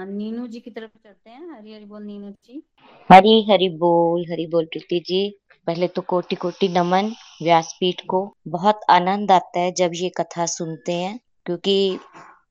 नीनू 0.09 0.47
जी 0.47 0.59
की 0.59 0.72
तरफ़ 0.72 0.97
चलते 0.97 1.30
हैं। 1.30 1.49
हरी 1.51 1.74
हरी 1.74 1.86
बोल, 1.86 2.03
नीनू 2.03 2.30
जी। 2.30 2.61
हरी 3.09 3.41
हरी 3.43 3.70
बोल 3.78 4.26
हरी 4.32 4.45
बोल, 4.47 4.65
प्रीति 4.65 4.99
जी। 5.07 5.30
पहले 5.67 5.88
तो 5.88 6.01
कोटि 6.03 6.36
कोटि 6.36 6.67
नमन 6.70 7.11
व्यासपीठ 7.43 8.01
को। 8.07 8.22
बहुत 8.47 8.82
आनंद 8.89 9.32
आता 9.32 9.59
है 9.59 9.72
जब 9.74 9.91
ये 9.95 10.09
कथा 10.17 10.45
सुनते 10.47 10.93
हैं, 10.93 11.20
क्योंकि 11.45 11.97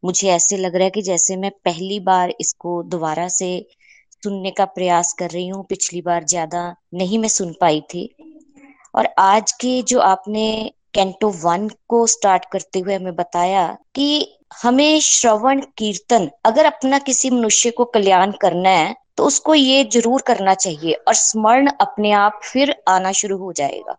मुझे 0.02 0.28
ऐसे 0.30 0.56
लग 0.56 0.74
रहा 0.74 0.84
है 0.84 0.90
कि 0.90 1.02
जैसे 1.02 1.36
मैं 1.36 1.50
पहली 1.64 1.98
बार 2.00 2.32
इसको 2.40 2.82
दोबारा 2.84 3.26
से 3.30 3.50
सुनने 4.22 4.50
का 4.50 4.64
प्रयास 4.66 5.12
कर 5.18 5.30
रही 5.30 5.48
हूँ, 5.48 5.64
पिछली 5.64 6.00
बार 6.02 6.24
ज़्यादा 6.24 6.74
नहीं 6.94 7.18
मैं 7.18 7.28
सुन 7.30 7.54
पाई 7.60 7.80
थी। 7.90 8.08
और 8.94 9.08
आज 9.18 9.52
के 9.52 9.80
जो 9.82 9.98
आपने 10.00 10.72
कैंटो 10.94 11.28
वन 11.40 11.68
को 11.88 12.06
स्टार्ट 12.06 12.44
करते 12.52 12.78
हुए 12.78 12.94
हमें 12.94 13.14
बताया 13.16 13.66
कि 13.94 14.34
हमें 14.62 15.00
श्रवण, 15.00 15.60
कीर्तन, 15.78 16.28
अगर 16.46 16.66
अपना 16.66 16.98
किसी 17.00 17.30
मनुष्य 17.30 17.70
को 17.70 17.84
कल्याण 17.86 18.32
करना 18.40 18.70
है 18.70 18.94
तो 19.16 19.24
उसको 19.24 19.54
ये 19.54 19.84
ज़रूर 19.92 20.22
करना 20.22 20.54
चाहिए 20.56 20.92
और 20.94 21.14
स्मरण 21.14 21.68
अपने 21.70 22.10
आप 22.14 22.40
फिर 22.44 22.74
आना 22.88 23.12
शुरू 23.12 23.38
हो 23.38 23.52
जाएगा। 23.52 23.96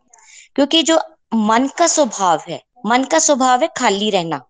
क्योंकि 0.55 0.81
जो 0.83 0.99
मन 1.35 1.67
का 1.77 1.87
स्वभाव 1.87 2.41
है, 2.47 2.61
मन 2.85 3.03
का 3.03 3.19
स्वभाव 3.19 3.61
है 3.61 3.69
खाली 3.77 4.09
रहना। 4.09 4.41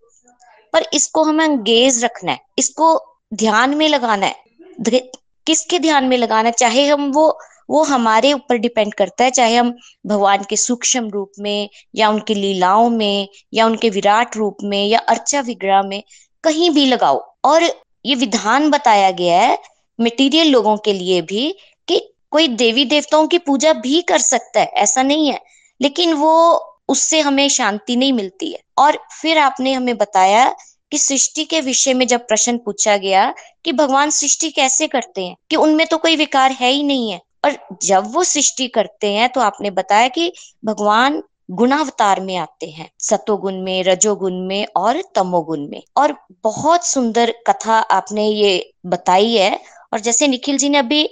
पर 0.73 0.85
इसको 0.93 1.23
हमें 1.23 1.43
अंगेज 1.45 2.03
रखना 2.03 2.31
है, 2.31 2.39
इसको 2.57 2.97
ध्यान 3.33 3.75
में 3.75 3.87
लगाना 3.89 4.25
है। 4.25 4.99
किसके 5.47 5.79
ध्यान 5.79 6.05
में 6.05 6.17
लगाना 6.17 6.49
चाहे 6.51 6.85
हम 6.87 7.11
वो 7.11 7.39
वो 7.69 7.81
हमारे 7.83 8.31
ऊपर 8.33 8.57
डिपेंड 8.57 8.93
करता 8.93 9.23
है, 9.23 9.31
चाहे 9.31 9.55
हम 9.55 9.73
भगवान 10.05 10.43
के 10.49 10.55
सूक्ष्म 10.55 11.09
रूप 11.09 11.31
में, 11.39 11.69
या 11.95 12.09
उनकी 12.09 12.33
लीलाओं 12.33 12.89
में, 12.89 13.27
या 13.53 13.65
उनके 13.65 13.89
विराट 13.89 14.37
रूप 14.37 14.57
में, 14.63 14.85
या 14.87 14.99
अर्चा 14.99 15.41
विग्रह 15.41 15.81
में 15.81 16.01
कहीं 16.43 16.69
भी 16.69 16.85
लगाओ। 16.85 17.19
और 17.45 17.63
ये 18.05 18.15
विधान 18.15 18.69
बताया 18.69 19.11
गया 19.11 19.39
है 19.39 19.57
मटेरियल 19.99 20.49
लोगों 20.49 20.75
के 20.77 20.93
लिए 20.93 21.21
भी 21.21 21.51
कि 21.87 21.99
कोई 22.31 22.47
देवी 22.47 22.85
देवताओं 22.85 23.27
की 23.27 23.37
पूजा 23.37 23.73
भी 23.75 24.01
कर 24.01 24.17
सकता 24.19 24.59
है, 24.59 24.67
ऐसा 24.67 25.03
नहीं 25.03 25.31
है। 25.31 25.39
लेकिन 25.79 26.13
वो 26.13 26.68
उससे 26.89 27.19
हमें 27.19 27.47
शांति 27.49 27.95
नहीं 27.95 28.13
मिलती 28.13 28.51
है। 28.51 28.59
और 28.77 28.97
फिर 29.21 29.37
आपने 29.37 29.73
हमें 29.73 29.97
बताया 29.97 30.47
कि 30.91 30.97
सृष्टि 30.97 31.43
के 31.45 31.61
विषय 31.61 31.93
में 31.93 32.05
जब 32.07 32.27
प्रश्न 32.27 32.57
पूछा 32.57 32.97
गया 32.97 33.33
कि 33.65 33.71
भगवान 33.71 34.09
सृष्टि 34.09 34.49
कैसे 34.49 34.87
करते 34.87 35.25
हैं, 35.25 35.35
कि 35.49 35.55
उनमें 35.55 35.85
तो 35.87 35.97
कोई 35.97 36.15
विकार 36.15 36.51
है 36.51 36.69
ही 36.71 36.83
नहीं 36.83 37.11
है। 37.11 37.19
और 37.45 37.57
जब 37.83 38.11
वो 38.13 38.23
सृष्टि 38.23 38.67
करते 38.67 39.11
हैं 39.13 39.29
तो 39.29 39.41
आपने 39.41 39.69
बताया 39.71 40.07
कि 40.07 40.31
भगवान 40.65 41.21
गुणावतार 41.51 42.19
में 42.21 42.35
आते 42.37 42.69
हैं 42.69 42.89
सतोगुण 42.99 43.61
में, 43.63 43.83
रजोगुण 43.83 44.33
में 44.47 44.65
और 44.77 45.01
तमोगुण 45.15 45.67
में। 45.67 45.81
और 45.97 46.15
बहुत 46.43 46.85
सुंदर 46.85 47.33
कथा 47.47 47.77
आपने 47.91 48.27
ये 48.27 48.71
बताई 48.85 49.33
है। 49.35 49.59
और 49.93 49.99
जैसे 49.99 50.27
निखिल 50.27 50.57
जी 50.57 50.69
ने 50.69 50.77
अभी 50.77 51.03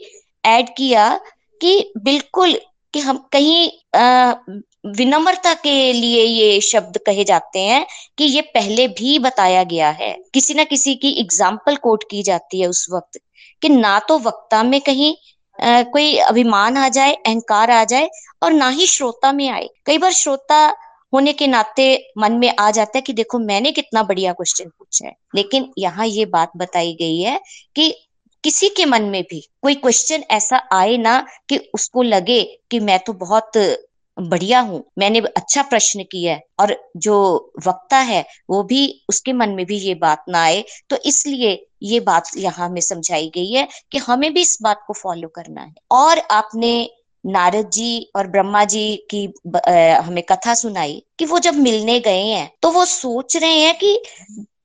ऐड 0.45 0.69
किया 0.77 1.09
कि 1.61 1.93
बिल्कुल 1.97 2.59
कि 2.93 2.99
हम 2.99 3.17
कहीं 3.31 3.69
विनम्रता 4.87 5.53
के 5.53 5.93
लिए 5.93 6.23
ये 6.23 6.59
शब्द 6.61 6.97
कहे 6.97 7.23
जाते 7.23 7.59
हैं 7.59 7.85
कि 8.17 8.23
ये 8.25 8.41
पहले 8.53 8.87
भी 8.89 9.17
बताया 9.19 9.63
गया 9.63 9.89
है। 9.91 10.11
किसी 10.33 10.53
ना 10.53 10.63
किसी 10.63 10.95
की 10.95 11.09
एग्ज़ाम्पल 11.21 11.75
कोट 11.75 12.03
की 12.11 12.21
जाती 12.23 12.61
है 12.61 12.67
उस 12.67 12.85
वक्त 12.91 13.19
कि 13.61 13.69
ना 13.69 13.97
तो 13.99 14.17
वक्ता 14.19 14.63
में 14.63 14.79
कहीं 14.81 15.15
आ, 15.59 15.81
कोई 15.83 16.17
अभिमान 16.19 16.77
आ 16.77 16.87
जाए 16.89 17.13
अहंकार 17.13 17.71
आ 17.71 17.83
जाए 17.83 18.09
और 18.43 18.53
ना 18.53 18.69
ही 18.69 18.85
श्रोता 18.87 19.31
में 19.31 19.47
आए। 19.49 19.67
कई 19.85 19.97
बार 19.97 20.11
श्रोता 20.13 20.65
होने 21.13 21.33
के 21.33 21.47
नाते 21.47 21.87
मन 22.17 22.33
में 22.33 22.51
आ 22.59 22.69
जाता 22.71 22.97
है 22.97 23.01
कि 23.01 23.13
देखो 23.13 23.39
मैंने 23.39 23.71
कितना 23.71 24.03
बढ़िया 24.03 24.33
क्वेश्चन 24.33 24.69
पूछा 24.69 25.07
है। 25.07 25.15
लेकिन 25.35 25.71
यहाँ 25.77 26.05
ये 26.07 26.25
बात 26.27 26.51
बताई 26.57 26.93
गई 26.93 27.19
है 27.19 27.39
कि 27.75 27.89
किसी 28.43 28.69
के 28.69 28.85
मन 28.85 29.03
में 29.03 29.21
भी 29.23 29.39
कोई 29.61 29.75
क्वेश्चन 29.75 30.23
ऐसा 30.31 30.57
आए 30.71 30.97
ना 30.97 31.19
कि 31.49 31.57
उसको 31.73 32.03
लगे 32.03 32.41
कि 32.71 32.79
मैं 32.79 32.99
तो 32.99 33.13
बहुत 33.15 33.57
बढ़िया 34.17 34.59
हूँ, 34.59 34.83
मैंने 34.99 35.19
अच्छा 35.19 35.61
प्रश्न 35.63 36.03
किया 36.03 36.33
है 36.33 36.41
और 36.59 36.75
जो 36.97 37.15
वक्ता 37.67 37.97
है, 37.99 38.25
वो 38.49 38.61
भी 38.63 39.03
उसके 39.09 39.33
मन 39.33 39.49
में 39.49 39.65
भी 39.65 39.77
ये 39.77 39.93
बात 39.95 40.23
ना 40.29 40.41
आए 40.43 40.63
तो 40.89 40.97
इसलिए 41.05 41.51
ये 41.83 41.99
बात 42.01 42.31
यहाँ 42.37 42.69
में 42.69 42.81
समझाई 42.81 43.31
गई 43.35 43.51
है 43.51 43.67
कि 43.91 43.97
हमें 43.99 44.33
भी 44.33 44.41
इस 44.41 44.57
बात 44.61 44.83
को 44.87 44.93
फॉलो 44.93 45.27
करना 45.27 45.61
है। 45.61 45.73
और 45.91 46.19
आपने 46.31 46.89
नारद 47.23 47.69
जी 47.69 48.09
और 48.15 48.27
ब्रह्मा 48.27 48.63
जी 48.65 48.95
की 49.09 49.23
हमें 49.97 50.23
कथा 50.23 50.53
सुनाई 50.53 51.01
कि 51.19 51.25
वो 51.25 51.39
जब 51.39 51.55
मिलने 51.55 51.99
गए 51.99 52.23
हैं 52.23 52.49
तो 52.61 52.71
वो 52.71 52.85
सोच 52.85 53.35
रहे 53.37 53.59
हैं 53.59 53.77
कि 53.77 53.99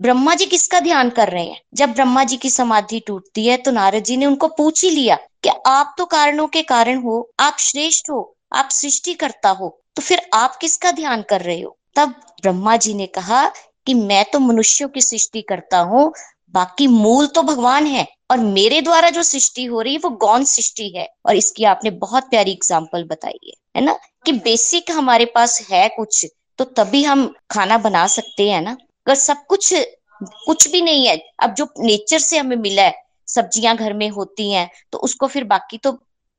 ब्रह्मा 0.02 0.34
जी 0.34 0.46
किसका 0.46 0.80
ध्यान 0.80 1.10
कर 1.10 1.28
रहे 1.28 1.44
हैं? 1.44 1.60
जब 1.74 1.92
ब्रह्मा 1.92 2.24
जी 2.24 2.36
की 2.36 2.50
समाधि 2.50 3.00
टूटती 3.00 3.46
है 3.46 3.56
तो 3.56 3.70
नारद 3.70 4.04
जी 4.04 4.16
ने 4.16 4.26
उनको 4.26 4.48
पूछ 4.48 4.82
ही 4.84 4.90
लिया 4.90 5.16
कि 5.44 5.50
आप 5.66 5.94
तो 5.98 6.04
कारणों 6.06 6.46
के 6.48 6.62
कारण 6.64 7.02
हो, 7.02 7.30
आप 7.40 7.56
श्रेष्ठ 7.60 8.10
हो 8.10 8.36
आप 8.52 8.68
सृष्टि 8.72 9.14
करता 9.14 9.50
हो 9.50 9.68
तो 9.96 10.02
फिर 10.02 10.20
आप 10.34 10.56
किसका 10.56 10.90
ध्यान 10.92 11.22
कर 11.22 11.40
रहे 11.40 11.60
हो? 11.60 11.76
तब 11.96 12.14
ब्रह्मा 12.42 12.76
जी 12.76 12.94
ने 12.94 13.06
कहा 13.08 13.46
कि 13.86 13.94
मैं 13.94 14.24
तो 14.32 14.38
मनुष्यों 14.38 14.88
की 14.88 15.00
सृष्टि 15.00 15.42
करता 15.42 15.78
हूँ, 15.80 16.12
बाकी 16.54 16.86
मूल 16.86 17.26
तो 17.26 17.42
भगवान 17.42 17.86
है, 17.86 18.06
और 18.30 18.38
मेरे 18.38 18.80
द्वारा 18.80 19.10
जो 19.10 19.22
सृष्टि 19.22 19.64
हो 19.64 19.80
रही 19.80 19.92
है, 19.94 19.98
वो 19.98 20.10
गौन 20.18 20.44
सृष्टि 20.44 20.88
है। 20.96 21.06
और 21.26 21.36
इसकी 21.36 21.64
आपने 21.64 21.90
बहुत 21.98 22.28
प्यारी 22.30 22.52
एग्ज़ाम्पल 22.52 23.04
बताई 23.04 23.38
है 23.46 23.52
है 23.76 23.84
ना? 23.84 23.98
कि 24.26 24.32
बेसिक 24.34 24.90
हमारे 24.90 25.24
पास 25.24 25.60
है 25.70 25.88
कुछ 25.88 26.26
तो 26.58 26.64
तभी 26.66 27.02
हम 27.04 27.26
खाना 27.50 27.78
बना 27.80 28.06
सकते 28.08 28.50
हैं 28.50 28.60
ना? 28.62 28.70
अगर 29.06 29.14
सब 29.16 29.44
कुछ 29.46 29.72
कुछ 30.20 30.68
भी 30.72 30.80
नहीं 30.80 31.06
है, 31.06 31.16
अब 31.42 31.54
जो 31.54 31.68
नेचर 31.80 32.18
से 32.20 32.38
हमें 32.38 32.56
मिला 32.56 32.82
है, 32.82 32.94
सब्ज़ियाँ 33.28 33.76
घर 33.76 33.92
में 33.94 34.08
होती 34.10 34.50
हैं 34.52 34.68
तो 34.92 34.98
उसको 35.00 35.26
फिर 35.26 35.44
बाकी 35.46 35.78
तो 35.78 35.92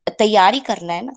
तैयार 0.09 0.53
ही 0.53 0.59
करना 0.61 0.93
है 0.93 1.05
ना? 1.05 1.13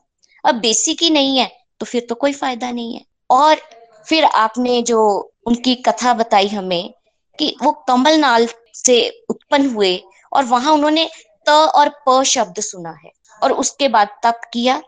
अब 0.47 0.55
बेसिक 0.61 1.03
ही 1.03 1.11
नहीं 1.11 1.38
है 1.38 1.51
तो 1.80 1.86
फिर 1.86 2.07
तो 2.09 2.14
कोई 2.14 2.32
फ़ायदा 2.32 2.70
नहीं 2.70 2.94
है। 2.94 3.05
और 3.30 3.61
फिर 4.07 4.24
आपने 4.24 4.80
जो 4.82 5.01
उनकी 5.47 5.74
कथा 5.86 6.12
बताई 6.14 6.49
हमें 6.49 6.92
कि 7.38 7.55
वो 7.62 7.72
कमल 7.88 8.18
नाल 8.20 8.49
से 8.76 8.99
उत्पन्न 9.30 9.74
हुए 9.74 9.97
और 10.32 10.44
वहाँ 10.44 10.72
उन्होंने 10.72 11.09
त 11.49 11.51
और 11.51 11.88
प 12.09 12.22
शब्द 12.26 12.61
सुना 12.61 12.90
है 13.05 13.11
और 13.42 13.53
उसके 13.55 13.88
बाद 13.88 14.09
तप 14.24 14.40
किया 14.53 14.80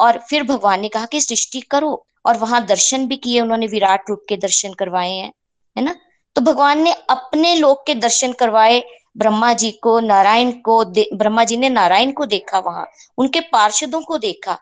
और 0.00 0.18
फिर 0.30 0.42
भगवान 0.42 0.80
ने 0.80 0.88
कहा 0.88 1.06
कि 1.06 1.20
सृष्टि 1.20 1.60
करो 1.60 2.04
और 2.26 2.36
वहाँ 2.36 2.64
दर्शन 2.66 3.06
भी 3.06 3.16
किए, 3.16 3.40
उन्होंने 3.40 3.66
विराट 3.66 4.10
रूप 4.10 4.24
के 4.28 4.36
दर्शन 4.36 4.72
करवाए 4.72 5.10
हैं, 5.10 5.32
है 5.76 5.84
ना? 5.84 5.94
तो 6.36 6.40
भगवान 6.42 6.82
ने 6.82 6.92
अपने 7.10 7.54
लोक 7.54 7.82
के 7.86 7.94
दर्शन 7.94 8.32
करवाए, 8.32 8.82
ब्रह्मा 9.16 9.52
जी 9.52 9.70
को, 9.72 9.98
नारायण 10.00 10.52
को 10.60 10.84
ब्रह्मा 11.14 11.44
जी 11.44 11.56
ने 11.56 11.68
नारायण 11.68 12.12
को 12.12 12.26
देखा 12.26 12.58
वहाँ, 12.58 12.86
उनके 13.18 13.40
पार्षदों 13.42 14.00
को 14.02 14.18
देखा 14.18 14.58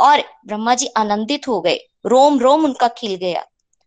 और 0.00 0.20
ब्रह्मा 0.46 0.74
जी 0.74 0.86
आनंदित 0.86 1.48
हो 1.48 1.60
गए। 1.60 1.80
रोम 2.06 2.38
रोम 2.38 2.64
उनका 2.64 2.88
खिल 2.88 3.14
गया। 3.14 3.44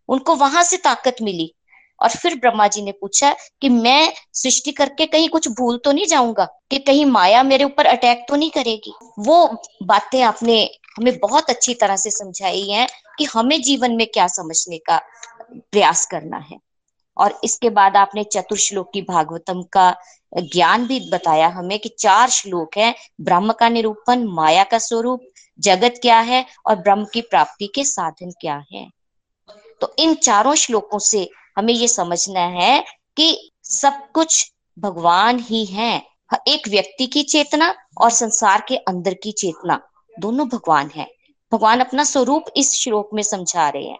उनको 0.08 0.34
वहाँ 0.34 0.62
से 0.62 0.76
ताकत 0.76 1.16
मिली। 1.22 1.54
और 2.02 2.08
फिर 2.08 2.34
ब्रह्मा 2.34 2.68
जी 2.68 2.82
ने 2.82 2.92
पूछा 2.92 3.36
कि 3.60 3.68
मैं 3.68 4.12
सृष्टि 4.32 4.72
करके 4.72 5.06
कहीं 5.06 5.28
कुछ 5.28 5.48
भूल 5.48 5.78
तो 5.78 5.92
नहीं 5.92 6.06
जाऊँगा? 6.06 6.44
कि 6.44 6.78
कहीं 6.78 7.06
माया 7.06 7.42
मेरे 7.42 7.64
ऊपर 7.64 7.86
अटैक 7.86 8.26
तो 8.28 8.36
नहीं 8.36 8.50
करेगी? 8.50 8.94
वो 9.18 9.62
बातें 9.82 10.22
आपने 10.22 10.70
हमें 10.96 11.18
बहुत 11.18 11.50
अच्छी 11.50 11.74
तरह 11.74 11.96
से 11.96 12.10
समझाई 12.10 12.68
हैं 12.68 12.88
कि 13.18 13.24
हमें 13.24 13.62
जीवन 13.62 13.92
में 13.92 14.06
क्या 14.06 14.26
समझने 14.26 14.78
का 14.78 15.02
प्रयास 15.52 16.06
करना 16.06 16.36
है। 16.36 16.58
और 17.18 17.40
इसके 17.44 17.70
बाद 17.70 17.96
आपने 17.96 18.24
चतुर्श्लोक 18.24 18.90
की 18.92 19.02
भागवतम 19.02 19.62
का 19.62 19.96
ज्ञान 20.38 20.86
भी 20.86 21.10
बताया 21.10 21.48
हमें 21.48 21.78
कि 21.78 21.88
चार 21.88 22.30
श्लोक 22.30 22.78
है। 22.78 22.94
ब्रह्म 23.20 23.52
का 23.52 23.68
निरूपण, 23.68 24.24
माया 24.24 24.64
का 24.64 24.78
स्वरूप 24.78 25.20
जगत 25.60 25.94
क्या 26.02 26.20
है 26.20 26.46
और 26.66 26.76
ब्रह्म 26.76 27.06
की 27.14 27.20
प्राप्ति 27.20 27.66
के 27.74 27.84
साधन 27.84 28.30
क्या 28.30 28.64
है? 28.72 28.90
तो 29.80 29.94
इन 29.98 30.14
चारों 30.14 30.54
श्लोकों 30.54 30.98
से 30.98 31.30
हमें 31.56 31.74
ये 31.74 31.88
समझना 31.88 32.40
है 32.40 32.84
कि 33.16 33.52
सब 33.64 34.10
कुछ 34.14 34.52
भगवान 34.78 35.38
ही 35.38 35.64
है। 35.64 36.02
एक 36.48 36.68
व्यक्ति 36.68 37.06
की 37.06 37.22
चेतना 37.22 37.74
और 38.00 38.10
संसार 38.10 38.64
के 38.68 38.76
अंदर 38.76 39.14
की 39.14 39.32
चेतना 39.32 39.88
दोनों 40.18 40.48
भगवान 40.48 40.90
है। 40.96 41.10
भगवान 41.52 41.80
अपना 41.80 42.04
स्वरूप 42.04 42.44
इस 42.56 42.72
श्लोक 42.72 43.10
में 43.14 43.22
समझा 43.22 43.68
रहे 43.68 43.84
हैं। 43.84 43.98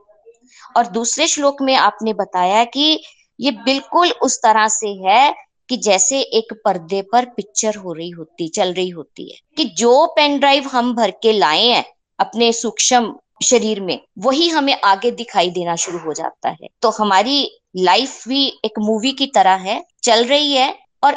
और 0.77 0.87
दूसरे 0.87 1.27
श्लोक 1.27 1.63
में 1.63 1.75
आपने 1.75 2.13
बताया 2.13 2.65
कि 2.65 3.05
ये 3.41 3.51
बिल्कुल 3.51 4.11
उस 4.11 4.39
तरह 4.39 4.69
से 4.69 4.89
है 4.89 5.48
कि 5.69 5.77
जैसे 5.77 6.21
एक 6.21 6.53
पर्दे 6.65 7.03
पर 7.03 7.25
पिक्चर 7.25 7.75
हो 7.75 7.93
रही 7.93 8.11
होती, 8.11 8.49
चल 8.49 8.73
रही 8.73 8.89
होती 8.89 9.31
है, 9.33 9.39
कि 9.57 9.65
जो 9.65 10.07
पेन 10.07 10.39
ड्राइव 10.39 10.69
हम 10.69 10.95
भर 10.95 11.11
के 11.11 11.33
लाए 11.33 11.65
हैं 11.65 11.85
अपने 12.19 12.53
सूक्ष्म 12.53 13.15
शरीर 13.45 13.81
में, 13.81 14.01
वही 14.19 14.49
हमें 14.49 14.77
आगे 14.85 15.11
दिखाई 15.11 15.51
देना 15.51 15.77
शुरू 15.77 15.99
हो 15.99 16.13
जाता 16.13 16.49
है। 16.49 16.69
तो 16.83 16.91
हमारी 16.91 17.61
लाइफ 17.77 18.29
भी 18.29 18.47
एक 18.65 18.79
मूवी 18.79 19.13
की 19.13 19.27
तरह 19.27 19.55
है, 19.63 19.85
चल 20.03 20.25
रही 20.25 20.53
है, 20.53 20.75
और 21.05 21.17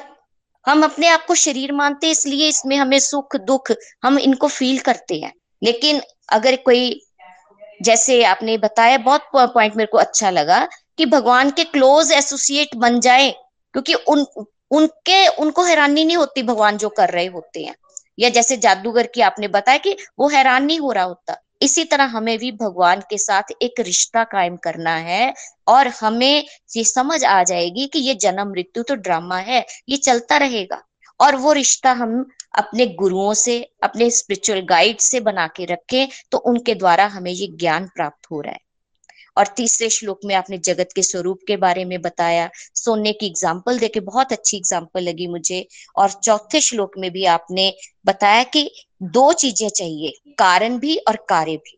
हम 0.65 0.83
अपने 0.83 1.07
आप 1.07 1.25
को 1.25 1.35
शरीर 1.35 1.71
मानते 1.71 2.07
हैं, 2.07 2.11
इसलिए 2.11 2.47
इसमें 2.47 2.75
हमें 2.75 2.99
सुख, 2.99 3.35
दुख, 3.35 3.71
हम 4.03 4.19
इनको 4.19 4.47
फील 4.47 4.79
करते 4.79 5.15
हैं। 5.15 5.33
लेकिन 5.63 6.01
अगर 6.29 6.55
कोई, 6.55 7.01
जैसे 7.81 8.23
आपने 8.23 8.57
बताया, 8.57 8.97
बहुत 8.97 9.21
पॉइंट 9.35 9.75
मेरे 9.75 9.89
को 9.91 9.97
अच्छा 9.97 10.29
लगा, 10.29 10.67
कि 10.97 11.05
भगवान 11.05 11.51
के 11.51 11.63
क्लोज 11.63 12.11
एसोसिएट 12.11 12.75
बन 12.75 12.99
जाए 12.99 13.33
क्योंकि 13.73 13.93
उन, 13.93 14.25
उनके, 14.71 15.27
उनको 15.27 15.63
हैरानी 15.63 16.05
नहीं 16.05 16.17
होती 16.17 16.43
भगवान 16.43 16.77
जो 16.77 16.89
कर 16.89 17.09
रहे 17.09 17.25
होते 17.25 17.63
हैं। 17.63 17.75
या 18.19 18.29
जैसे 18.29 18.57
जादूगर 18.57 19.07
की 19.07 19.21
आपने 19.21 19.47
बताया 19.47 19.77
कि 19.77 19.97
वो 20.19 20.27
हैरान 20.27 20.65
नहीं 20.65 20.79
हो 20.79 20.91
रहा 20.91 21.03
होता। 21.03 21.37
इसी 21.61 21.83
तरह 21.83 22.03
हमें 22.03 22.37
भी 22.37 22.51
भगवान 22.51 23.01
के 23.09 23.17
साथ 23.17 23.51
एक 23.61 23.79
रिश्ता 23.79 24.23
कायम 24.23 24.55
करना 24.55 24.95
है 24.95 25.33
और 25.67 25.87
हमें 25.87 26.45
ये 26.75 26.83
समझ 26.83 27.23
आ 27.25 27.43
जाएगी 27.43 27.87
कि 27.87 27.99
ये 27.99 28.15
जन्म, 28.15 28.51
मृत्यु 28.51 28.83
तो 28.83 28.95
ड्रामा 28.95 29.37
है, 29.37 29.65
ये 29.89 29.97
चलता 29.97 30.37
रहेगा। 30.37 30.81
और 31.19 31.35
वो 31.35 31.53
रिश्ता 31.53 31.91
हम 31.91 32.29
अपने 32.57 32.85
गुरुओं 32.85 33.33
से, 33.33 33.71
अपने 33.83 34.09
स्पिरिचुअल 34.09 34.59
गाइड 34.59 34.99
से 34.99 35.19
बना 35.19 35.47
के 35.47 35.65
रखें 35.65 36.07
तो 36.31 36.37
उनके 36.37 36.75
द्वारा 36.75 37.05
हमें 37.05 37.31
ये 37.31 37.47
ज्ञान 37.47 37.87
प्राप्त 37.87 38.31
हो 38.31 38.41
रहा 38.41 38.51
है। 38.51 38.59
और 39.37 39.47
तीसरे 39.47 39.89
श्लोक 39.89 40.19
में 40.25 40.33
आपने 40.35 40.57
जगत 40.59 40.89
के 40.95 41.03
स्वरूप 41.03 41.39
के 41.47 41.57
बारे 41.57 41.85
में 41.85 42.01
बताया। 42.01 42.49
सोने 42.75 43.11
की 43.13 43.25
एग्ज़ाम्पल 43.25 43.79
देके 43.79 43.99
बहुत 44.01 44.31
अच्छी 44.31 44.57
एग्ज़ाम्पल 44.57 45.03
लगी 45.03 45.27
मुझे। 45.27 45.65
और 45.97 46.11
चौथे 46.13 46.61
श्लोक 46.61 46.97
में 46.97 47.09
भी 47.11 47.25
आपने 47.27 47.73
बताया 48.05 48.43
कि 48.45 48.69
दो 49.03 49.31
चीज़ें 49.33 49.69
चाहिए, 49.69 50.13
कारण 50.39 50.77
भी 50.79 50.95
और 50.97 51.25
कार्य 51.29 51.55
भी। 51.57 51.77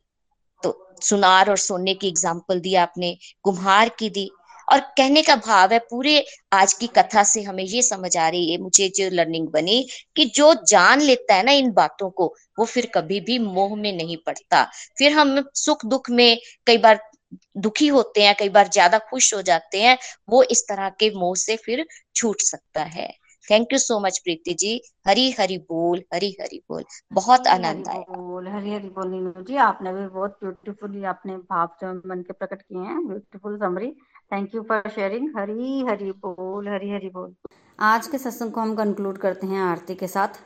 तो 0.64 0.78
सुनार 1.02 1.50
और 1.50 1.58
सोने 1.60 1.94
की 1.94 2.08
एग्ज़ाम्पल 2.08 2.60
दी 2.60 2.76
आपने, 2.78 3.18
कुम्हार 3.44 3.90
की 3.90 4.10
दी। 4.10 4.30
और 4.68 4.80
कहने 4.98 5.22
का 5.22 5.36
भाव 5.38 5.74
है, 5.74 5.78
पूरे 5.80 6.26
आज 6.54 6.74
की 6.74 6.88
कथा 6.88 7.24
से 7.24 7.42
हमें 7.44 7.64
ये 7.64 7.82
समझ 7.82 8.16
आ 8.18 8.28
रही 8.30 8.52
है, 8.52 8.58
मुझे 8.58 8.88
जो 8.90 9.10
लर्निंग 9.12 9.48
बनी 9.48 9.86
कि 10.16 10.26
जो 10.26 10.54
जान 10.68 11.02
लेता 11.02 11.36
है 11.36 11.44
ना 11.44 11.52
इन 11.52 11.72
बातों 11.74 12.10
को, 12.10 12.34
वो 12.60 12.66
फिर 12.66 12.92
कभी 12.96 13.20
भी 13.20 13.38
मोह 13.40 13.76
में 13.76 13.92
नहीं 13.94 14.18
पड़ता। 14.18 14.64
फिर 14.98 15.12
हम 15.12 15.44
सुख 15.56 15.86
दुख 15.86 16.10
में 16.10 16.40
कई 16.68 16.78
बार 16.78 17.00
दुखी 17.58 17.88
होते 17.88 18.24
हैं 18.24 18.36
कई 18.40 18.50
बार 18.50 18.68
ज़्यादा 18.70 19.00
खुश 19.10 19.34
हो 19.34 19.42
जाते 19.42 19.82
हैं 19.82 19.98
वो 20.30 20.44
इस 20.52 20.68
तरह 20.70 20.90
के 21.00 21.10
मोह 21.16 21.36
से 21.40 21.56
फिर 21.56 21.86
छूट 22.16 22.42
सकता 22.44 22.84
है। 22.84 23.12
Thank 23.48 23.74
you 23.74 23.78
so 23.80 24.00
much 24.00 24.18
Preeti 24.20 24.54
ji. 24.54 24.80
Hari 25.08 25.30
Hari 25.32 25.58
बोल 25.70 26.04
हरी 26.14 26.30
हरी 26.42 26.62
बोल। 26.70 26.84
बहुत 27.14 27.48
आनंद 27.48 27.88
आया। 27.88 28.04
बोल 28.12 28.48
हरी 28.48 28.74
हरी 28.74 28.90
बोल 28.90 29.10
नीनू 29.12 29.44
जी। 29.44 29.56
आपने 29.64 29.94
भी 29.94 30.06
बहुत 30.08 30.38
ब्यूटीफुली 30.44 31.04
अपने 31.06 31.36
भाव 31.38 31.76
जो 31.82 31.94
मन 32.10 32.22
के 32.22 32.34
प्रकट 32.34 32.62
किए 32.62 32.82
हैं। 32.82 33.08
Beautiful 33.08 33.58
summary 33.58 33.92
thank 34.32 34.56
you 34.56 34.62
for 34.62 34.90
sharing 34.96 35.30
Hari 35.38 35.82
Hari 35.90 36.12
बोल 36.22 36.70
हरी 36.70 36.90
हरी 36.90 37.10
बोल। 37.10 37.34
आज 37.80 38.08
के 38.08 38.18
सत्संग 38.18 38.52
को 38.52 38.62
हम 38.62 38.76
कंक्लूड 38.76 39.18
करते 39.18 39.48
हैं 39.48 39.62
आरती 39.62 39.96
के 39.96 40.08
साथ। 40.08 40.40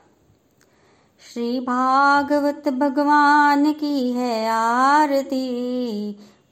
श्री 1.21 1.59
भागवत 1.59 2.67
भगवान 2.73 3.71
की 3.73 4.11
है 4.11 4.47
आरती। 4.49 5.45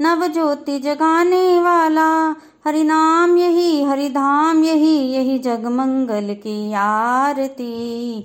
नव 0.00 0.26
ज्योति 0.26 0.78
जगाने 0.78 1.60
वाला। 1.60 2.30
हरि 2.64 2.84
नाम 2.84 3.36
यही 3.36 3.84
हरि 3.84 4.08
धाम 4.08 4.64
यही 4.64 5.12
यही 5.12 5.38
जग 5.38 5.66
मंगल 5.66 6.34
की 6.34 6.72
आरती। 6.72 8.20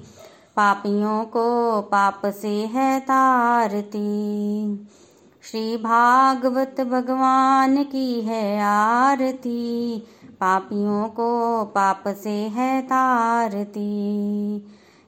पापियों 0.55 1.26
को 1.26 1.82
पाप 1.82 2.22
से 2.26 2.65
है 2.65 2.99
तारती। 2.99 4.76
श्री 5.43 5.78
भागवत 5.78 6.76
भगवान 6.82 7.84
की 7.84 8.22
है 8.22 8.61
आरती। 8.61 9.97
पापियों 10.26 11.05
को 11.05 11.63
पाप 11.65 12.03
से 12.07 12.30
है 12.30 12.82
तारती। 12.82 13.91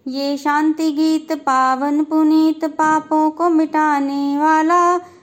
ये 0.08 0.38
शांति 0.38 0.92
गीत, 0.92 1.32
पावन 1.32 2.04
पुनीत 2.04 2.66
पापों 2.66 3.32
को 3.32 3.50
मिटाने 3.50 4.38
वाला। 4.38 4.98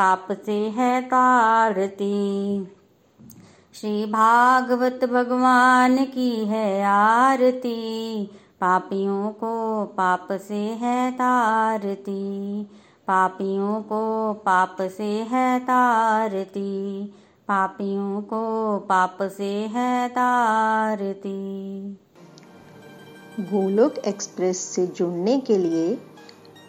पाप 0.00 0.26
से 0.46 0.52
है 0.52 1.02
तारती 1.02 2.64
श्री 3.74 4.06
भागवत 4.06 5.04
भगवान 5.04 6.04
की 6.04 6.44
है 6.44 6.84
आरती। 6.84 8.26
पापियों 8.60 9.30
को 9.30 9.84
पाप 9.84 10.28
से 10.32 10.54
है 10.54 11.12
तारती 11.12 12.64
पापियों 13.06 13.82
को 13.82 14.32
पाप 14.32 14.76
से 14.80 15.12
है 15.22 15.60
तारती 15.60 17.04
पापियों 17.48 18.22
को 18.22 18.78
पाप 18.78 19.18
से 19.22 19.52
है 19.54 20.08
तारती 20.08 21.38
गोलोक 23.40 23.98
एक्सप्रेस 23.98 24.58
से 24.58 24.86
जुड़ने 24.86 25.40
के 25.40 25.58
लिए 25.58 25.98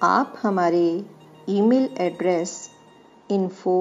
आप 0.03 0.33
हमारे 0.43 1.05
email 1.49 1.89
address 1.97 2.70
info 3.31 3.77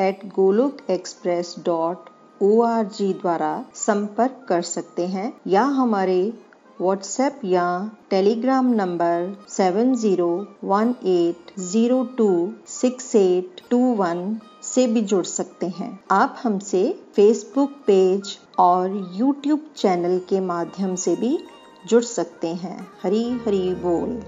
at 0.00 0.26
Golok 0.34 0.78
express 0.90 1.54
dot 1.64 2.08
O 2.42 2.64
द्वारा 3.02 3.52
संपर्क 3.74 4.44
कर 4.48 4.62
सकते 4.62 5.06
हैं 5.06 5.32
या 5.46 5.62
हमारे 5.62 6.22
व्हाट्सएप 6.80 7.40
या 7.44 7.66
Telegram 8.10 8.72
number 8.72 9.36
seven 9.48 9.94
zero 9.94 10.28
one 10.64 10.94
eight 11.06 11.52
zero 11.60 12.02
two 12.18 12.28
six 12.68 13.14
eight 13.16 13.60
two 13.70 13.78
one 13.94 14.38
से 14.62 14.86
भी 14.86 15.00
जुड़ 15.02 15.24
सकते 15.24 15.66
हैं। 15.68 15.98
आप 16.10 16.36
हमसे 16.42 16.82
फेसबुक 17.16 17.72
पेज 17.86 18.38
और 18.58 19.10
यूट्यूब 19.14 19.66
चैनल 19.76 20.18
के 20.28 20.40
माध्यम 20.40 20.94
से 20.94 21.16
भी 21.16 21.38
जुड़ 21.86 22.02
सकते 22.02 22.54
हैं। 22.54 22.78
हरी 23.02 23.24
हरी 23.46 23.74
बोल। 23.74 24.20